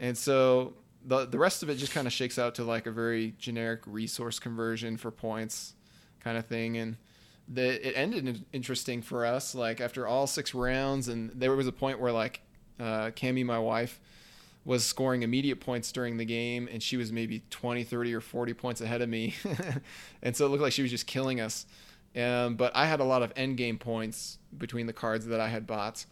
And 0.00 0.16
so 0.16 0.74
the 1.04 1.26
the 1.26 1.38
rest 1.38 1.62
of 1.62 1.70
it 1.70 1.76
just 1.76 1.92
kind 1.92 2.06
of 2.06 2.12
shakes 2.12 2.38
out 2.38 2.54
to 2.56 2.64
like 2.64 2.86
a 2.86 2.90
very 2.90 3.34
generic 3.38 3.80
resource 3.86 4.38
conversion 4.38 4.96
for 4.96 5.10
points 5.10 5.74
kind 6.20 6.36
of 6.38 6.46
thing. 6.46 6.76
And 6.76 6.96
the 7.48 7.86
it 7.88 7.92
ended 7.96 8.44
interesting 8.52 9.00
for 9.02 9.24
us 9.24 9.54
like 9.54 9.80
after 9.80 10.06
all 10.06 10.26
six 10.26 10.54
rounds 10.54 11.08
and 11.08 11.30
there 11.34 11.54
was 11.56 11.66
a 11.66 11.72
point 11.72 11.98
where 11.98 12.12
like 12.12 12.42
uh 12.78 13.10
Cami 13.16 13.44
my 13.44 13.58
wife 13.58 14.00
was 14.64 14.84
scoring 14.84 15.22
immediate 15.22 15.58
points 15.60 15.90
during 15.92 16.18
the 16.18 16.26
game 16.26 16.68
and 16.70 16.82
she 16.82 16.98
was 16.98 17.10
maybe 17.10 17.42
20 17.48 17.84
30 17.84 18.14
or 18.14 18.20
40 18.20 18.52
points 18.54 18.80
ahead 18.80 19.00
of 19.00 19.08
me. 19.08 19.34
And 20.22 20.36
so 20.36 20.44
it 20.44 20.48
looked 20.50 20.62
like 20.62 20.72
she 20.72 20.82
was 20.82 20.90
just 20.90 21.06
killing 21.06 21.40
us. 21.40 21.64
Um, 22.16 22.56
but 22.56 22.74
i 22.74 22.86
had 22.86 23.00
a 23.00 23.04
lot 23.04 23.22
of 23.22 23.32
end 23.36 23.56
game 23.56 23.78
points 23.78 24.38
between 24.56 24.86
the 24.86 24.92
cards 24.94 25.26
that 25.26 25.40
i 25.40 25.48
had 25.48 25.66
bought 25.66 26.06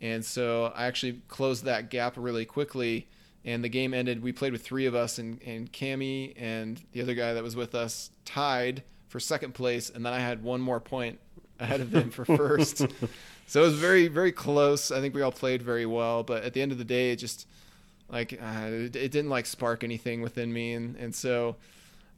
and 0.00 0.24
so 0.24 0.72
I 0.74 0.86
actually 0.86 1.20
closed 1.28 1.64
that 1.64 1.90
gap 1.90 2.14
really 2.16 2.44
quickly. 2.44 3.08
And 3.44 3.64
the 3.64 3.68
game 3.70 3.94
ended. 3.94 4.22
We 4.22 4.32
played 4.32 4.52
with 4.52 4.62
three 4.62 4.84
of 4.84 4.94
us, 4.94 5.18
and, 5.18 5.40
and 5.42 5.72
Cami 5.72 6.34
and 6.36 6.82
the 6.92 7.00
other 7.00 7.14
guy 7.14 7.32
that 7.32 7.42
was 7.42 7.56
with 7.56 7.74
us 7.74 8.10
tied 8.26 8.82
for 9.08 9.18
second 9.18 9.54
place. 9.54 9.88
And 9.88 10.04
then 10.04 10.12
I 10.12 10.18
had 10.18 10.42
one 10.42 10.60
more 10.60 10.78
point 10.78 11.18
ahead 11.58 11.80
of 11.80 11.90
them 11.90 12.10
for 12.10 12.24
first. 12.36 12.78
so 13.46 13.62
it 13.62 13.64
was 13.64 13.76
very, 13.76 14.08
very 14.08 14.32
close. 14.32 14.90
I 14.90 15.00
think 15.00 15.14
we 15.14 15.22
all 15.22 15.32
played 15.32 15.62
very 15.62 15.86
well. 15.86 16.22
But 16.22 16.44
at 16.44 16.52
the 16.52 16.60
end 16.60 16.70
of 16.70 16.76
the 16.76 16.84
day, 16.84 17.12
it 17.12 17.16
just 17.16 17.46
like 18.10 18.34
uh, 18.34 18.66
it, 18.66 18.96
it 18.96 19.10
didn't 19.10 19.30
like 19.30 19.46
spark 19.46 19.84
anything 19.84 20.20
within 20.20 20.52
me. 20.52 20.74
And, 20.74 20.96
and 20.96 21.14
so 21.14 21.56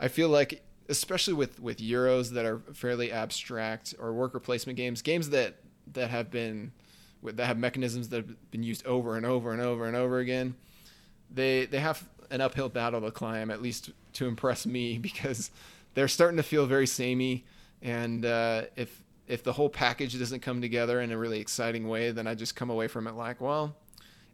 I 0.00 0.08
feel 0.08 0.28
like 0.28 0.62
especially 0.88 1.34
with 1.34 1.60
with 1.60 1.78
euros 1.78 2.30
that 2.30 2.44
are 2.44 2.58
fairly 2.72 3.12
abstract 3.12 3.94
or 3.98 4.12
worker 4.12 4.40
placement 4.40 4.76
games 4.76 5.00
games 5.00 5.30
that 5.30 5.54
that 5.92 6.10
have 6.10 6.30
been 6.30 6.72
that 7.22 7.46
have 7.46 7.58
mechanisms 7.58 8.08
that 8.08 8.16
have 8.16 8.50
been 8.50 8.62
used 8.62 8.84
over 8.86 9.16
and 9.16 9.24
over 9.24 9.52
and 9.52 9.60
over 9.60 9.86
and 9.86 9.96
over 9.96 10.18
again, 10.18 10.54
they 11.30 11.66
they 11.66 11.78
have 11.78 12.08
an 12.30 12.40
uphill 12.40 12.68
battle 12.68 13.00
to 13.00 13.10
climb, 13.10 13.50
at 13.50 13.62
least 13.62 13.90
to 14.14 14.26
impress 14.26 14.66
me, 14.66 14.98
because 14.98 15.50
they're 15.94 16.08
starting 16.08 16.36
to 16.36 16.42
feel 16.42 16.66
very 16.66 16.86
samey. 16.86 17.44
And 17.80 18.24
uh, 18.24 18.62
if 18.76 19.02
if 19.28 19.42
the 19.42 19.52
whole 19.52 19.68
package 19.68 20.18
doesn't 20.18 20.40
come 20.40 20.60
together 20.60 21.00
in 21.00 21.12
a 21.12 21.18
really 21.18 21.40
exciting 21.40 21.88
way, 21.88 22.10
then 22.10 22.26
I 22.26 22.34
just 22.34 22.56
come 22.56 22.70
away 22.70 22.88
from 22.88 23.06
it 23.06 23.14
like, 23.14 23.40
well, 23.40 23.74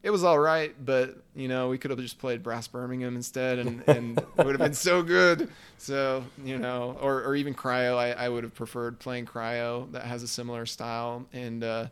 it 0.03 0.11
was 0.11 0.24
all 0.24 0.38
right, 0.38 0.74
but 0.85 1.16
you 1.35 1.48
know, 1.48 1.68
we 1.68 1.79
could 1.79 1.90
have 1.90 2.01
just 2.01 2.18
played 2.18 2.42
Brass 2.42 2.68
Birmingham 2.68 3.16
instead, 3.16 3.59
and, 3.59 3.83
and 3.88 4.18
it 4.18 4.44
would 4.44 4.48
have 4.48 4.59
been 4.59 4.74
so 4.74 5.03
good. 5.03 5.51
So 5.77 6.24
you 6.44 6.59
know, 6.59 6.96
or 7.01 7.22
or 7.22 7.37
even 7.37 7.55
Cryo, 7.55 7.96
I, 7.96 8.12
I 8.12 8.29
would 8.29 8.44
have 8.44 8.55
preferred 8.55 8.98
playing 8.98 9.27
Cryo 9.27 9.90
that 9.92 10.05
has 10.05 10.22
a 10.22 10.29
similar 10.29 10.66
style 10.66 11.27
and. 11.33 11.62
Uh, 11.62 11.87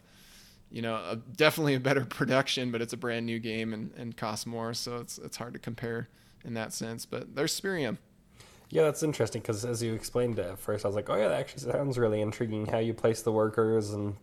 you 0.77 0.83
know, 0.83 0.97
a, 0.97 1.17
definitely 1.17 1.73
a 1.73 1.81
better 1.81 2.05
production, 2.05 2.71
but 2.71 2.83
it's 2.83 2.93
a 2.93 2.99
brand 2.99 3.25
new 3.25 3.39
game 3.39 3.73
and, 3.73 3.91
and 3.97 4.15
costs 4.15 4.45
more, 4.45 4.75
so 4.75 4.99
it's 4.99 5.17
it's 5.17 5.39
hard 5.39 5.55
to 5.55 5.59
compare 5.59 6.11
in 6.45 6.53
that 6.53 6.75
sense. 6.75 7.07
But 7.07 7.35
there's 7.35 7.59
Spyrium. 7.59 7.97
Yeah, 8.69 8.83
that's 8.83 9.03
interesting 9.03 9.41
because 9.41 9.65
as 9.65 9.83
you 9.83 9.95
explained 9.95 10.39
it 10.39 10.45
at 10.45 10.59
first, 10.59 10.85
I 10.85 10.89
was 10.89 10.95
like, 10.95 11.09
oh 11.09 11.17
yeah, 11.17 11.29
that 11.29 11.41
actually 11.41 11.73
sounds 11.73 11.97
really 11.97 12.21
intriguing. 12.21 12.67
How 12.67 12.77
you 12.77 12.93
place 12.93 13.23
the 13.23 13.33
workers 13.33 13.93
and 13.93 14.17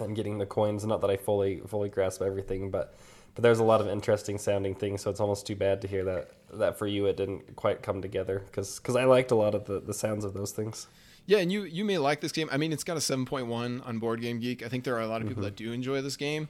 and 0.00 0.16
getting 0.16 0.38
the 0.38 0.46
coins. 0.46 0.84
Not 0.84 1.02
that 1.02 1.10
I 1.10 1.16
fully 1.16 1.60
fully 1.68 1.88
grasp 1.88 2.20
everything, 2.20 2.72
but 2.72 2.96
but 3.36 3.42
there's 3.42 3.60
a 3.60 3.64
lot 3.64 3.80
of 3.80 3.86
interesting 3.86 4.38
sounding 4.38 4.74
things. 4.74 5.02
So 5.02 5.10
it's 5.10 5.20
almost 5.20 5.46
too 5.46 5.54
bad 5.54 5.80
to 5.82 5.86
hear 5.86 6.02
that 6.02 6.30
that 6.52 6.78
for 6.78 6.88
you 6.88 7.06
it 7.06 7.16
didn't 7.16 7.54
quite 7.54 7.80
come 7.80 8.02
together 8.02 8.42
because 8.46 8.80
because 8.80 8.96
I 8.96 9.04
liked 9.04 9.30
a 9.30 9.36
lot 9.36 9.54
of 9.54 9.66
the 9.66 9.78
the 9.78 9.94
sounds 9.94 10.24
of 10.24 10.34
those 10.34 10.50
things. 10.50 10.88
Yeah, 11.26 11.38
and 11.38 11.52
you 11.52 11.62
you 11.62 11.84
may 11.84 11.98
like 11.98 12.20
this 12.20 12.32
game. 12.32 12.48
I 12.50 12.56
mean, 12.56 12.72
it's 12.72 12.84
got 12.84 12.96
a 12.96 13.00
7.1 13.00 13.86
on 13.86 13.98
Board 13.98 14.20
Game 14.20 14.40
Geek. 14.40 14.62
I 14.64 14.68
think 14.68 14.84
there 14.84 14.96
are 14.96 15.00
a 15.00 15.06
lot 15.06 15.22
of 15.22 15.28
people 15.28 15.42
mm-hmm. 15.42 15.50
that 15.50 15.56
do 15.56 15.72
enjoy 15.72 16.00
this 16.02 16.16
game. 16.16 16.48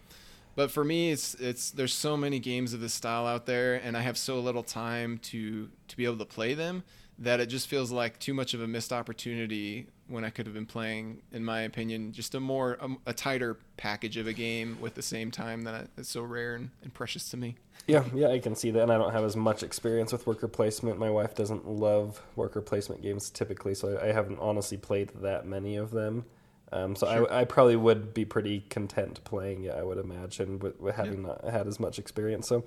But 0.54 0.70
for 0.70 0.84
me, 0.84 1.10
it's 1.10 1.34
it's 1.34 1.70
there's 1.70 1.94
so 1.94 2.16
many 2.16 2.38
games 2.38 2.74
of 2.74 2.80
this 2.80 2.92
style 2.92 3.26
out 3.26 3.46
there, 3.46 3.76
and 3.76 3.96
I 3.96 4.00
have 4.00 4.18
so 4.18 4.40
little 4.40 4.62
time 4.62 5.18
to 5.24 5.68
to 5.88 5.96
be 5.96 6.04
able 6.04 6.18
to 6.18 6.24
play 6.24 6.54
them 6.54 6.84
that 7.18 7.40
it 7.40 7.46
just 7.46 7.68
feels 7.68 7.90
like 7.90 8.18
too 8.18 8.34
much 8.34 8.54
of 8.54 8.60
a 8.60 8.66
missed 8.66 8.92
opportunity 8.92 9.86
when 10.12 10.24
I 10.26 10.30
could 10.30 10.46
have 10.46 10.54
been 10.54 10.66
playing, 10.66 11.22
in 11.32 11.42
my 11.42 11.62
opinion, 11.62 12.12
just 12.12 12.34
a 12.34 12.40
more 12.40 12.76
a, 12.80 12.88
a 13.06 13.12
tighter 13.14 13.56
package 13.78 14.18
of 14.18 14.26
a 14.26 14.34
game 14.34 14.76
with 14.80 14.94
the 14.94 15.02
same 15.02 15.30
time 15.30 15.62
that 15.62 15.88
is 15.96 16.06
so 16.06 16.20
rare 16.20 16.54
and, 16.54 16.70
and, 16.82 16.92
precious 16.92 17.30
to 17.30 17.38
me. 17.38 17.56
Yeah, 17.86 18.04
yeah, 18.14 18.28
I 18.28 18.38
can 18.38 18.54
see 18.54 18.70
that, 18.70 18.82
and 18.82 18.92
I 18.92 18.98
don't 18.98 19.12
have 19.12 19.24
as 19.24 19.36
much 19.36 19.62
experience 19.62 20.12
with 20.12 20.26
worker 20.26 20.48
placement. 20.48 20.98
My 20.98 21.08
wife 21.08 21.34
doesn't 21.34 21.66
love 21.66 22.22
worker 22.36 22.60
placement 22.60 23.00
games 23.00 23.30
typically, 23.30 23.74
so 23.74 23.96
I, 23.96 24.08
I 24.08 24.12
haven't 24.12 24.38
honestly 24.38 24.76
played 24.76 25.10
that 25.22 25.46
many 25.46 25.76
of 25.76 25.90
them. 25.90 26.26
Um, 26.70 26.94
so 26.94 27.06
sure. 27.06 27.32
I, 27.32 27.40
I, 27.40 27.44
probably 27.44 27.76
would 27.76 28.14
be 28.14 28.24
pretty 28.24 28.60
content 28.70 29.22
playing 29.24 29.64
it. 29.64 29.74
I 29.74 29.82
would 29.82 29.98
imagine 29.98 30.58
with, 30.58 30.78
with 30.78 30.94
having 30.94 31.22
yeah. 31.22 31.34
not 31.42 31.44
had 31.44 31.66
as 31.66 31.80
much 31.80 31.98
experience. 31.98 32.48
So 32.48 32.64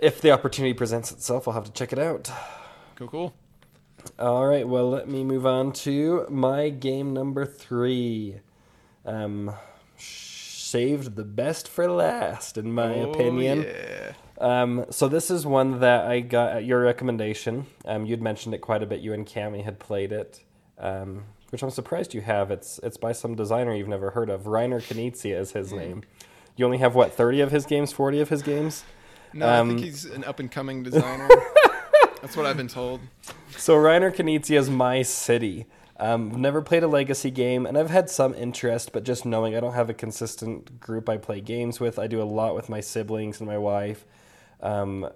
if 0.00 0.20
the 0.20 0.30
opportunity 0.30 0.74
presents 0.74 1.10
itself, 1.10 1.48
I'll 1.48 1.54
have 1.54 1.64
to 1.64 1.72
check 1.72 1.92
it 1.92 1.98
out. 1.98 2.30
Cool, 2.96 3.08
cool. 3.08 3.34
All 4.18 4.46
right, 4.46 4.66
well, 4.66 4.88
let 4.90 5.08
me 5.08 5.24
move 5.24 5.46
on 5.46 5.72
to 5.72 6.26
my 6.30 6.68
game 6.68 7.12
number 7.12 7.44
three. 7.44 8.36
Um, 9.04 9.52
saved 9.96 11.16
the 11.16 11.24
best 11.24 11.68
for 11.68 11.90
last, 11.90 12.56
in 12.58 12.72
my 12.72 12.94
Oh, 13.00 13.10
opinion. 13.12 13.62
Yeah. 13.62 14.12
Um, 14.38 14.86
so 14.90 15.08
this 15.08 15.30
is 15.30 15.46
one 15.46 15.80
that 15.80 16.06
I 16.06 16.20
got 16.20 16.52
at 16.56 16.64
your 16.64 16.80
recommendation. 16.82 17.66
Um, 17.84 18.04
you'd 18.06 18.22
mentioned 18.22 18.54
it 18.54 18.58
quite 18.58 18.82
a 18.82 18.86
bit. 18.86 19.00
You 19.00 19.12
and 19.12 19.26
Cami 19.26 19.62
had 19.64 19.78
played 19.78 20.10
it, 20.12 20.40
um, 20.78 21.24
which 21.50 21.62
I'm 21.62 21.70
surprised 21.70 22.14
you 22.14 22.20
have. 22.22 22.50
It's 22.50 22.80
it's 22.82 22.96
by 22.96 23.12
some 23.12 23.34
designer 23.36 23.74
you've 23.74 23.88
never 23.88 24.10
heard 24.10 24.28
of. 24.30 24.42
Reiner 24.42 24.80
Knizia 24.82 25.38
is 25.38 25.52
his 25.52 25.72
name. 25.72 26.02
You 26.56 26.64
only 26.66 26.78
have 26.78 26.94
what 26.94 27.12
30 27.12 27.40
of 27.40 27.50
his 27.52 27.66
games, 27.66 27.92
40 27.92 28.20
of 28.20 28.28
his 28.28 28.42
games. 28.42 28.84
No, 29.32 29.46
I 29.46 29.58
Um, 29.58 29.68
think 29.68 29.80
he's 29.80 30.04
an 30.04 30.24
up 30.24 30.38
and 30.40 30.50
coming 30.50 30.82
designer. 30.82 31.28
That's 32.24 32.38
what 32.38 32.46
I've 32.46 32.56
been 32.56 32.68
told. 32.68 33.02
So 33.50 33.74
Reiner 33.74 34.50
is 34.50 34.70
my 34.70 35.02
city. 35.02 35.66
Um, 35.98 36.30
I've 36.30 36.38
never 36.38 36.62
played 36.62 36.82
a 36.82 36.88
legacy 36.88 37.30
game, 37.30 37.66
and 37.66 37.76
I've 37.76 37.90
had 37.90 38.08
some 38.08 38.32
interest, 38.32 38.94
but 38.94 39.04
just 39.04 39.26
knowing 39.26 39.54
I 39.54 39.60
don't 39.60 39.74
have 39.74 39.90
a 39.90 39.94
consistent 39.94 40.80
group 40.80 41.10
I 41.10 41.18
play 41.18 41.42
games 41.42 41.80
with. 41.80 41.98
I 41.98 42.06
do 42.06 42.22
a 42.22 42.24
lot 42.24 42.54
with 42.54 42.70
my 42.70 42.80
siblings 42.80 43.40
and 43.40 43.46
my 43.46 43.58
wife, 43.58 44.06
um, 44.62 45.06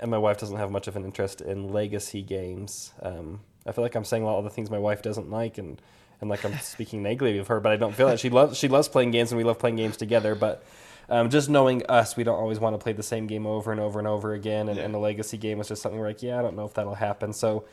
and 0.00 0.10
my 0.10 0.18
wife 0.18 0.38
doesn't 0.38 0.56
have 0.56 0.72
much 0.72 0.88
of 0.88 0.96
an 0.96 1.04
interest 1.04 1.40
in 1.42 1.68
legacy 1.68 2.22
games. 2.22 2.92
Um, 3.02 3.38
I 3.64 3.70
feel 3.70 3.84
like 3.84 3.94
I'm 3.94 4.04
saying 4.04 4.24
a 4.24 4.26
lot 4.26 4.38
of 4.38 4.44
the 4.44 4.50
things 4.50 4.68
my 4.68 4.80
wife 4.80 5.00
doesn't 5.00 5.30
like, 5.30 5.58
and 5.58 5.80
and 6.20 6.28
like 6.28 6.44
I'm 6.44 6.58
speaking 6.58 7.04
negatively 7.04 7.38
of 7.38 7.46
her, 7.46 7.60
but 7.60 7.70
I 7.70 7.76
don't 7.76 7.94
feel 7.94 8.08
that 8.08 8.18
she 8.18 8.30
loves 8.30 8.58
she 8.58 8.66
loves 8.66 8.88
playing 8.88 9.12
games, 9.12 9.30
and 9.30 9.38
we 9.38 9.44
love 9.44 9.60
playing 9.60 9.76
games 9.76 9.96
together, 9.96 10.34
but. 10.34 10.64
Um, 11.10 11.30
just 11.30 11.48
knowing 11.48 11.84
us, 11.88 12.16
we 12.16 12.24
don't 12.24 12.38
always 12.38 12.60
want 12.60 12.74
to 12.74 12.78
play 12.78 12.92
the 12.92 13.02
same 13.02 13.26
game 13.26 13.46
over 13.46 13.72
and 13.72 13.80
over 13.80 13.98
and 13.98 14.06
over 14.06 14.34
again. 14.34 14.68
And, 14.68 14.76
Yeah. 14.76 14.84
and 14.84 14.94
a 14.94 14.98
legacy 14.98 15.38
game 15.38 15.58
was 15.58 15.68
just 15.68 15.80
something 15.82 15.98
we're 15.98 16.08
like, 16.08 16.22
yeah, 16.22 16.38
I 16.38 16.42
don't 16.42 16.54
know 16.56 16.64
if 16.66 16.74
that'll 16.74 16.96
happen. 16.96 17.32
So 17.32 17.64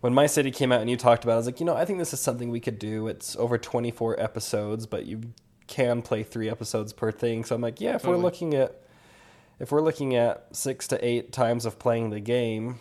when 0.00 0.12
my 0.12 0.26
city 0.26 0.50
came 0.50 0.72
out 0.72 0.80
and 0.82 0.90
you 0.90 0.96
talked 0.96 1.24
about 1.24 1.32
it, 1.32 1.34
I 1.34 1.38
was 1.38 1.46
like, 1.46 1.60
you 1.60 1.66
know, 1.66 1.74
I 1.76 1.84
think 1.86 1.98
this 1.98 2.12
is 2.12 2.20
something 2.20 2.50
we 2.50 2.60
could 2.60 2.78
do. 2.78 3.08
It's 3.08 3.34
over 3.36 3.56
24 3.56 4.20
episodes, 4.20 4.86
but 4.86 5.06
you 5.06 5.20
can 5.68 6.02
play 6.02 6.22
three 6.22 6.50
episodes 6.50 6.92
per 6.92 7.10
thing. 7.10 7.44
So 7.44 7.54
I'm 7.54 7.62
like, 7.62 7.80
yeah, 7.80 7.94
if 7.94 8.02
Totally. 8.02 8.16
we're 8.18 8.22
looking 8.22 8.54
at 8.54 8.78
if 9.58 9.70
we're 9.70 9.80
looking 9.80 10.16
at 10.16 10.46
six 10.50 10.88
to 10.88 11.02
eight 11.06 11.32
times 11.32 11.64
of 11.64 11.78
playing 11.78 12.10
the 12.10 12.18
game, 12.20 12.80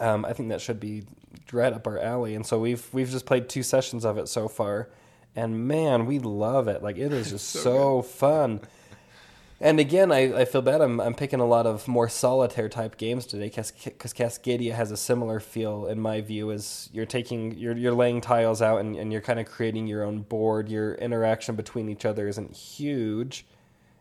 um, 0.00 0.24
I 0.24 0.32
think 0.34 0.50
that 0.50 0.60
should 0.60 0.78
be 0.78 1.04
right 1.50 1.72
up 1.72 1.86
our 1.86 1.98
alley. 1.98 2.34
And 2.34 2.44
so 2.46 2.60
we've 2.60 2.86
we've 2.92 3.10
just 3.10 3.24
played 3.26 3.48
two 3.48 3.62
sessions 3.62 4.04
of 4.04 4.18
it 4.18 4.28
so 4.28 4.46
far, 4.46 4.90
and 5.34 5.66
man, 5.66 6.04
we 6.04 6.18
love 6.18 6.68
it. 6.68 6.82
Like 6.82 6.98
it 6.98 7.10
is 7.12 7.30
just 7.30 7.48
So 7.48 7.62
so, 7.62 8.02
fun. 8.02 8.60
And 9.64 9.80
again, 9.80 10.12
I, 10.12 10.40
I 10.40 10.44
feel 10.44 10.60
bad. 10.60 10.82
I'm, 10.82 11.00
I'm 11.00 11.14
picking 11.14 11.40
a 11.40 11.46
lot 11.46 11.66
of 11.66 11.88
more 11.88 12.06
solitaire 12.06 12.68
type 12.68 12.98
games 12.98 13.24
today 13.24 13.46
because 13.46 13.72
Cascadia 13.72 14.74
has 14.74 14.90
a 14.90 14.96
similar 14.96 15.40
feel 15.40 15.86
in 15.86 15.98
my 15.98 16.20
view. 16.20 16.52
As 16.52 16.90
you're 16.92 17.06
taking 17.06 17.56
you're 17.56 17.74
you're 17.74 17.94
laying 17.94 18.20
tiles 18.20 18.60
out 18.60 18.80
and, 18.80 18.94
and 18.94 19.10
you're 19.10 19.22
kind 19.22 19.40
of 19.40 19.46
creating 19.46 19.86
your 19.86 20.04
own 20.04 20.20
board. 20.20 20.68
Your 20.68 20.96
interaction 20.96 21.56
between 21.56 21.88
each 21.88 22.04
other 22.04 22.28
isn't 22.28 22.54
huge. 22.54 23.46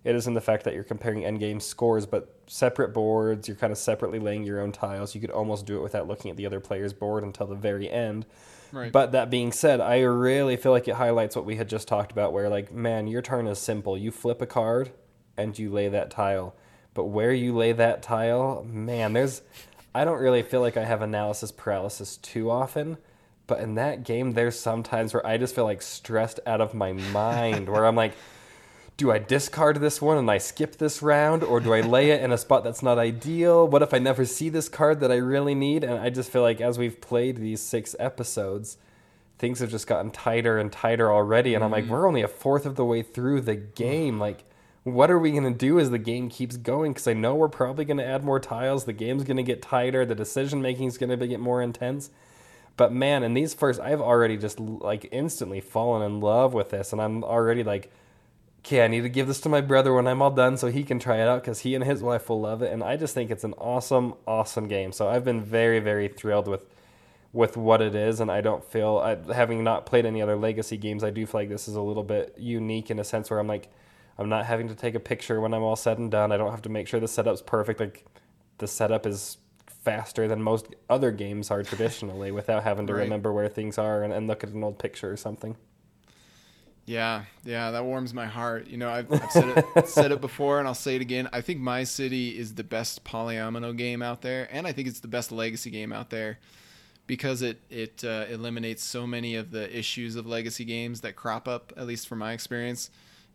It 0.03 0.17
is 0.17 0.27
in 0.27 0.33
the 0.33 0.41
fact 0.41 0.65
that 0.65 0.73
you're 0.73 0.83
comparing 0.83 1.21
endgame 1.21 1.61
scores, 1.61 2.05
but 2.05 2.37
separate 2.47 2.89
boards. 2.89 3.47
You're 3.47 3.55
kind 3.55 3.71
of 3.71 3.77
separately 3.77 4.19
laying 4.19 4.43
your 4.43 4.59
own 4.59 4.73
tiles. 4.73 5.15
You 5.15 5.21
could 5.21 5.31
almost 5.31 5.65
do 5.65 5.77
it 5.77 5.81
without 5.81 6.09
looking 6.09 6.29
at 6.29 6.35
the 6.35 6.45
other 6.45 6.59
player's 6.59 6.91
board 6.91 7.23
until 7.23 7.47
the 7.47 7.55
very 7.55 7.89
end. 7.89 8.25
Right. 8.73 8.91
But 8.91 9.13
that 9.13 9.29
being 9.29 9.53
said, 9.53 9.79
I 9.79 10.01
really 10.01 10.57
feel 10.57 10.73
like 10.73 10.89
it 10.89 10.95
highlights 10.95 11.37
what 11.37 11.45
we 11.45 11.55
had 11.55 11.69
just 11.69 11.87
talked 11.87 12.11
about, 12.11 12.33
where 12.33 12.49
like, 12.49 12.73
man, 12.73 13.07
your 13.07 13.21
turn 13.21 13.47
is 13.47 13.59
simple. 13.59 13.97
You 13.97 14.11
flip 14.11 14.41
a 14.41 14.45
card 14.45 14.91
and 15.37 15.57
you 15.57 15.71
lay 15.71 15.87
that 15.89 16.11
tile. 16.11 16.55
But 16.93 17.05
where 17.05 17.33
you 17.33 17.55
lay 17.55 17.71
that 17.71 18.03
tile, 18.03 18.65
man, 18.69 19.13
there's 19.13 19.41
I 19.95 20.05
don't 20.05 20.19
really 20.19 20.41
feel 20.41 20.61
like 20.61 20.77
I 20.77 20.85
have 20.85 21.01
analysis 21.01 21.51
paralysis 21.51 22.17
too 22.17 22.49
often. 22.49 22.97
But 23.45 23.59
in 23.59 23.75
that 23.75 24.03
game, 24.03 24.33
there's 24.33 24.57
sometimes 24.57 25.13
where 25.13 25.25
I 25.25 25.37
just 25.37 25.53
feel 25.53 25.65
like 25.65 25.81
stressed 25.81 26.39
out 26.45 26.61
of 26.61 26.73
my 26.73 26.93
mind, 26.93 27.67
where 27.67 27.85
I'm 27.85 27.95
like, 27.95 28.13
do 28.95 29.11
I 29.11 29.19
discard 29.19 29.81
this 29.81 30.01
one 30.01 30.17
and 30.17 30.31
I 30.31 30.37
skip 30.37 30.77
this 30.77 31.01
round, 31.01 31.43
or 31.43 31.59
do 31.59 31.73
I 31.73 31.81
lay 31.81 32.11
it 32.11 32.21
in 32.21 32.31
a 32.31 32.37
spot 32.37 32.63
that's 32.63 32.81
not 32.81 32.97
ideal? 32.97 33.67
What 33.67 33.81
if 33.81 33.93
I 33.93 33.99
never 33.99 34.23
see 34.23 34.49
this 34.49 34.69
card 34.69 35.01
that 35.01 35.11
I 35.11 35.17
really 35.17 35.55
need? 35.55 35.83
And 35.83 35.99
I 35.99 36.09
just 36.09 36.31
feel 36.31 36.41
like 36.41 36.61
as 36.61 36.77
we've 36.77 37.01
played 37.01 37.37
these 37.37 37.59
six 37.59 37.95
episodes, 37.99 38.77
things 39.39 39.59
have 39.59 39.71
just 39.71 39.87
gotten 39.87 40.11
tighter 40.11 40.57
and 40.57 40.71
tighter 40.71 41.11
already. 41.11 41.53
And 41.53 41.63
I'm 41.63 41.71
like, 41.71 41.85
mm-hmm. 41.85 41.93
we're 41.93 42.07
only 42.07 42.21
a 42.21 42.27
fourth 42.27 42.65
of 42.65 42.75
the 42.75 42.85
way 42.85 43.01
through 43.01 43.41
the 43.41 43.55
game. 43.55 44.19
Like, 44.19 44.45
what 44.83 45.09
are 45.09 45.19
we 45.19 45.31
going 45.31 45.43
to 45.43 45.57
do 45.57 45.79
as 45.79 45.89
the 45.89 45.97
game 45.97 46.29
keeps 46.29 46.57
going? 46.57 46.91
Because 46.91 47.07
I 47.07 47.13
know 47.13 47.35
we're 47.35 47.47
probably 47.47 47.85
going 47.85 47.97
to 47.97 48.05
add 48.05 48.23
more 48.23 48.39
tiles. 48.39 48.83
The 48.83 48.93
game's 48.93 49.23
going 49.23 49.37
to 49.37 49.43
get 49.43 49.61
tighter. 49.61 50.05
The 50.05 50.15
decision 50.15 50.61
making 50.61 50.87
is 50.87 50.97
going 50.97 51.17
to 51.17 51.27
get 51.27 51.39
more 51.39 51.61
intense. 51.61 52.09
But 52.75 52.91
man, 52.91 53.23
in 53.23 53.33
these 53.33 53.53
first, 53.53 53.79
I've 53.79 54.01
already 54.01 54.35
just 54.35 54.59
like 54.59 55.07
instantly 55.11 55.61
fallen 55.61 56.01
in 56.01 56.19
love 56.19 56.53
with 56.53 56.71
this. 56.71 56.91
And 56.91 57.01
I'm 57.01 57.23
already 57.23 57.63
like, 57.63 57.91
okay, 58.59 58.83
I 58.83 58.87
need 58.87 59.01
to 59.01 59.09
give 59.09 59.27
this 59.27 59.39
to 59.41 59.49
my 59.49 59.61
brother 59.61 59.93
when 59.93 60.07
I'm 60.07 60.21
all 60.21 60.31
done 60.31 60.57
so 60.57 60.67
he 60.67 60.83
can 60.83 60.99
try 60.99 61.17
it 61.17 61.27
out 61.27 61.41
because 61.41 61.59
he 61.59 61.75
and 61.75 61.83
his 61.83 62.03
wife 62.03 62.27
will 62.27 62.41
love 62.41 62.61
it. 62.61 62.73
And 62.73 62.83
I 62.83 62.97
just 62.97 63.13
think 63.13 63.31
it's 63.31 63.43
an 63.45 63.53
awesome, 63.53 64.15
awesome 64.27 64.67
game. 64.67 64.91
So 64.91 65.07
I've 65.07 65.23
been 65.23 65.41
very, 65.41 65.79
very 65.79 66.07
thrilled 66.07 66.47
with 66.47 66.65
with 67.31 67.57
what 67.57 67.81
it 67.81 67.95
is, 67.95 68.19
and 68.19 68.29
I 68.29 68.41
don't 68.41 68.63
feel 68.63 68.99
I, 68.99 69.33
having 69.33 69.63
not 69.63 69.87
played 69.87 70.05
any 70.05 70.21
other 70.21 70.35
legacy 70.35 70.77
games. 70.77 71.03
I 71.03 71.09
do 71.09 71.25
feel 71.25 71.41
like 71.41 71.49
this 71.49 71.67
is 71.67 71.75
a 71.75 71.81
little 71.81 72.03
bit 72.03 72.35
unique 72.37 72.91
in 72.91 72.99
a 72.99 73.03
sense 73.03 73.31
where 73.31 73.39
I'm 73.39 73.47
like, 73.47 73.69
I'm 74.17 74.29
not 74.29 74.45
having 74.45 74.67
to 74.67 74.75
take 74.75 74.95
a 74.95 74.99
picture 74.99 75.41
when 75.41 75.53
I'm 75.53 75.63
all 75.63 75.75
said 75.75 75.97
and 75.97 76.11
done. 76.11 76.31
I 76.31 76.37
don't 76.37 76.51
have 76.51 76.61
to 76.63 76.69
make 76.69 76.87
sure 76.87 76.99
the 76.99 77.07
setup's 77.07 77.41
perfect. 77.41 77.79
Like 77.79 78.05
the 78.59 78.67
setup 78.67 79.05
is 79.05 79.37
faster 79.67 80.27
than 80.27 80.41
most 80.41 80.67
other 80.89 81.11
games 81.11 81.51
are 81.51 81.63
traditionally 81.63 82.31
without 82.31 82.63
having 82.63 82.87
to 82.87 82.93
Right. 82.93 83.03
remember 83.03 83.33
where 83.33 83.49
things 83.49 83.77
are 83.77 84.03
and, 84.03 84.13
and 84.13 84.27
look 84.27 84.43
at 84.43 84.51
an 84.51 84.63
old 84.63 84.79
picture 84.79 85.11
or 85.11 85.17
something. 85.17 85.57
Yeah, 86.85 87.23
yeah, 87.45 87.71
that 87.71 87.85
warms 87.85 88.13
my 88.13 88.25
heart. 88.25 88.67
You 88.67 88.75
know, 88.77 88.89
I've, 88.89 89.11
I've 89.11 89.31
said 89.31 89.57
it 89.75 89.87
said 89.87 90.11
it 90.11 90.19
before, 90.19 90.59
and 90.59 90.67
I'll 90.67 90.73
say 90.73 90.95
it 90.95 91.01
again. 91.01 91.29
I 91.31 91.39
think 91.39 91.61
My 91.61 91.85
City 91.85 92.37
is 92.37 92.55
the 92.55 92.63
best 92.63 93.05
polyomino 93.05 93.75
game 93.75 94.01
out 94.01 94.21
there, 94.21 94.49
and 94.51 94.67
I 94.67 94.73
think 94.73 94.89
it's 94.89 94.99
the 94.99 95.07
best 95.07 95.31
legacy 95.31 95.69
game 95.71 95.93
out 95.93 96.09
there 96.09 96.39
because 97.07 97.41
it 97.41 97.61
it 97.69 98.03
uh, 98.03 98.25
eliminates 98.29 98.83
so 98.83 99.07
many 99.07 99.35
of 99.35 99.51
the 99.51 99.75
issues 99.77 100.17
of 100.17 100.27
legacy 100.27 100.65
games 100.65 100.99
that 101.01 101.15
crop 101.15 101.47
up, 101.47 101.71
at 101.77 101.87
least 101.87 102.05
from 102.07 102.19
my 102.19 102.33
experience. 102.33 102.89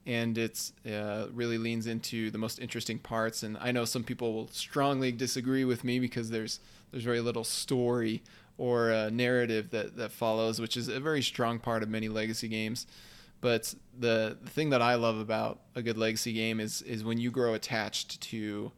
And 0.07 0.39
it's 0.39 0.73
uh, 0.91 1.27
really 1.33 1.59
leans 1.59 1.87
into 1.87 2.31
the 2.31 2.39
most 2.39 2.59
interesting 2.59 2.99
parts. 2.99 3.43
And 3.43 3.59
I 3.61 3.73
know 3.73 3.85
some 3.85 4.05
people 4.05 4.33
will 4.33 4.49
strongly 4.49 5.13
disagree 5.13 5.65
with 5.65 5.85
me 5.85 5.99
because 5.99 6.31
there's 6.31 6.61
there's 6.91 7.05
very 7.05 7.21
little 7.21 7.45
story 7.45 8.23
or 8.57 8.91
uh, 8.91 9.11
narrative 9.11 9.71
that 9.71 9.97
that 9.97 10.11
follows, 10.11 10.61
which 10.61 10.77
is 10.77 10.89
a 10.89 11.01
very 11.01 11.23
strong 11.23 11.59
part 11.59 11.83
of 11.83 11.89
many 11.89 12.09
legacy 12.09 12.49
games. 12.49 12.87
But 13.41 13.75
the, 13.97 14.37
the 14.43 14.51
thing 14.51 14.71
that 14.71 14.83
I 14.83 14.97
love 14.97 15.19
about 15.19 15.61
a 15.75 15.83
good 15.83 15.97
legacy 15.97 16.33
game 16.33 16.59
is 16.59 16.83
is 16.83 17.05
when 17.05 17.19
you 17.19 17.31
grow 17.31 17.55
attached 17.55 18.21
to 18.23 18.73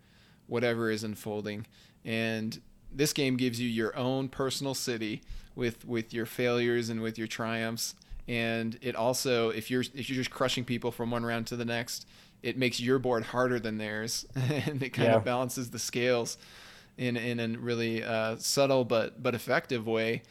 whatever 0.47 0.91
is 0.91 1.05
unfolding. 1.05 1.67
And 2.05 2.61
this 2.93 3.13
game 3.13 3.37
gives 3.37 3.61
you 3.61 3.69
your 3.69 3.97
own 3.97 4.29
personal 4.29 4.75
city 4.75 5.23
with 5.55 5.85
with 5.87 6.13
your 6.13 6.27
failures 6.27 6.89
and 6.89 7.01
with 7.01 7.17
your 7.19 7.29
triumphs. 7.29 7.95
And 8.31 8.79
it 8.83 8.97
also, 8.97 9.51
if 9.51 9.71
you're 9.71 9.83
if 9.95 10.09
you're 10.11 10.17
just 10.17 10.31
crushing 10.31 10.65
people 10.65 10.93
from 10.93 11.11
one 11.11 11.27
round 11.27 11.49
to 11.49 11.57
the 11.57 11.67
next, 11.67 12.07
it 12.43 12.59
makes 12.59 12.81
your 12.81 13.01
board 13.01 13.25
harder 13.25 13.61
than 13.61 13.79
theirs, 13.79 14.27
and 14.37 14.83
it 14.83 14.91
kind 14.91 15.13
Yeah. 15.13 15.15
of 15.15 15.25
balances 15.25 15.71
the 15.71 15.81
scales 15.81 16.39
in 16.99 17.17
in 17.17 17.41
a 17.41 17.59
really 17.59 18.05
uh, 18.05 18.37
subtle 18.39 18.85
but 18.85 19.23
but 19.23 19.35
effective 19.35 19.87
way 19.87 20.23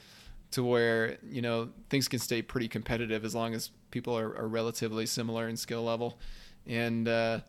to 0.52 0.64
where 0.64 1.18
you 1.24 1.42
know 1.42 1.70
things 1.90 2.08
can 2.08 2.20
stay 2.20 2.42
pretty 2.42 2.68
competitive 2.68 3.26
as 3.26 3.36
long 3.36 3.54
as 3.54 3.72
people 3.92 4.18
are, 4.18 4.36
are 4.38 4.48
relatively 4.48 5.06
similar 5.06 5.50
in 5.50 5.58
skill 5.58 5.84
level 5.84 6.20
and 6.68 7.08
uh, 7.08 7.40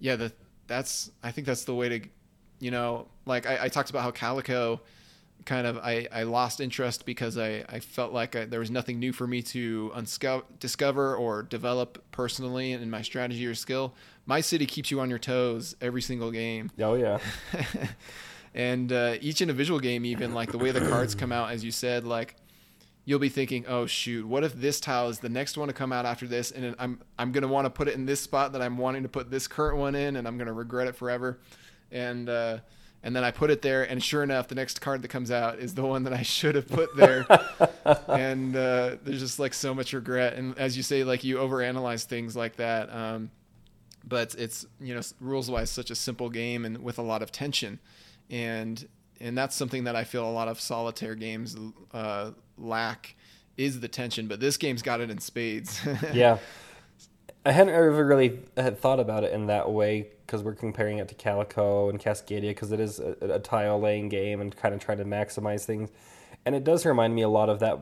yeah 0.00 0.16
the, 0.16 0.32
that's 0.66 1.10
i 1.22 1.30
think 1.30 1.46
that's 1.46 1.64
the 1.64 1.74
way 1.74 1.88
to 1.88 2.00
you 2.60 2.70
know 2.70 3.06
like 3.26 3.46
i, 3.46 3.64
I 3.64 3.68
talked 3.68 3.90
about 3.90 4.02
how 4.02 4.10
calico 4.12 4.80
kind 5.44 5.66
of 5.66 5.78
I, 5.78 6.06
I 6.12 6.24
lost 6.24 6.60
interest 6.60 7.06
because 7.06 7.38
I, 7.38 7.64
I 7.68 7.80
felt 7.80 8.12
like 8.12 8.36
I, 8.36 8.44
there 8.44 8.60
was 8.60 8.70
nothing 8.70 8.98
new 8.98 9.12
for 9.12 9.26
me 9.26 9.42
to 9.42 9.92
unsco- 9.94 10.44
discover 10.58 11.14
or 11.16 11.42
develop 11.42 12.02
personally 12.10 12.72
in 12.72 12.90
my 12.90 13.02
strategy 13.02 13.46
or 13.46 13.54
skill. 13.54 13.94
My 14.26 14.40
city 14.40 14.66
keeps 14.66 14.90
you 14.90 15.00
on 15.00 15.10
your 15.10 15.18
toes 15.18 15.74
every 15.80 16.02
single 16.02 16.30
game. 16.30 16.70
Oh 16.80 16.94
yeah, 16.94 17.18
and 18.54 18.92
uh, 18.92 19.16
each 19.20 19.40
individual 19.40 19.80
game 19.80 20.04
even 20.04 20.34
like 20.34 20.52
the 20.52 20.58
way 20.58 20.70
the 20.70 20.80
cards 20.88 21.14
come 21.14 21.32
out 21.32 21.50
as 21.50 21.64
you 21.64 21.70
said 21.70 22.04
like 22.04 22.36
you'll 23.04 23.18
be 23.18 23.28
thinking 23.28 23.64
oh 23.66 23.86
shoot 23.86 24.26
what 24.26 24.44
if 24.44 24.54
this 24.54 24.80
tile 24.80 25.08
is 25.08 25.20
the 25.20 25.28
next 25.28 25.56
one 25.56 25.68
to 25.68 25.74
come 25.74 25.92
out 25.92 26.04
after 26.04 26.26
this 26.26 26.50
and 26.50 26.74
i'm 26.78 27.00
i'm 27.18 27.32
going 27.32 27.42
to 27.42 27.48
want 27.48 27.64
to 27.64 27.70
put 27.70 27.88
it 27.88 27.94
in 27.94 28.06
this 28.06 28.20
spot 28.20 28.52
that 28.52 28.60
i'm 28.60 28.76
wanting 28.76 29.02
to 29.02 29.08
put 29.08 29.30
this 29.30 29.46
current 29.48 29.78
one 29.78 29.94
in 29.94 30.16
and 30.16 30.28
i'm 30.28 30.36
going 30.36 30.46
to 30.46 30.52
regret 30.52 30.86
it 30.86 30.94
forever. 30.94 31.38
And 31.92 32.28
uh 32.28 32.58
and 33.02 33.16
then 33.16 33.24
I 33.24 33.30
put 33.30 33.50
it 33.50 33.62
there, 33.62 33.82
and 33.82 34.02
sure 34.02 34.22
enough, 34.22 34.48
the 34.48 34.54
next 34.54 34.80
card 34.80 35.02
that 35.02 35.08
comes 35.08 35.30
out 35.30 35.58
is 35.58 35.74
the 35.74 35.84
one 35.84 36.04
that 36.04 36.12
I 36.12 36.22
should 36.22 36.54
have 36.54 36.68
put 36.68 36.94
there. 36.96 37.26
and 38.08 38.54
uh, 38.54 38.96
there's 39.02 39.20
just 39.20 39.38
like 39.38 39.54
so 39.54 39.74
much 39.74 39.92
regret. 39.92 40.34
And 40.34 40.58
as 40.58 40.76
you 40.76 40.82
say, 40.82 41.02
like 41.04 41.24
you 41.24 41.36
overanalyze 41.36 42.04
things 42.04 42.36
like 42.36 42.56
that. 42.56 42.92
Um, 42.92 43.30
but 44.06 44.34
it's 44.36 44.66
you 44.80 44.94
know 44.94 45.00
rules 45.20 45.50
wise 45.50 45.70
such 45.70 45.90
a 45.90 45.94
simple 45.94 46.30
game 46.30 46.64
and 46.64 46.82
with 46.82 46.98
a 46.98 47.02
lot 47.02 47.22
of 47.22 47.32
tension, 47.32 47.78
and 48.28 48.86
and 49.20 49.36
that's 49.36 49.54
something 49.54 49.84
that 49.84 49.96
I 49.96 50.04
feel 50.04 50.28
a 50.28 50.30
lot 50.30 50.48
of 50.48 50.60
solitaire 50.60 51.14
games 51.14 51.56
uh, 51.92 52.30
lack 52.58 53.14
is 53.56 53.80
the 53.80 53.88
tension. 53.88 54.26
But 54.26 54.40
this 54.40 54.56
game's 54.56 54.82
got 54.82 55.00
it 55.00 55.10
in 55.10 55.18
spades. 55.18 55.80
yeah. 56.12 56.38
I 57.44 57.52
hadn't 57.52 57.74
ever 57.74 58.04
really 58.04 58.40
had 58.56 58.78
thought 58.78 59.00
about 59.00 59.24
it 59.24 59.32
in 59.32 59.46
that 59.46 59.70
way 59.70 60.08
because 60.26 60.42
we're 60.42 60.54
comparing 60.54 60.98
it 60.98 61.08
to 61.08 61.14
Calico 61.14 61.88
and 61.88 61.98
Cascadia 61.98 62.50
because 62.50 62.70
it 62.70 62.80
is 62.80 63.00
a, 63.00 63.16
a 63.20 63.38
tile 63.38 63.80
laying 63.80 64.08
game 64.10 64.40
and 64.40 64.54
kind 64.54 64.74
of 64.74 64.80
trying 64.80 64.98
to 64.98 65.04
maximize 65.04 65.64
things, 65.64 65.90
and 66.44 66.54
it 66.54 66.64
does 66.64 66.84
remind 66.84 67.14
me 67.14 67.22
a 67.22 67.28
lot 67.28 67.48
of 67.48 67.60
that. 67.60 67.78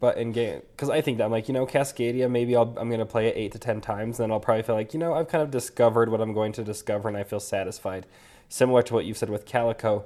But 0.00 0.16
in 0.16 0.30
game, 0.30 0.62
because 0.70 0.90
I 0.90 1.00
think 1.00 1.18
that 1.18 1.24
I'm 1.24 1.32
like 1.32 1.48
you 1.48 1.54
know 1.54 1.66
Cascadia, 1.66 2.30
maybe 2.30 2.56
I'm 2.56 2.74
going 2.74 3.00
to 3.00 3.06
play 3.06 3.26
it 3.26 3.36
eight 3.36 3.52
to 3.52 3.58
ten 3.58 3.80
times, 3.80 4.18
and 4.18 4.24
then 4.24 4.32
I'll 4.32 4.40
probably 4.40 4.62
feel 4.62 4.76
like 4.76 4.94
you 4.94 5.00
know 5.00 5.12
I've 5.12 5.28
kind 5.28 5.42
of 5.42 5.50
discovered 5.50 6.08
what 6.08 6.20
I'm 6.20 6.32
going 6.32 6.52
to 6.52 6.64
discover, 6.64 7.08
and 7.08 7.16
I 7.16 7.24
feel 7.24 7.40
satisfied. 7.40 8.06
Similar 8.48 8.82
to 8.84 8.94
what 8.94 9.04
you've 9.04 9.18
said 9.18 9.28
with 9.28 9.44
Calico, 9.44 10.04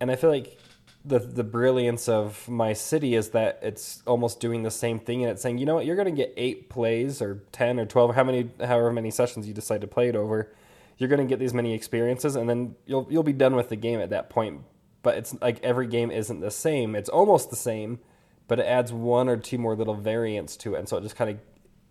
and 0.00 0.10
I 0.10 0.16
feel 0.16 0.30
like 0.30 0.58
the 1.04 1.18
the 1.18 1.44
brilliance 1.44 2.08
of 2.08 2.46
my 2.48 2.72
city 2.72 3.14
is 3.14 3.30
that 3.30 3.58
it's 3.62 4.02
almost 4.06 4.38
doing 4.38 4.62
the 4.62 4.70
same 4.70 4.98
thing 4.98 5.22
and 5.22 5.30
it's 5.30 5.42
saying, 5.42 5.58
you 5.58 5.64
know 5.64 5.76
what, 5.76 5.86
you're 5.86 5.96
going 5.96 6.06
to 6.06 6.12
get 6.12 6.34
eight 6.36 6.68
plays 6.68 7.22
or 7.22 7.42
ten 7.52 7.80
or 7.80 7.86
twelve, 7.86 8.14
how 8.14 8.24
many, 8.24 8.50
however 8.60 8.92
many 8.92 9.10
sessions 9.10 9.48
you 9.48 9.54
decide 9.54 9.80
to 9.80 9.86
play 9.86 10.08
it 10.08 10.16
over. 10.16 10.52
You're 10.98 11.08
going 11.08 11.20
to 11.20 11.26
get 11.26 11.38
these 11.38 11.54
many 11.54 11.72
experiences, 11.72 12.36
and 12.36 12.48
then 12.48 12.74
you'll 12.84 13.06
you'll 13.10 13.22
be 13.22 13.32
done 13.32 13.56
with 13.56 13.70
the 13.70 13.76
game 13.76 14.00
at 14.00 14.10
that 14.10 14.28
point. 14.28 14.60
But 15.02 15.16
it's 15.16 15.34
like 15.40 15.58
every 15.62 15.86
game 15.86 16.10
isn't 16.10 16.40
the 16.40 16.50
same. 16.50 16.94
It's 16.94 17.08
almost 17.08 17.48
the 17.48 17.56
same, 17.56 18.00
but 18.48 18.60
it 18.60 18.66
adds 18.66 18.92
one 18.92 19.26
or 19.30 19.38
two 19.38 19.56
more 19.56 19.74
little 19.74 19.94
variants 19.94 20.58
to 20.58 20.74
it, 20.74 20.80
and 20.80 20.88
so 20.88 20.98
it 20.98 21.02
just 21.02 21.16
kind 21.16 21.30
of 21.30 21.38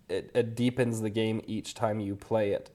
it, 0.08 0.30
it 0.36 0.56
deepens 0.56 1.02
the 1.02 1.10
game 1.10 1.42
each 1.48 1.74
time 1.74 2.00
you 2.00 2.16
play 2.16 2.52
it. 2.52 2.70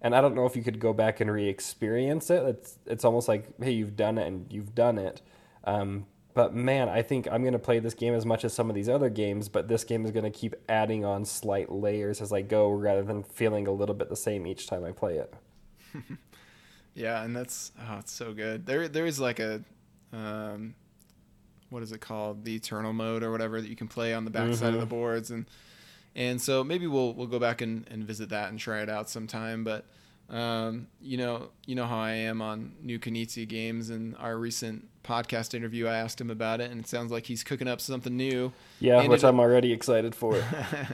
And 0.00 0.14
I 0.14 0.20
don't 0.20 0.36
know 0.36 0.46
if 0.46 0.54
you 0.54 0.62
could 0.62 0.78
go 0.78 0.92
back 0.92 1.20
and 1.20 1.32
re-experience 1.32 2.30
it. 2.30 2.44
It's 2.44 2.78
it's 2.86 3.04
almost 3.04 3.26
like 3.26 3.48
hey, 3.60 3.72
you've 3.72 3.96
done 3.96 4.18
it 4.18 4.28
and 4.28 4.46
you've 4.52 4.76
done 4.76 4.98
it 4.98 5.20
um, 5.64 6.06
but 6.34 6.54
man, 6.54 6.88
I 6.88 7.02
think 7.02 7.28
I'm 7.30 7.42
going 7.42 7.52
to 7.52 7.58
play 7.58 7.78
this 7.78 7.94
game 7.94 8.14
as 8.14 8.26
much 8.26 8.44
as 8.44 8.52
some 8.52 8.68
of 8.68 8.74
these 8.74 8.88
other 8.88 9.08
games, 9.08 9.48
but 9.48 9.68
this 9.68 9.84
game 9.84 10.04
is 10.04 10.10
going 10.10 10.24
to 10.24 10.30
keep 10.30 10.54
adding 10.68 11.04
on 11.04 11.24
slight 11.24 11.70
layers 11.70 12.20
as 12.20 12.32
I 12.32 12.42
go 12.42 12.70
rather 12.70 13.02
than 13.02 13.22
feeling 13.22 13.66
a 13.66 13.72
little 13.72 13.94
bit 13.94 14.08
the 14.08 14.16
same 14.16 14.46
each 14.46 14.66
time 14.66 14.84
I 14.84 14.90
play 14.90 15.18
it. 15.18 15.34
yeah, 16.94 17.22
and 17.22 17.36
that's 17.36 17.72
oh, 17.88 17.98
it's 17.98 18.12
so 18.12 18.32
good. 18.32 18.66
There 18.66 18.88
there 18.88 19.06
is 19.06 19.20
like 19.20 19.38
a 19.38 19.62
um, 20.12 20.74
what 21.70 21.82
is 21.82 21.92
it 21.92 22.00
called? 22.00 22.44
The 22.44 22.56
eternal 22.56 22.92
mode 22.92 23.22
or 23.22 23.30
whatever 23.30 23.60
that 23.60 23.68
you 23.68 23.76
can 23.76 23.88
play 23.88 24.12
on 24.12 24.24
the 24.24 24.30
backside 24.30 24.68
mm-hmm. 24.68 24.74
of 24.74 24.80
the 24.80 24.86
boards 24.86 25.30
and 25.30 25.46
and 26.16 26.40
so 26.40 26.62
maybe 26.62 26.86
we'll 26.86 27.12
we'll 27.12 27.26
go 27.26 27.38
back 27.38 27.60
and, 27.60 27.86
and 27.90 28.04
visit 28.04 28.28
that 28.30 28.50
and 28.50 28.58
try 28.58 28.82
it 28.82 28.88
out 28.88 29.10
sometime, 29.10 29.64
but 29.64 29.84
um, 30.30 30.86
you 31.00 31.16
know, 31.16 31.50
you 31.66 31.74
know 31.74 31.86
how 31.86 31.98
I 31.98 32.12
am 32.12 32.40
on 32.40 32.72
new 32.82 32.98
Knizia 32.98 33.46
games. 33.46 33.90
And 33.90 34.16
our 34.16 34.36
recent 34.36 34.88
podcast 35.04 35.54
interview, 35.54 35.86
I 35.86 35.96
asked 35.96 36.20
him 36.20 36.30
about 36.30 36.60
it, 36.60 36.70
and 36.70 36.80
it 36.80 36.88
sounds 36.88 37.12
like 37.12 37.26
he's 37.26 37.44
cooking 37.44 37.68
up 37.68 37.80
something 37.80 38.16
new. 38.16 38.52
Yeah, 38.80 39.06
which 39.06 39.24
I'm 39.24 39.38
already 39.38 39.72
excited 39.72 40.14
for. 40.14 40.42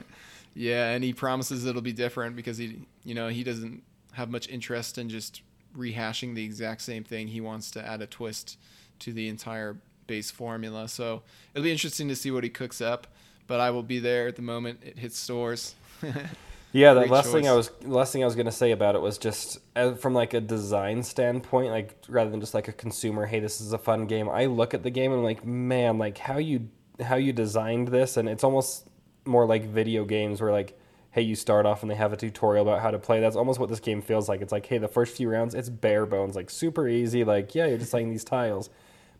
yeah, 0.53 0.89
and 0.89 1.03
he 1.03 1.13
promises 1.13 1.65
it'll 1.65 1.81
be 1.81 1.93
different 1.93 2.35
because 2.35 2.57
he, 2.57 2.85
you 3.03 3.15
know, 3.15 3.29
he 3.29 3.43
doesn't 3.43 3.83
have 4.13 4.29
much 4.29 4.47
interest 4.49 4.97
in 4.97 5.09
just 5.09 5.41
rehashing 5.75 6.35
the 6.35 6.43
exact 6.43 6.81
same 6.81 7.03
thing. 7.03 7.27
He 7.27 7.41
wants 7.41 7.71
to 7.71 7.85
add 7.85 8.01
a 8.01 8.07
twist 8.07 8.57
to 8.99 9.13
the 9.13 9.29
entire 9.29 9.77
base 10.07 10.29
formula. 10.29 10.87
So 10.87 11.23
it'll 11.53 11.63
be 11.63 11.71
interesting 11.71 12.07
to 12.09 12.15
see 12.15 12.31
what 12.31 12.43
he 12.43 12.49
cooks 12.49 12.81
up. 12.81 13.07
But 13.47 13.59
I 13.59 13.71
will 13.71 13.83
be 13.83 13.99
there 13.99 14.27
at 14.27 14.35
the 14.35 14.41
moment 14.41 14.79
it 14.83 14.99
hits 14.99 15.17
stores. 15.17 15.75
Yeah, 16.73 16.93
the 16.93 17.01
last 17.01 17.25
choice. 17.25 17.33
thing 17.33 17.47
I 17.47 17.53
was 17.53 17.69
last 17.83 18.13
thing 18.13 18.23
I 18.23 18.25
was 18.25 18.35
gonna 18.35 18.51
say 18.51 18.71
about 18.71 18.95
it 18.95 19.01
was 19.01 19.17
just 19.17 19.59
uh, 19.75 19.93
from 19.95 20.13
like 20.13 20.33
a 20.33 20.39
design 20.41 21.03
standpoint, 21.03 21.71
like 21.71 21.95
rather 22.07 22.29
than 22.29 22.39
just 22.39 22.53
like 22.53 22.67
a 22.67 22.73
consumer, 22.73 23.25
hey, 23.25 23.39
this 23.39 23.59
is 23.59 23.73
a 23.73 23.77
fun 23.77 24.05
game. 24.05 24.29
I 24.29 24.45
look 24.45 24.73
at 24.73 24.83
the 24.83 24.89
game 24.89 25.11
and 25.11 25.19
I'm 25.19 25.25
like, 25.25 25.45
man, 25.45 25.97
like 25.97 26.17
how 26.17 26.37
you 26.37 26.69
how 27.01 27.15
you 27.15 27.33
designed 27.33 27.89
this, 27.89 28.15
and 28.15 28.29
it's 28.29 28.43
almost 28.43 28.87
more 29.25 29.45
like 29.45 29.65
video 29.65 30.05
games 30.05 30.41
where 30.41 30.51
like, 30.51 30.79
hey, 31.11 31.21
you 31.21 31.35
start 31.35 31.65
off 31.65 31.81
and 31.81 31.91
they 31.91 31.95
have 31.95 32.13
a 32.13 32.17
tutorial 32.17 32.65
about 32.65 32.81
how 32.81 32.89
to 32.91 32.99
play. 32.99 33.19
That's 33.19 33.35
almost 33.35 33.59
what 33.59 33.69
this 33.69 33.81
game 33.81 34.01
feels 34.01 34.29
like. 34.29 34.41
It's 34.41 34.53
like, 34.53 34.65
hey, 34.65 34.77
the 34.77 34.87
first 34.87 35.15
few 35.15 35.29
rounds, 35.29 35.53
it's 35.53 35.69
bare 35.69 36.05
bones, 36.05 36.37
like 36.37 36.49
super 36.49 36.87
easy. 36.87 37.25
Like, 37.25 37.53
yeah, 37.53 37.65
you're 37.65 37.77
just 37.79 37.91
playing 37.91 38.09
these 38.11 38.23
tiles. 38.23 38.69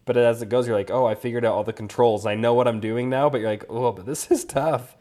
But 0.06 0.18
as 0.18 0.42
it 0.42 0.50
goes, 0.50 0.68
you're 0.68 0.76
like, 0.76 0.90
oh, 0.90 1.06
I 1.06 1.16
figured 1.16 1.46
out 1.46 1.54
all 1.54 1.64
the 1.64 1.74
controls. 1.74 2.26
I 2.26 2.34
know 2.36 2.54
what 2.54 2.68
I'm 2.68 2.80
doing 2.80 3.10
now. 3.10 3.30
But 3.30 3.42
you're 3.42 3.50
like, 3.50 3.66
oh, 3.70 3.92
but 3.92 4.06
this 4.06 4.32
is 4.32 4.46
tough 4.46 4.96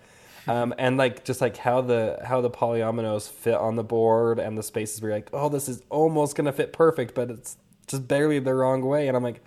um, 0.47 0.75
and 0.79 0.97
like 0.97 1.25
just 1.25 1.41
like 1.41 1.57
how 1.57 1.81
the 1.81 2.19
how 2.25 2.41
the 2.41 2.51
polyominoes 2.51 3.29
fit 3.29 3.55
on 3.55 3.77
the 3.77 3.85
board 3.85 4.39
and 4.39 4.57
the 4.57 4.63
spaces 4.63 5.01
where 5.01 5.11
you're 5.11 5.19
like, 5.19 5.31
oh, 5.33 5.49
this 5.49 5.69
is 5.69 5.83
almost 5.91 6.37
gonna 6.37 6.53
fit 6.53 6.73
perfect, 6.73 7.15
but 7.15 7.31
it's 7.31 7.57
just 7.87 8.09
barely 8.09 8.39
the 8.39 8.55
wrong 8.55 8.83
way. 8.83 9.09
And 9.09 9.17
I'm 9.17 9.23
like, 9.23 9.43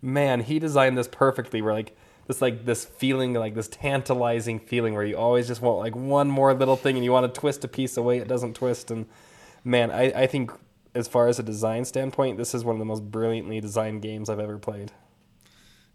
man, 0.00 0.40
he 0.40 0.58
designed 0.58 0.96
this 0.96 1.08
perfectly. 1.08 1.60
We're 1.60 1.72
like 1.72 1.96
this 2.28 2.40
like 2.40 2.64
this 2.64 2.84
feeling 2.84 3.34
like 3.34 3.54
this 3.54 3.68
tantalizing 3.68 4.60
feeling 4.60 4.94
where 4.94 5.04
you 5.04 5.16
always 5.16 5.48
just 5.48 5.60
want 5.60 5.78
like 5.78 5.96
one 5.96 6.28
more 6.28 6.54
little 6.54 6.76
thing 6.76 6.94
and 6.94 7.04
you 7.04 7.10
want 7.10 7.32
to 7.32 7.40
twist 7.40 7.64
a 7.64 7.68
piece 7.68 7.96
away 7.96 8.18
it 8.18 8.28
doesn't 8.28 8.54
twist 8.54 8.90
and 8.90 9.06
man 9.64 9.90
I, 9.90 10.12
I 10.12 10.26
think 10.26 10.52
as 10.94 11.08
far 11.08 11.26
as 11.28 11.38
a 11.38 11.42
design 11.42 11.86
standpoint 11.86 12.36
this 12.36 12.54
is 12.54 12.64
one 12.64 12.76
of 12.76 12.78
the 12.78 12.84
most 12.84 13.10
brilliantly 13.10 13.60
designed 13.60 14.02
games 14.02 14.28
i've 14.28 14.38
ever 14.38 14.58
played 14.58 14.92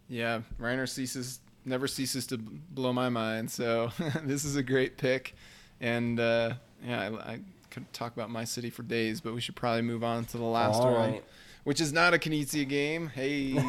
yeah 0.09 0.41
Reiner 0.59 0.89
ceases 0.89 1.39
never 1.65 1.87
ceases 1.87 2.27
to 2.27 2.37
blow 2.37 2.93
my 2.93 3.09
mind. 3.09 3.51
So 3.51 3.91
this 4.23 4.45
is 4.45 4.55
a 4.55 4.63
great 4.63 4.97
pick, 4.97 5.35
and 5.81 6.19
uh, 6.19 6.53
yeah, 6.85 7.01
I, 7.01 7.31
I, 7.33 7.39
could 7.69 7.91
talk 7.91 8.13
about 8.13 8.29
my 8.29 8.43
city 8.43 8.69
for 8.69 8.83
days, 8.83 9.19
but 9.19 9.33
we 9.33 9.41
should 9.41 9.55
probably 9.55 9.81
move 9.81 10.03
on 10.03 10.25
to 10.25 10.37
the 10.37 10.43
last 10.43 10.79
All 10.79 10.93
one, 10.93 11.11
right. 11.13 11.23
which 11.63 11.81
is 11.81 11.91
not 11.91 12.13
a 12.13 12.19
Knizia 12.19 12.69
game. 12.69 13.07
Hey, 13.07 13.59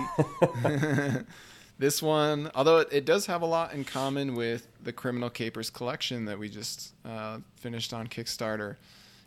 this 1.78 2.02
one, 2.02 2.50
although 2.54 2.80
it, 2.80 2.88
it, 2.92 3.04
does 3.06 3.24
have 3.26 3.40
a 3.40 3.46
lot 3.46 3.72
in 3.72 3.82
common 3.82 4.34
with 4.34 4.68
the 4.82 4.92
Criminal 4.92 5.30
Capers 5.30 5.70
collection 5.70 6.26
that 6.26 6.38
we 6.38 6.50
just 6.50 6.92
uh, 7.06 7.38
finished 7.56 7.94
on 7.94 8.06
Kickstarter. 8.06 8.76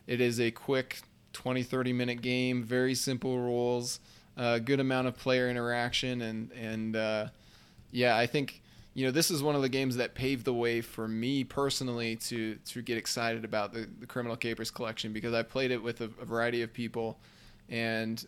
It 0.06 0.22
is 0.22 0.40
a 0.40 0.52
quick 0.52 1.02
20 1.34 1.64
30 1.64 1.94
minute 1.94 2.22
game, 2.22 2.64
very 2.64 2.94
simple 2.94 3.40
rules, 3.40 4.00
a 4.38 4.42
uh, 4.42 4.60
good 4.60 4.80
amount 4.80 5.08
of 5.08 5.18
player 5.18 5.50
interaction, 5.50 6.22
and 6.22 6.52
and 6.52 6.96
uh, 6.96 7.28
yeah, 7.98 8.16
I 8.16 8.28
think 8.28 8.62
you 8.94 9.06
know 9.06 9.12
this 9.12 9.32
is 9.32 9.42
one 9.42 9.56
of 9.56 9.64
the 9.64 9.70
games 9.70 9.98
that 9.98 10.14
paved 10.14 10.46
the 10.46 10.54
way 10.54 10.82
for 10.82 11.08
me 11.08 11.44
personally 11.44 12.16
to 12.16 12.56
to 12.56 12.82
get 12.84 12.96
excited 12.96 13.44
about 13.44 13.74
the, 13.74 13.90
the 14.00 14.06
Criminal 14.06 14.38
Capers 14.38 14.70
collection 14.70 15.14
because 15.14 15.34
I 15.34 15.42
played 15.42 15.72
it 15.72 15.82
with 15.82 16.02
a, 16.02 16.06
a 16.22 16.26
variety 16.26 16.62
of 16.62 16.72
people 16.72 17.20
and 17.70 18.24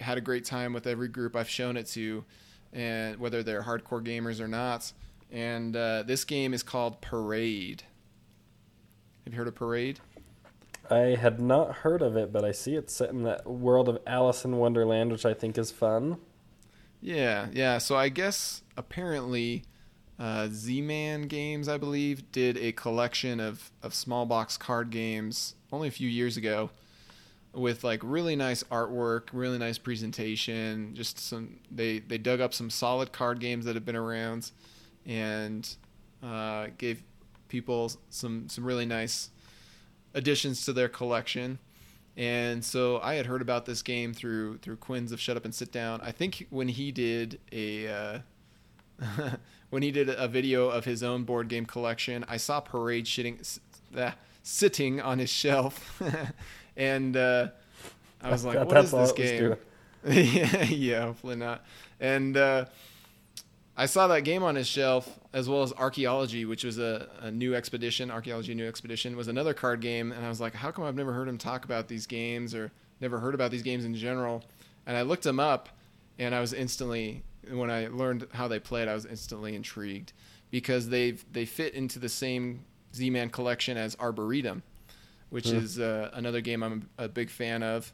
had 0.00 0.18
a 0.18 0.20
great 0.20 0.44
time 0.44 0.72
with 0.72 0.88
every 0.88 1.06
group 1.06 1.36
I've 1.36 1.48
shown 1.48 1.76
it 1.76 1.86
to, 1.88 2.24
and 2.72 3.16
whether 3.18 3.44
they're 3.44 3.62
hardcore 3.62 4.04
gamers 4.04 4.40
or 4.40 4.48
not. 4.48 4.92
And 5.30 5.76
uh, 5.76 6.02
this 6.02 6.24
game 6.24 6.52
is 6.52 6.64
called 6.64 7.00
Parade. 7.00 7.84
Have 9.24 9.32
you 9.32 9.38
heard 9.38 9.48
of 9.48 9.54
Parade? 9.54 10.00
I 10.90 11.16
had 11.16 11.40
not 11.40 11.76
heard 11.76 12.02
of 12.02 12.16
it, 12.16 12.32
but 12.32 12.44
I 12.44 12.50
see 12.50 12.74
it's 12.74 12.92
set 12.92 13.10
in 13.10 13.22
that 13.22 13.46
world 13.46 13.88
of 13.88 14.00
Alice 14.04 14.44
in 14.44 14.56
Wonderland, 14.56 15.12
which 15.12 15.24
I 15.24 15.32
think 15.32 15.56
is 15.56 15.70
fun. 15.70 16.18
Yeah, 17.02 17.48
yeah. 17.52 17.78
So 17.78 17.96
I 17.96 18.08
guess 18.08 18.62
apparently 18.76 19.64
uh, 20.18 20.48
Z-Man 20.50 21.22
Games, 21.22 21.68
I 21.68 21.76
believe, 21.76 22.30
did 22.30 22.56
a 22.56 22.72
collection 22.72 23.40
of, 23.40 23.72
of 23.82 23.92
small 23.92 24.24
box 24.24 24.56
card 24.56 24.90
games 24.90 25.56
only 25.72 25.88
a 25.88 25.90
few 25.90 26.08
years 26.08 26.36
ago 26.36 26.70
with 27.52 27.82
like 27.84 28.00
really 28.04 28.36
nice 28.36 28.62
artwork, 28.64 29.28
really 29.32 29.58
nice 29.58 29.78
presentation. 29.78 30.94
Just 30.94 31.18
some 31.18 31.58
they 31.70 31.98
they 31.98 32.18
dug 32.18 32.40
up 32.40 32.54
some 32.54 32.70
solid 32.70 33.12
card 33.12 33.40
games 33.40 33.64
that 33.64 33.74
have 33.74 33.84
been 33.84 33.96
around 33.96 34.52
and 35.04 35.76
uh, 36.22 36.68
gave 36.78 37.02
people 37.48 37.92
some 38.10 38.48
some 38.48 38.64
really 38.64 38.86
nice 38.86 39.30
additions 40.14 40.64
to 40.66 40.72
their 40.72 40.88
collection. 40.88 41.58
And 42.16 42.64
so 42.64 43.00
I 43.00 43.14
had 43.14 43.26
heard 43.26 43.40
about 43.40 43.64
this 43.64 43.82
game 43.82 44.12
through 44.12 44.58
through 44.58 44.76
Quinn's 44.76 45.12
of 45.12 45.20
Shut 45.20 45.36
Up 45.36 45.44
and 45.44 45.54
Sit 45.54 45.72
Down. 45.72 46.00
I 46.02 46.12
think 46.12 46.46
when 46.50 46.68
he 46.68 46.92
did 46.92 47.40
a 47.50 47.88
uh, 47.88 48.18
when 49.70 49.82
he 49.82 49.90
did 49.90 50.08
a 50.10 50.28
video 50.28 50.68
of 50.68 50.84
his 50.84 51.02
own 51.02 51.24
board 51.24 51.48
game 51.48 51.64
collection, 51.64 52.24
I 52.28 52.36
saw 52.36 52.60
Parade 52.60 53.06
shitting, 53.06 53.58
uh, 53.96 54.12
sitting 54.42 55.00
on 55.00 55.18
his 55.18 55.30
shelf, 55.30 56.02
and 56.76 57.16
uh, 57.16 57.48
I 58.20 58.30
was 58.30 58.44
like, 58.44 58.62
"What 58.64 58.76
is 58.76 58.90
this 58.90 59.12
game?" 59.12 59.56
yeah, 60.06 60.64
yeah, 60.64 61.02
hopefully 61.06 61.36
not. 61.36 61.64
And 62.00 62.36
uh, 62.36 62.66
I 63.76 63.86
saw 63.86 64.06
that 64.08 64.20
game 64.24 64.42
on 64.42 64.54
his 64.54 64.66
shelf, 64.68 65.18
as 65.32 65.48
well 65.48 65.62
as 65.62 65.72
Archaeology, 65.72 66.44
which 66.44 66.62
was 66.62 66.78
a, 66.78 67.08
a 67.20 67.30
new 67.30 67.54
expedition. 67.54 68.10
Archaeology 68.10 68.54
New 68.54 68.66
Expedition 68.68 69.16
was 69.16 69.28
another 69.28 69.54
card 69.54 69.80
game, 69.80 70.12
and 70.12 70.24
I 70.24 70.28
was 70.28 70.40
like, 70.40 70.54
how 70.54 70.70
come 70.70 70.84
I've 70.84 70.94
never 70.94 71.12
heard 71.12 71.26
him 71.26 71.38
talk 71.38 71.64
about 71.64 71.88
these 71.88 72.06
games 72.06 72.54
or 72.54 72.70
never 73.00 73.18
heard 73.18 73.34
about 73.34 73.50
these 73.50 73.62
games 73.62 73.84
in 73.86 73.94
general? 73.94 74.44
And 74.86 74.94
I 74.96 75.02
looked 75.02 75.24
him 75.24 75.40
up, 75.40 75.70
and 76.18 76.34
I 76.34 76.40
was 76.40 76.52
instantly 76.52 77.22
when 77.50 77.70
I 77.70 77.88
learned 77.88 78.28
how 78.32 78.46
they 78.46 78.60
played, 78.60 78.88
I 78.88 78.94
was 78.94 79.06
instantly 79.06 79.56
intrigued 79.56 80.12
because 80.50 80.88
they 80.90 81.12
they 81.32 81.44
fit 81.46 81.74
into 81.74 81.98
the 81.98 82.08
same 82.10 82.64
Z-Man 82.94 83.30
collection 83.30 83.76
as 83.78 83.96
Arboretum, 83.98 84.62
which 85.30 85.48
Hmm. 85.48 85.56
is 85.56 85.80
uh, 85.80 86.10
another 86.12 86.40
game 86.42 86.62
I'm 86.62 86.88
a 86.98 87.08
big 87.08 87.30
fan 87.30 87.62
of, 87.62 87.90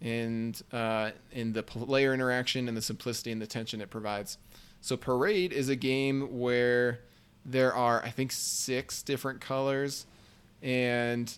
and 0.00 0.60
uh, 0.72 1.10
in 1.32 1.52
the 1.52 1.62
player 1.62 2.14
interaction 2.14 2.66
and 2.66 2.76
the 2.76 2.82
simplicity 2.82 3.30
and 3.30 3.42
the 3.42 3.46
tension 3.46 3.80
it 3.82 3.90
provides. 3.90 4.38
So 4.82 4.96
Parade 4.96 5.52
is 5.52 5.68
a 5.68 5.76
game 5.76 6.38
where 6.40 7.00
there 7.46 7.74
are 7.74 8.02
I 8.04 8.10
think 8.10 8.32
six 8.32 9.02
different 9.02 9.40
colors, 9.40 10.06
and 10.60 11.32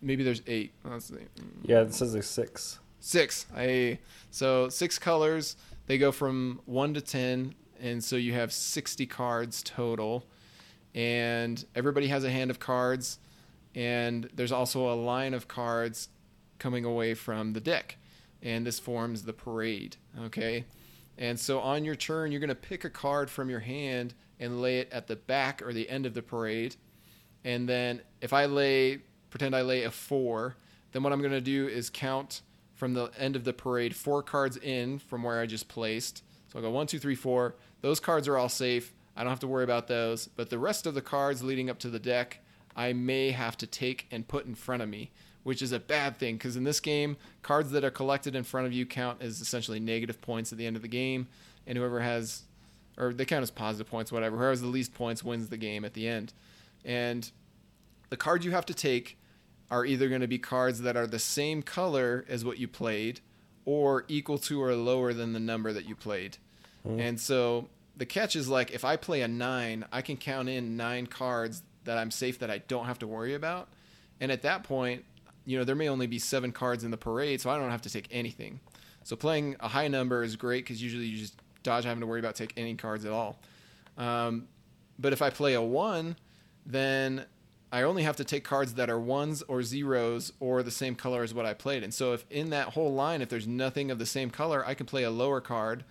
maybe 0.00 0.24
there's 0.24 0.42
eight. 0.46 0.72
Let's 0.82 1.06
see. 1.06 1.16
Yeah, 1.62 1.84
this 1.84 2.02
is 2.02 2.14
a 2.14 2.22
six. 2.22 2.80
Six. 2.98 3.46
I 3.54 3.98
so 4.30 4.68
six 4.68 4.98
colors. 4.98 5.56
They 5.86 5.98
go 5.98 6.10
from 6.12 6.60
one 6.64 6.94
to 6.94 7.00
ten, 7.00 7.54
and 7.80 8.02
so 8.02 8.16
you 8.16 8.32
have 8.32 8.52
sixty 8.52 9.06
cards 9.06 9.62
total. 9.62 10.24
And 10.94 11.64
everybody 11.74 12.08
has 12.08 12.24
a 12.24 12.30
hand 12.30 12.50
of 12.50 12.58
cards, 12.58 13.18
and 13.74 14.28
there's 14.34 14.52
also 14.52 14.92
a 14.92 14.96
line 14.96 15.34
of 15.34 15.48
cards 15.48 16.08
coming 16.58 16.84
away 16.84 17.14
from 17.14 17.54
the 17.54 17.60
deck, 17.60 17.96
and 18.42 18.66
this 18.66 18.78
forms 18.78 19.22
the 19.22 19.32
parade. 19.32 19.96
Okay, 20.24 20.64
and 21.22 21.38
so 21.38 21.60
on 21.60 21.84
your 21.84 21.94
turn, 21.94 22.32
you're 22.32 22.40
gonna 22.40 22.54
pick 22.54 22.84
a 22.84 22.90
card 22.90 23.30
from 23.30 23.48
your 23.48 23.60
hand 23.60 24.12
and 24.40 24.60
lay 24.60 24.80
it 24.80 24.88
at 24.90 25.06
the 25.06 25.14
back 25.14 25.62
or 25.62 25.72
the 25.72 25.88
end 25.88 26.04
of 26.04 26.14
the 26.14 26.22
parade, 26.22 26.74
and 27.44 27.68
then 27.68 28.02
if 28.20 28.32
I 28.32 28.46
lay, 28.46 28.98
pretend 29.30 29.54
I 29.54 29.62
lay 29.62 29.84
a 29.84 29.90
four, 29.90 30.56
then 30.90 31.04
what 31.04 31.12
I'm 31.12 31.22
gonna 31.22 31.40
do 31.40 31.68
is 31.68 31.90
count 31.90 32.42
from 32.74 32.94
the 32.94 33.10
end 33.16 33.36
of 33.36 33.44
the 33.44 33.52
parade 33.52 33.94
four 33.94 34.22
cards 34.22 34.56
in 34.56 34.98
from 34.98 35.22
where 35.22 35.40
I 35.40 35.46
just 35.46 35.68
placed. 35.68 36.24
So 36.48 36.58
I'll 36.58 36.62
go 36.62 36.70
one, 36.70 36.88
two, 36.88 36.98
three, 36.98 37.14
four. 37.14 37.54
Those 37.80 38.00
cards 38.00 38.26
are 38.26 38.36
all 38.36 38.48
safe. 38.48 38.92
I 39.16 39.22
don't 39.22 39.30
have 39.30 39.40
to 39.40 39.46
worry 39.46 39.62
about 39.62 39.86
those. 39.86 40.26
But 40.26 40.50
the 40.50 40.58
rest 40.58 40.86
of 40.86 40.94
the 40.94 41.00
cards 41.00 41.44
leading 41.44 41.70
up 41.70 41.78
to 41.78 41.88
the 41.88 42.00
deck, 42.00 42.40
I 42.74 42.92
may 42.92 43.30
have 43.30 43.56
to 43.58 43.66
take 43.68 44.08
and 44.10 44.26
put 44.26 44.46
in 44.46 44.56
front 44.56 44.82
of 44.82 44.88
me, 44.88 45.12
which 45.42 45.62
is 45.62 45.72
a 45.72 45.78
bad 45.78 46.16
thing 46.18 46.36
because 46.36 46.56
in 46.56 46.64
this 46.64 46.80
game, 46.80 47.16
cards 47.42 47.70
that 47.72 47.84
are 47.84 47.90
collected 47.90 48.34
in 48.34 48.44
front 48.44 48.66
of 48.66 48.72
you 48.72 48.86
count 48.86 49.20
as 49.20 49.40
essentially 49.40 49.80
negative 49.80 50.20
points 50.20 50.52
at 50.52 50.58
the 50.58 50.66
end 50.66 50.76
of 50.76 50.82
the 50.82 50.88
game. 50.88 51.28
And 51.66 51.76
whoever 51.78 52.00
has, 52.00 52.42
or 52.98 53.12
they 53.12 53.24
count 53.24 53.42
as 53.42 53.50
positive 53.50 53.88
points, 53.88 54.12
whatever. 54.12 54.36
Whoever 54.36 54.50
has 54.50 54.60
the 54.60 54.68
least 54.68 54.94
points 54.94 55.22
wins 55.22 55.48
the 55.48 55.56
game 55.56 55.84
at 55.84 55.94
the 55.94 56.08
end. 56.08 56.32
And 56.84 57.30
the 58.10 58.16
cards 58.16 58.44
you 58.44 58.50
have 58.50 58.66
to 58.66 58.74
take 58.74 59.18
are 59.70 59.86
either 59.86 60.08
going 60.08 60.20
to 60.20 60.28
be 60.28 60.38
cards 60.38 60.82
that 60.82 60.96
are 60.96 61.06
the 61.06 61.18
same 61.18 61.62
color 61.62 62.24
as 62.28 62.44
what 62.44 62.58
you 62.58 62.68
played 62.68 63.20
or 63.64 64.04
equal 64.08 64.38
to 64.38 64.62
or 64.62 64.74
lower 64.74 65.12
than 65.12 65.32
the 65.32 65.40
number 65.40 65.72
that 65.72 65.88
you 65.88 65.94
played. 65.94 66.36
Hmm. 66.82 67.00
And 67.00 67.20
so 67.20 67.68
the 67.96 68.06
catch 68.06 68.36
is 68.36 68.48
like 68.48 68.72
if 68.72 68.84
I 68.84 68.96
play 68.96 69.22
a 69.22 69.28
nine, 69.28 69.84
I 69.92 70.02
can 70.02 70.16
count 70.16 70.48
in 70.48 70.76
nine 70.76 71.06
cards 71.06 71.62
that 71.84 71.98
I'm 71.98 72.10
safe 72.10 72.38
that 72.40 72.50
I 72.50 72.58
don't 72.58 72.86
have 72.86 72.98
to 73.00 73.06
worry 73.06 73.34
about. 73.34 73.68
And 74.20 74.30
at 74.30 74.42
that 74.42 74.62
point, 74.64 75.04
you 75.44 75.58
know, 75.58 75.64
there 75.64 75.74
may 75.74 75.88
only 75.88 76.06
be 76.06 76.18
seven 76.18 76.52
cards 76.52 76.84
in 76.84 76.90
the 76.90 76.96
parade, 76.96 77.40
so 77.40 77.50
I 77.50 77.58
don't 77.58 77.70
have 77.70 77.82
to 77.82 77.90
take 77.90 78.08
anything. 78.10 78.60
So 79.04 79.16
playing 79.16 79.56
a 79.60 79.68
high 79.68 79.88
number 79.88 80.22
is 80.22 80.36
great 80.36 80.64
because 80.64 80.82
usually 80.82 81.06
you 81.06 81.18
just 81.18 81.36
dodge 81.62 81.84
having 81.84 82.00
to 82.00 82.06
worry 82.06 82.20
about 82.20 82.34
take 82.34 82.52
any 82.56 82.74
cards 82.74 83.04
at 83.04 83.12
all. 83.12 83.38
Um, 83.98 84.48
but 84.98 85.12
if 85.12 85.22
I 85.22 85.30
play 85.30 85.54
a 85.54 85.62
one, 85.62 86.16
then 86.64 87.24
I 87.72 87.82
only 87.82 88.02
have 88.02 88.16
to 88.16 88.24
take 88.24 88.44
cards 88.44 88.74
that 88.74 88.90
are 88.90 89.00
ones 89.00 89.42
or 89.48 89.62
zeros 89.62 90.32
or 90.40 90.62
the 90.62 90.70
same 90.70 90.94
color 90.94 91.22
as 91.22 91.32
what 91.34 91.46
I 91.46 91.54
played. 91.54 91.82
And 91.82 91.92
so 91.92 92.12
if 92.12 92.24
in 92.30 92.50
that 92.50 92.68
whole 92.68 92.92
line, 92.92 93.22
if 93.22 93.28
there's 93.28 93.48
nothing 93.48 93.90
of 93.90 93.98
the 93.98 94.06
same 94.06 94.30
color, 94.30 94.64
I 94.66 94.74
can 94.74 94.86
play 94.86 95.04
a 95.04 95.10
lower 95.10 95.40
card. 95.40 95.84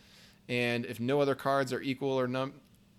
And 0.47 0.85
if 0.85 0.99
no 0.99 1.21
other 1.21 1.35
cards 1.35 1.73
are 1.73 1.81
equal 1.81 2.11
or 2.11 2.27
num- 2.27 2.53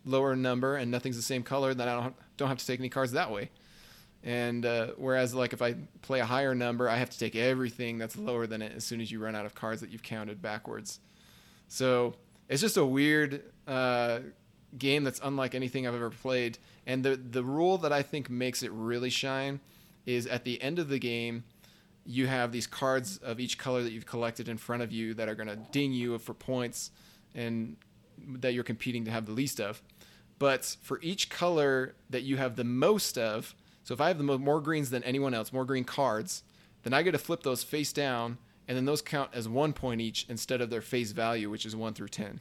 lower 0.05 0.34
number 0.34 0.76
and 0.76 0.90
nothing's 0.90 1.16
the 1.16 1.22
same 1.22 1.42
color, 1.42 1.74
then 1.74 1.88
I 1.88 2.00
don't 2.00 2.16
don't 2.36 2.48
have 2.48 2.59
to 2.59 2.66
take 2.66 2.80
any 2.80 2.88
cards 2.88 3.12
that 3.12 3.30
way. 3.30 3.50
And 4.25 4.64
uh, 4.64 4.89
whereas 4.97 5.35
like 5.35 5.53
if 5.53 5.62
I 5.62 5.75
play 6.03 6.20
a 6.20 6.25
higher 6.25 6.55
number, 6.55 6.89
I 6.89 6.97
have 6.97 7.11
to 7.11 7.18
take 7.18 7.35
everything 7.35 7.99
that's 7.99 8.16
lower 8.16 8.47
than 8.47 8.62
it 8.62 8.73
as 8.77 8.85
soon 8.85 9.01
as 9.01 9.11
you 9.11 9.18
run 9.18 9.35
out 9.35 9.47
of 9.47 9.55
cards 9.55 9.81
that 9.81 9.91
you've 9.91 10.03
counted 10.03 10.41
backwards. 10.41 11.01
So 11.68 12.14
it's 12.49 12.61
just 12.61 12.77
a 12.77 12.85
weird 12.85 13.43
uh, 13.66 14.20
game 14.79 15.05
that's 15.05 15.20
unlike 15.23 15.55
anything 15.55 15.87
I've 15.87 15.95
ever 15.95 16.11
played. 16.11 16.59
And 16.87 17.05
the 17.05 17.16
the 17.16 17.43
rule 17.43 17.79
that 17.79 17.93
I 17.93 18.03
think 18.03 18.31
makes 18.31 18.62
it 18.62 18.70
really 18.73 19.11
shine 19.11 19.61
is 20.07 20.27
at 20.27 20.45
the 20.45 20.61
end 20.62 20.79
of 20.79 20.89
the 20.89 20.99
game, 20.99 21.45
you 22.05 22.27
have 22.27 22.53
these 22.53 22.66
cards 22.66 23.18
of 23.18 23.41
each 23.41 23.59
color 23.59 23.83
that 23.83 23.93
you've 23.93 24.07
collected 24.07 24.49
in 24.49 24.57
front 24.57 24.83
of 24.83 24.93
you 24.93 25.14
that 25.14 25.29
are 25.29 25.35
going 25.35 25.49
to 25.49 25.57
ding 25.57 25.93
you 25.93 26.18
for 26.18 26.35
points 26.35 26.91
and 27.35 27.77
that 28.27 28.55
you're 28.55 28.64
competing 28.64 29.05
to 29.05 29.11
have 29.11 29.27
the 29.27 29.33
least 29.33 29.61
of. 29.61 29.83
But 30.39 30.77
for 30.83 30.99
each 31.03 31.29
color 31.29 31.95
that 32.11 32.23
you 32.23 32.37
have 32.37 32.57
the 32.57 32.64
most 32.64 33.16
of, 33.16 33.55
so 33.85 33.95
if 33.95 34.01
I 34.01 34.09
have 34.09 34.18
the 34.18 34.24
mo- 34.24 34.39
more 34.39 34.61
greens 34.61 34.91
than 34.91 35.03
anyone 35.05 35.35
else, 35.35 35.53
more 35.53 35.64
green 35.64 35.85
cards, 35.85 36.43
then 36.83 36.93
I 36.93 37.03
get 37.03 37.12
to 37.12 37.18
flip 37.18 37.43
those 37.43 37.62
face 37.62 37.93
down, 37.93 38.39
and 38.68 38.76
then 38.76 38.85
those 38.85 39.03
count 39.03 39.30
as 39.33 39.49
one 39.49 39.72
point 39.72 40.01
each 40.01 40.26
instead 40.28 40.61
of 40.61 40.70
their 40.70 40.80
face 40.80 41.12
value, 41.12 41.51
which 41.51 41.66
is 41.66 41.74
one 41.76 41.95
through 41.95 42.09
ten. 42.09 42.41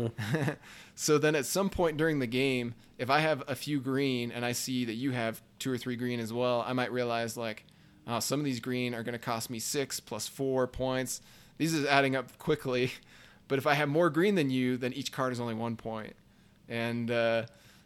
so 0.94 1.18
then 1.18 1.34
at 1.34 1.46
some 1.46 1.68
point 1.68 1.96
during 1.96 2.18
the 2.18 2.26
game, 2.26 2.74
if 2.98 3.10
I 3.10 3.20
have 3.20 3.42
a 3.46 3.54
few 3.54 3.80
green 3.80 4.32
and 4.32 4.44
I 4.44 4.52
see 4.52 4.84
that 4.84 4.94
you 4.94 5.10
have 5.10 5.42
two 5.58 5.70
or 5.70 5.78
three 5.78 5.96
green 5.96 6.20
as 6.20 6.32
well, 6.32 6.64
I 6.66 6.72
might 6.72 6.92
realize 6.92 7.36
like, 7.36 7.64
oh, 8.06 8.20
some 8.20 8.40
of 8.40 8.44
these 8.44 8.60
green 8.60 8.94
are 8.94 9.02
going 9.02 9.12
to 9.12 9.18
cost 9.18 9.50
me 9.50 9.58
six 9.58 10.00
plus 10.00 10.26
four 10.28 10.66
points. 10.66 11.20
These 11.58 11.74
is 11.74 11.86
adding 11.86 12.16
up 12.16 12.38
quickly. 12.38 12.92
But 13.48 13.58
if 13.58 13.66
I 13.66 13.74
have 13.74 13.90
more 13.90 14.08
green 14.08 14.34
than 14.34 14.48
you, 14.48 14.78
then 14.78 14.94
each 14.94 15.12
card 15.12 15.30
is 15.30 15.40
only 15.40 15.52
one 15.52 15.76
point. 15.76 16.14
And 16.70 17.10
uh, 17.10 17.44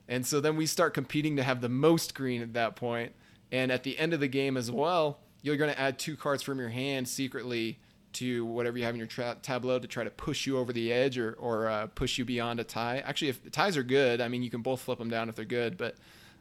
and 0.08 0.26
so 0.26 0.40
then 0.40 0.56
we 0.56 0.66
start 0.66 0.94
competing 0.94 1.36
to 1.36 1.42
have 1.42 1.60
the 1.60 1.68
most 1.68 2.14
green 2.14 2.42
at 2.42 2.52
that 2.54 2.76
point. 2.76 3.12
And 3.52 3.70
at 3.70 3.82
the 3.82 3.98
end 3.98 4.12
of 4.12 4.20
the 4.20 4.28
game 4.28 4.56
as 4.56 4.70
well, 4.70 5.18
you're 5.42 5.56
going 5.56 5.72
to 5.72 5.80
add 5.80 5.98
two 5.98 6.16
cards 6.16 6.42
from 6.42 6.58
your 6.58 6.68
hand 6.68 7.08
secretly 7.08 7.78
to 8.14 8.44
whatever 8.46 8.78
you 8.78 8.84
have 8.84 8.94
in 8.94 8.98
your 8.98 9.06
tra- 9.06 9.36
tableau 9.42 9.78
to 9.78 9.86
try 9.86 10.02
to 10.02 10.10
push 10.10 10.46
you 10.46 10.58
over 10.58 10.72
the 10.72 10.92
edge 10.92 11.18
or, 11.18 11.34
or 11.34 11.68
uh, 11.68 11.86
push 11.88 12.18
you 12.18 12.24
beyond 12.24 12.58
a 12.58 12.64
tie. 12.64 12.98
Actually, 13.04 13.28
if 13.28 13.44
the 13.44 13.50
ties 13.50 13.76
are 13.76 13.82
good, 13.82 14.20
I 14.20 14.28
mean, 14.28 14.42
you 14.42 14.50
can 14.50 14.62
both 14.62 14.80
flip 14.80 14.98
them 14.98 15.10
down 15.10 15.28
if 15.28 15.34
they're 15.34 15.44
good, 15.44 15.76
but 15.76 15.96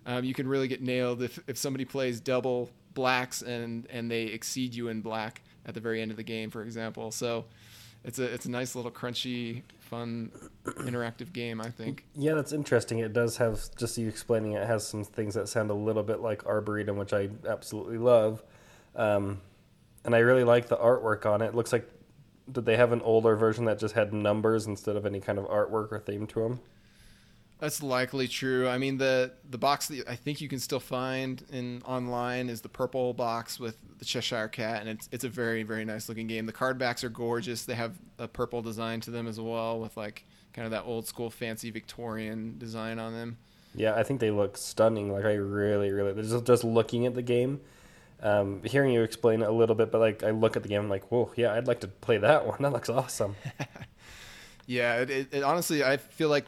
um, 0.06 0.24
you 0.24 0.34
can 0.34 0.48
really 0.48 0.68
get 0.68 0.82
nailed 0.82 1.22
if, 1.22 1.40
if 1.48 1.58
somebody 1.58 1.86
plays 1.86 2.20
double 2.20 2.70
blacks 2.94 3.42
and, 3.42 3.88
and 3.90 4.10
they 4.10 4.24
exceed 4.24 4.74
you 4.74 4.88
in 4.88 5.02
black 5.02 5.42
at 5.66 5.74
the 5.74 5.80
very 5.80 6.02
end 6.02 6.12
of 6.12 6.18
the 6.18 6.24
game, 6.24 6.50
for 6.50 6.64
example. 6.64 7.12
So 7.12 7.46
it's 8.06 8.20
a, 8.20 8.24
it's 8.24 8.46
a 8.46 8.52
nice 8.52 8.76
little 8.76 8.92
crunchy, 8.92 9.64
fun, 9.80 10.32
interactive 10.66 11.34
game, 11.34 11.60
I 11.60 11.70
think. 11.70 12.06
Yeah, 12.16 12.36
that's 12.36 12.54
interesting. 12.54 13.00
It 13.00 13.14
does 13.14 13.38
have, 13.38 13.60
just 13.78 13.98
you 13.98 14.08
explaining 14.08 14.54
it, 14.54 14.66
has 14.66 14.88
some 14.88 15.04
things 15.04 15.34
that 15.34 15.50
sound 15.50 15.72
a 15.72 15.74
little 15.74 16.04
bit 16.04 16.22
like 16.22 16.46
Arboretum, 16.46 16.98
which 16.98 17.14
I 17.14 17.30
absolutely 17.48 17.98
love. 17.98 18.44
Um, 18.96 19.42
and 20.06 20.16
I 20.16 20.20
really 20.20 20.44
like 20.44 20.68
the 20.68 20.78
artwork 20.78 21.26
on 21.26 21.42
it. 21.42 21.48
It 21.48 21.56
looks 21.56 21.74
like, 21.74 21.90
did 22.52 22.66
they 22.66 22.78
have 22.78 22.92
an 22.92 23.02
older 23.02 23.36
version 23.36 23.66
that 23.66 23.80
just 23.80 23.96
had 23.96 24.14
numbers 24.14 24.68
instead 24.68 24.96
of 24.96 25.06
any 25.08 25.20
kind 25.20 25.40
of 25.40 25.46
artwork 25.46 25.92
or 25.92 26.00
theme 26.00 26.28
to 26.28 26.42
them? 26.42 26.60
That's 27.66 27.82
likely 27.82 28.28
true. 28.28 28.68
I 28.68 28.78
mean, 28.78 29.00
the 29.00 29.32
the 29.50 29.58
box 29.58 29.88
that 29.88 30.08
I 30.08 30.16
think 30.16 30.40
you 30.40 30.48
can 30.48 30.60
still 30.60 30.80
find 30.80 31.44
in 31.52 31.82
online 31.84 32.48
is 32.48 32.62
the 32.62 32.70
purple 32.70 33.12
box 33.12 33.60
with 33.60 33.76
the 33.98 34.06
Cheshire 34.06 34.48
Cat, 34.48 34.82
and 34.82 34.90
it's 34.90 35.10
it's 35.12 35.24
a 35.24 35.30
very 35.30 35.64
very 35.64 35.84
nice 35.84 36.08
looking 36.08 36.28
game. 36.28 36.46
The 36.46 36.52
card 36.52 36.78
backs 36.78 37.04
are 37.04 37.10
gorgeous. 37.10 37.66
They 37.66 37.74
have 37.74 37.96
a 38.20 38.28
purple 38.28 38.62
design 38.62 39.02
to 39.02 39.10
them 39.10 39.26
as 39.26 39.40
well, 39.40 39.80
with 39.80 39.98
like 39.98 40.26
kind 40.54 40.68
of 40.68 40.72
that 40.74 40.84
old 40.84 41.08
school 41.08 41.32
fancy 41.32 41.72
Victorian 41.72 42.60
design 42.60 43.00
on 43.00 43.14
them. 43.14 43.38
Yeah, 43.74 43.96
I 43.96 44.04
think 44.04 44.20
they 44.20 44.30
look 44.30 44.58
stunning. 44.58 45.12
Like 45.12 45.26
I 45.26 45.34
really, 45.34 45.90
really 45.90 46.14
just 46.22 46.46
just 46.46 46.64
looking 46.64 47.08
at 47.08 47.16
the 47.16 47.24
game, 47.24 47.62
um, 48.22 48.62
hearing 48.64 48.92
you 48.92 49.02
explain 49.02 49.42
it 49.42 49.50
a 49.50 49.52
little 49.52 49.76
bit, 49.76 49.92
but 49.92 50.02
like 50.02 50.22
I 50.22 50.30
look 50.30 50.56
at 50.56 50.62
the 50.62 50.70
game, 50.70 50.82
I'm 50.82 50.90
like, 50.90 51.12
whoa, 51.12 51.32
yeah, 51.36 51.52
I'd 51.56 51.66
like 51.66 51.80
to 51.80 51.88
play 51.88 52.20
that 52.20 52.46
one. 52.48 52.62
That 52.62 52.74
looks 52.74 52.90
awesome. 52.90 53.36
Yeah, 54.68 55.02
it, 55.02 55.10
it, 55.10 55.28
it 55.32 55.44
honestly, 55.44 55.84
I 55.84 55.98
feel 55.98 56.30
like 56.30 56.46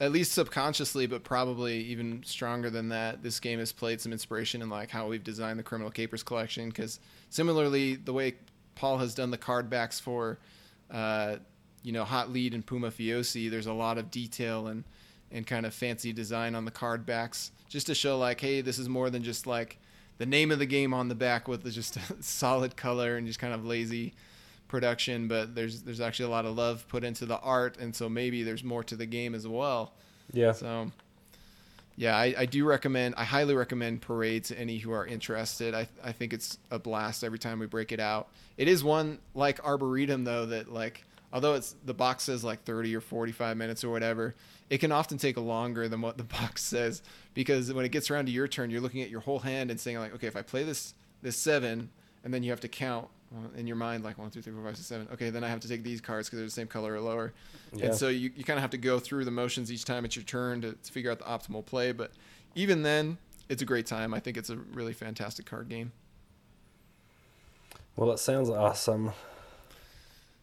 at 0.00 0.12
least 0.12 0.32
subconsciously, 0.32 1.06
but 1.06 1.24
probably 1.24 1.78
even 1.84 2.22
stronger 2.24 2.70
than 2.70 2.88
that, 2.88 3.22
this 3.22 3.38
game 3.38 3.58
has 3.58 3.72
played 3.72 4.00
some 4.00 4.12
inspiration 4.12 4.62
in 4.62 4.68
like 4.68 4.90
how 4.90 5.06
we've 5.06 5.22
designed 5.22 5.58
the 5.58 5.62
Criminal 5.62 5.90
Capers 5.90 6.22
collection. 6.22 6.68
Because 6.68 7.00
similarly, 7.30 7.96
the 7.96 8.12
way 8.12 8.34
Paul 8.74 8.98
has 8.98 9.14
done 9.14 9.30
the 9.30 9.38
card 9.38 9.70
backs 9.70 10.00
for, 10.00 10.38
uh, 10.90 11.36
you 11.82 11.92
know, 11.92 12.04
Hot 12.04 12.30
Lead 12.30 12.54
and 12.54 12.66
Pumafiosi, 12.66 13.50
there's 13.50 13.66
a 13.66 13.72
lot 13.72 13.98
of 13.98 14.10
detail 14.10 14.66
and 14.66 14.84
and 15.30 15.46
kind 15.46 15.66
of 15.66 15.74
fancy 15.74 16.10
design 16.12 16.54
on 16.54 16.64
the 16.64 16.70
card 16.70 17.04
backs, 17.04 17.52
just 17.68 17.86
to 17.86 17.94
show 17.94 18.16
like, 18.16 18.40
hey, 18.40 18.62
this 18.62 18.78
is 18.78 18.88
more 18.88 19.10
than 19.10 19.22
just 19.22 19.46
like 19.46 19.78
the 20.16 20.26
name 20.26 20.50
of 20.50 20.58
the 20.58 20.66
game 20.66 20.94
on 20.94 21.08
the 21.08 21.14
back 21.14 21.46
with 21.46 21.70
just 21.70 21.96
a 21.96 22.00
solid 22.20 22.76
color 22.76 23.16
and 23.16 23.26
just 23.26 23.38
kind 23.38 23.54
of 23.54 23.64
lazy 23.64 24.14
production, 24.68 25.28
but 25.28 25.54
there's 25.54 25.82
there's 25.82 26.00
actually 26.00 26.26
a 26.26 26.30
lot 26.30 26.44
of 26.44 26.56
love 26.56 26.86
put 26.88 27.04
into 27.04 27.26
the 27.26 27.38
art, 27.40 27.78
and 27.78 27.94
so 27.94 28.08
maybe 28.08 28.42
there's 28.42 28.62
more 28.62 28.84
to 28.84 28.96
the 28.96 29.06
game 29.06 29.34
as 29.34 29.46
well. 29.48 29.92
Yeah. 30.32 30.52
So, 30.52 30.92
yeah, 31.96 32.16
I, 32.16 32.34
I 32.38 32.46
do 32.46 32.64
recommend. 32.64 33.14
I 33.16 33.24
highly 33.24 33.54
recommend 33.54 34.02
Parade 34.02 34.44
to 34.44 34.58
any 34.58 34.78
who 34.78 34.92
are 34.92 35.06
interested. 35.06 35.74
I 35.74 35.88
I 36.04 36.12
think 36.12 36.32
it's 36.32 36.58
a 36.70 36.78
blast 36.78 37.24
every 37.24 37.38
time 37.38 37.58
we 37.58 37.66
break 37.66 37.92
it 37.92 38.00
out. 38.00 38.28
It 38.56 38.68
is 38.68 38.84
one 38.84 39.18
like 39.34 39.64
Arboretum 39.64 40.24
though 40.24 40.46
that 40.46 40.72
like 40.72 41.04
although 41.32 41.54
it's 41.54 41.74
the 41.84 41.94
box 41.94 42.24
says 42.24 42.44
like 42.44 42.62
30 42.64 42.94
or 42.96 43.00
45 43.00 43.56
minutes 43.56 43.84
or 43.84 43.90
whatever, 43.90 44.34
it 44.70 44.78
can 44.78 44.92
often 44.92 45.18
take 45.18 45.36
longer 45.36 45.88
than 45.88 46.00
what 46.00 46.16
the 46.16 46.24
box 46.40 46.62
says 46.62 47.02
because 47.34 47.72
when 47.72 47.84
it 47.84 47.90
gets 47.90 48.10
around 48.10 48.26
to 48.26 48.32
your 48.32 48.48
turn, 48.48 48.70
you're 48.70 48.80
looking 48.80 49.02
at 49.02 49.10
your 49.10 49.20
whole 49.20 49.40
hand 49.40 49.70
and 49.70 49.80
saying 49.80 49.98
like, 49.98 50.14
okay, 50.14 50.26
if 50.26 50.36
I 50.36 50.42
play 50.42 50.64
this 50.64 50.94
this 51.22 51.36
seven, 51.36 51.90
and 52.22 52.32
then 52.32 52.42
you 52.42 52.50
have 52.50 52.60
to 52.60 52.68
count 52.68 53.08
in 53.56 53.66
your 53.66 53.76
mind 53.76 54.04
like 54.04 54.18
one, 54.18 54.30
two, 54.30 54.40
three, 54.40 54.52
four, 54.52 54.64
five, 54.64 54.76
six, 54.76 54.86
seven. 54.86 55.08
Okay, 55.12 55.30
then 55.30 55.44
I 55.44 55.48
have 55.48 55.60
to 55.60 55.68
take 55.68 55.82
these 55.82 56.00
cards 56.00 56.28
because 56.28 56.38
they're 56.38 56.46
the 56.46 56.50
same 56.50 56.66
color 56.66 56.94
or 56.94 57.00
lower. 57.00 57.32
Yeah. 57.72 57.86
And 57.86 57.94
so 57.94 58.08
you, 58.08 58.30
you 58.34 58.44
kind 58.44 58.58
of 58.58 58.62
have 58.62 58.70
to 58.70 58.78
go 58.78 58.98
through 58.98 59.24
the 59.24 59.30
motions 59.30 59.70
each 59.70 59.84
time 59.84 60.04
it's 60.04 60.16
your 60.16 60.24
turn 60.24 60.62
to, 60.62 60.72
to 60.72 60.92
figure 60.92 61.10
out 61.10 61.18
the 61.18 61.24
optimal 61.24 61.64
play. 61.64 61.92
But 61.92 62.12
even 62.54 62.82
then, 62.82 63.18
it's 63.48 63.62
a 63.62 63.66
great 63.66 63.86
time. 63.86 64.14
I 64.14 64.20
think 64.20 64.36
it's 64.36 64.50
a 64.50 64.56
really 64.56 64.92
fantastic 64.92 65.46
card 65.46 65.68
game. 65.68 65.92
Well, 67.96 68.12
it 68.12 68.18
sounds 68.18 68.48
awesome. 68.48 69.12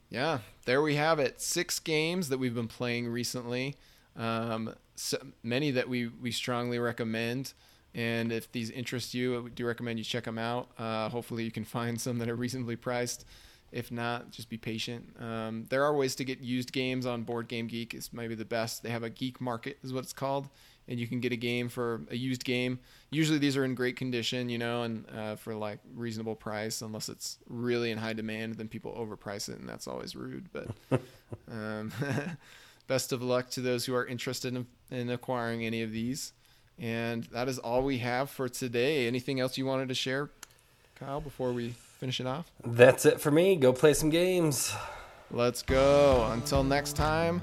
Yeah, 0.10 0.40
there 0.66 0.82
we 0.82 0.96
have 0.96 1.20
it. 1.20 1.42
Six 1.42 1.80
games 1.80 2.30
that 2.30 2.38
we've 2.38 2.54
been 2.54 2.68
playing 2.68 3.08
recently. 3.08 3.76
Um, 4.16 4.76
so 4.96 5.18
many 5.44 5.72
that 5.72 5.90
we, 5.90 6.08
we 6.08 6.32
strongly 6.32 6.80
recommend. 6.80 7.54
And 7.96 8.34
if 8.34 8.52
these 8.52 8.70
interest 8.70 9.14
you, 9.14 9.42
we 9.42 9.50
do 9.52 9.66
recommend 9.66 9.98
you 9.98 10.06
check 10.06 10.26
them 10.26 10.38
out. 10.38 10.70
Uh, 10.78 11.10
hopefully, 11.10 11.44
you 11.44 11.52
can 11.52 11.64
find 11.78 12.00
some 12.00 12.20
that 12.20 12.30
are 12.30 12.36
reasonably 12.36 12.76
priced. 12.76 13.26
If 13.72 13.92
not, 13.92 14.32
just 14.32 14.50
be 14.50 14.58
patient. 14.58 15.10
Um, 15.20 15.66
there 15.70 15.84
are 15.84 15.96
ways 15.96 16.16
to 16.16 16.24
get 16.24 16.40
used 16.40 16.72
games 16.72 17.06
on 17.06 17.24
Board 17.24 17.48
Game 17.48 17.68
Geek. 17.68 17.94
It's 17.94 18.14
maybe 18.14 18.36
the 18.36 18.46
best. 18.46 18.84
They 18.84 18.90
have 18.90 19.04
a 19.04 19.10
geek 19.10 19.42
market, 19.42 19.80
is 19.84 19.92
what 19.92 20.04
it's 20.04 20.14
called, 20.14 20.48
and 20.88 21.00
you 21.00 21.08
can 21.08 21.20
get 21.20 21.34
a 21.34 21.38
game 21.38 21.68
for 21.68 22.02
a 22.10 22.16
used 22.16 22.46
game. 22.46 22.80
Usually, 23.12 23.40
these 23.40 23.58
are 23.58 23.66
in 23.66 23.76
great 23.76 23.98
condition, 23.98 24.50
you 24.50 24.58
know, 24.58 24.84
and 24.84 25.06
uh, 25.10 25.36
for 25.36 25.56
like 25.56 25.80
reasonable 25.94 26.36
price. 26.36 26.82
Unless 26.82 27.10
it's 27.10 27.38
really 27.50 27.92
in 27.92 27.98
high 27.98 28.14
demand, 28.14 28.56
then 28.56 28.68
people 28.68 28.94
overprice 28.94 29.50
it, 29.50 29.60
and 29.60 29.68
that's 29.68 29.88
always 29.88 30.16
rude. 30.16 30.48
But 30.54 30.70
um, 31.52 31.92
best 32.88 33.12
of 33.12 33.24
luck 33.24 33.50
to 33.52 33.62
those 33.62 33.86
who 33.86 33.96
are 33.96 34.06
interested 34.06 34.56
in, 34.56 34.68
in 34.92 35.10
acquiring 35.10 35.66
any 35.66 35.82
of 35.82 35.92
these. 35.92 36.34
And 36.80 37.24
that 37.26 37.48
is 37.48 37.58
all 37.60 37.84
we 37.84 38.00
have 38.00 38.30
for 38.30 38.50
today. 38.50 39.08
Anything 39.08 39.40
else 39.40 39.58
you 39.58 39.66
wanted 39.66 39.88
to 39.90 39.96
share, 39.96 40.30
Kyle, 40.96 41.22
before 41.22 41.54
we 41.54 41.70
finish 42.00 42.20
it 42.20 42.28
off? 42.28 42.52
That's 42.64 43.06
it 43.06 43.22
for 43.22 43.32
me. 43.32 43.56
Go 43.56 43.72
play 43.72 43.94
some 43.94 44.10
games. 44.10 44.74
Let's 45.32 45.62
go. 45.62 46.30
Until 46.32 46.64
next 46.64 46.94
time, 46.94 47.42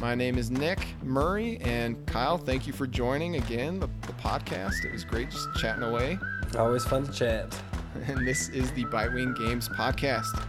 my 0.00 0.14
name 0.14 0.38
is 0.38 0.50
Nick 0.50 0.80
Murray. 1.02 1.58
And 1.62 2.04
Kyle, 2.06 2.38
thank 2.38 2.66
you 2.66 2.72
for 2.72 2.86
joining 2.86 3.36
again 3.36 3.78
the, 3.78 3.88
the 4.06 4.12
podcast. 4.14 4.84
It 4.84 4.92
was 4.92 5.04
great 5.04 5.30
just 5.30 5.48
chatting 5.56 5.82
away. 5.82 6.18
Always 6.58 6.84
fun 6.84 7.06
to 7.06 7.12
chat. 7.12 7.54
And 8.06 8.24
this 8.24 8.48
is 8.50 8.70
the 8.72 8.84
Bitewing 8.84 9.36
Games 9.36 9.68
Podcast. 9.68 10.46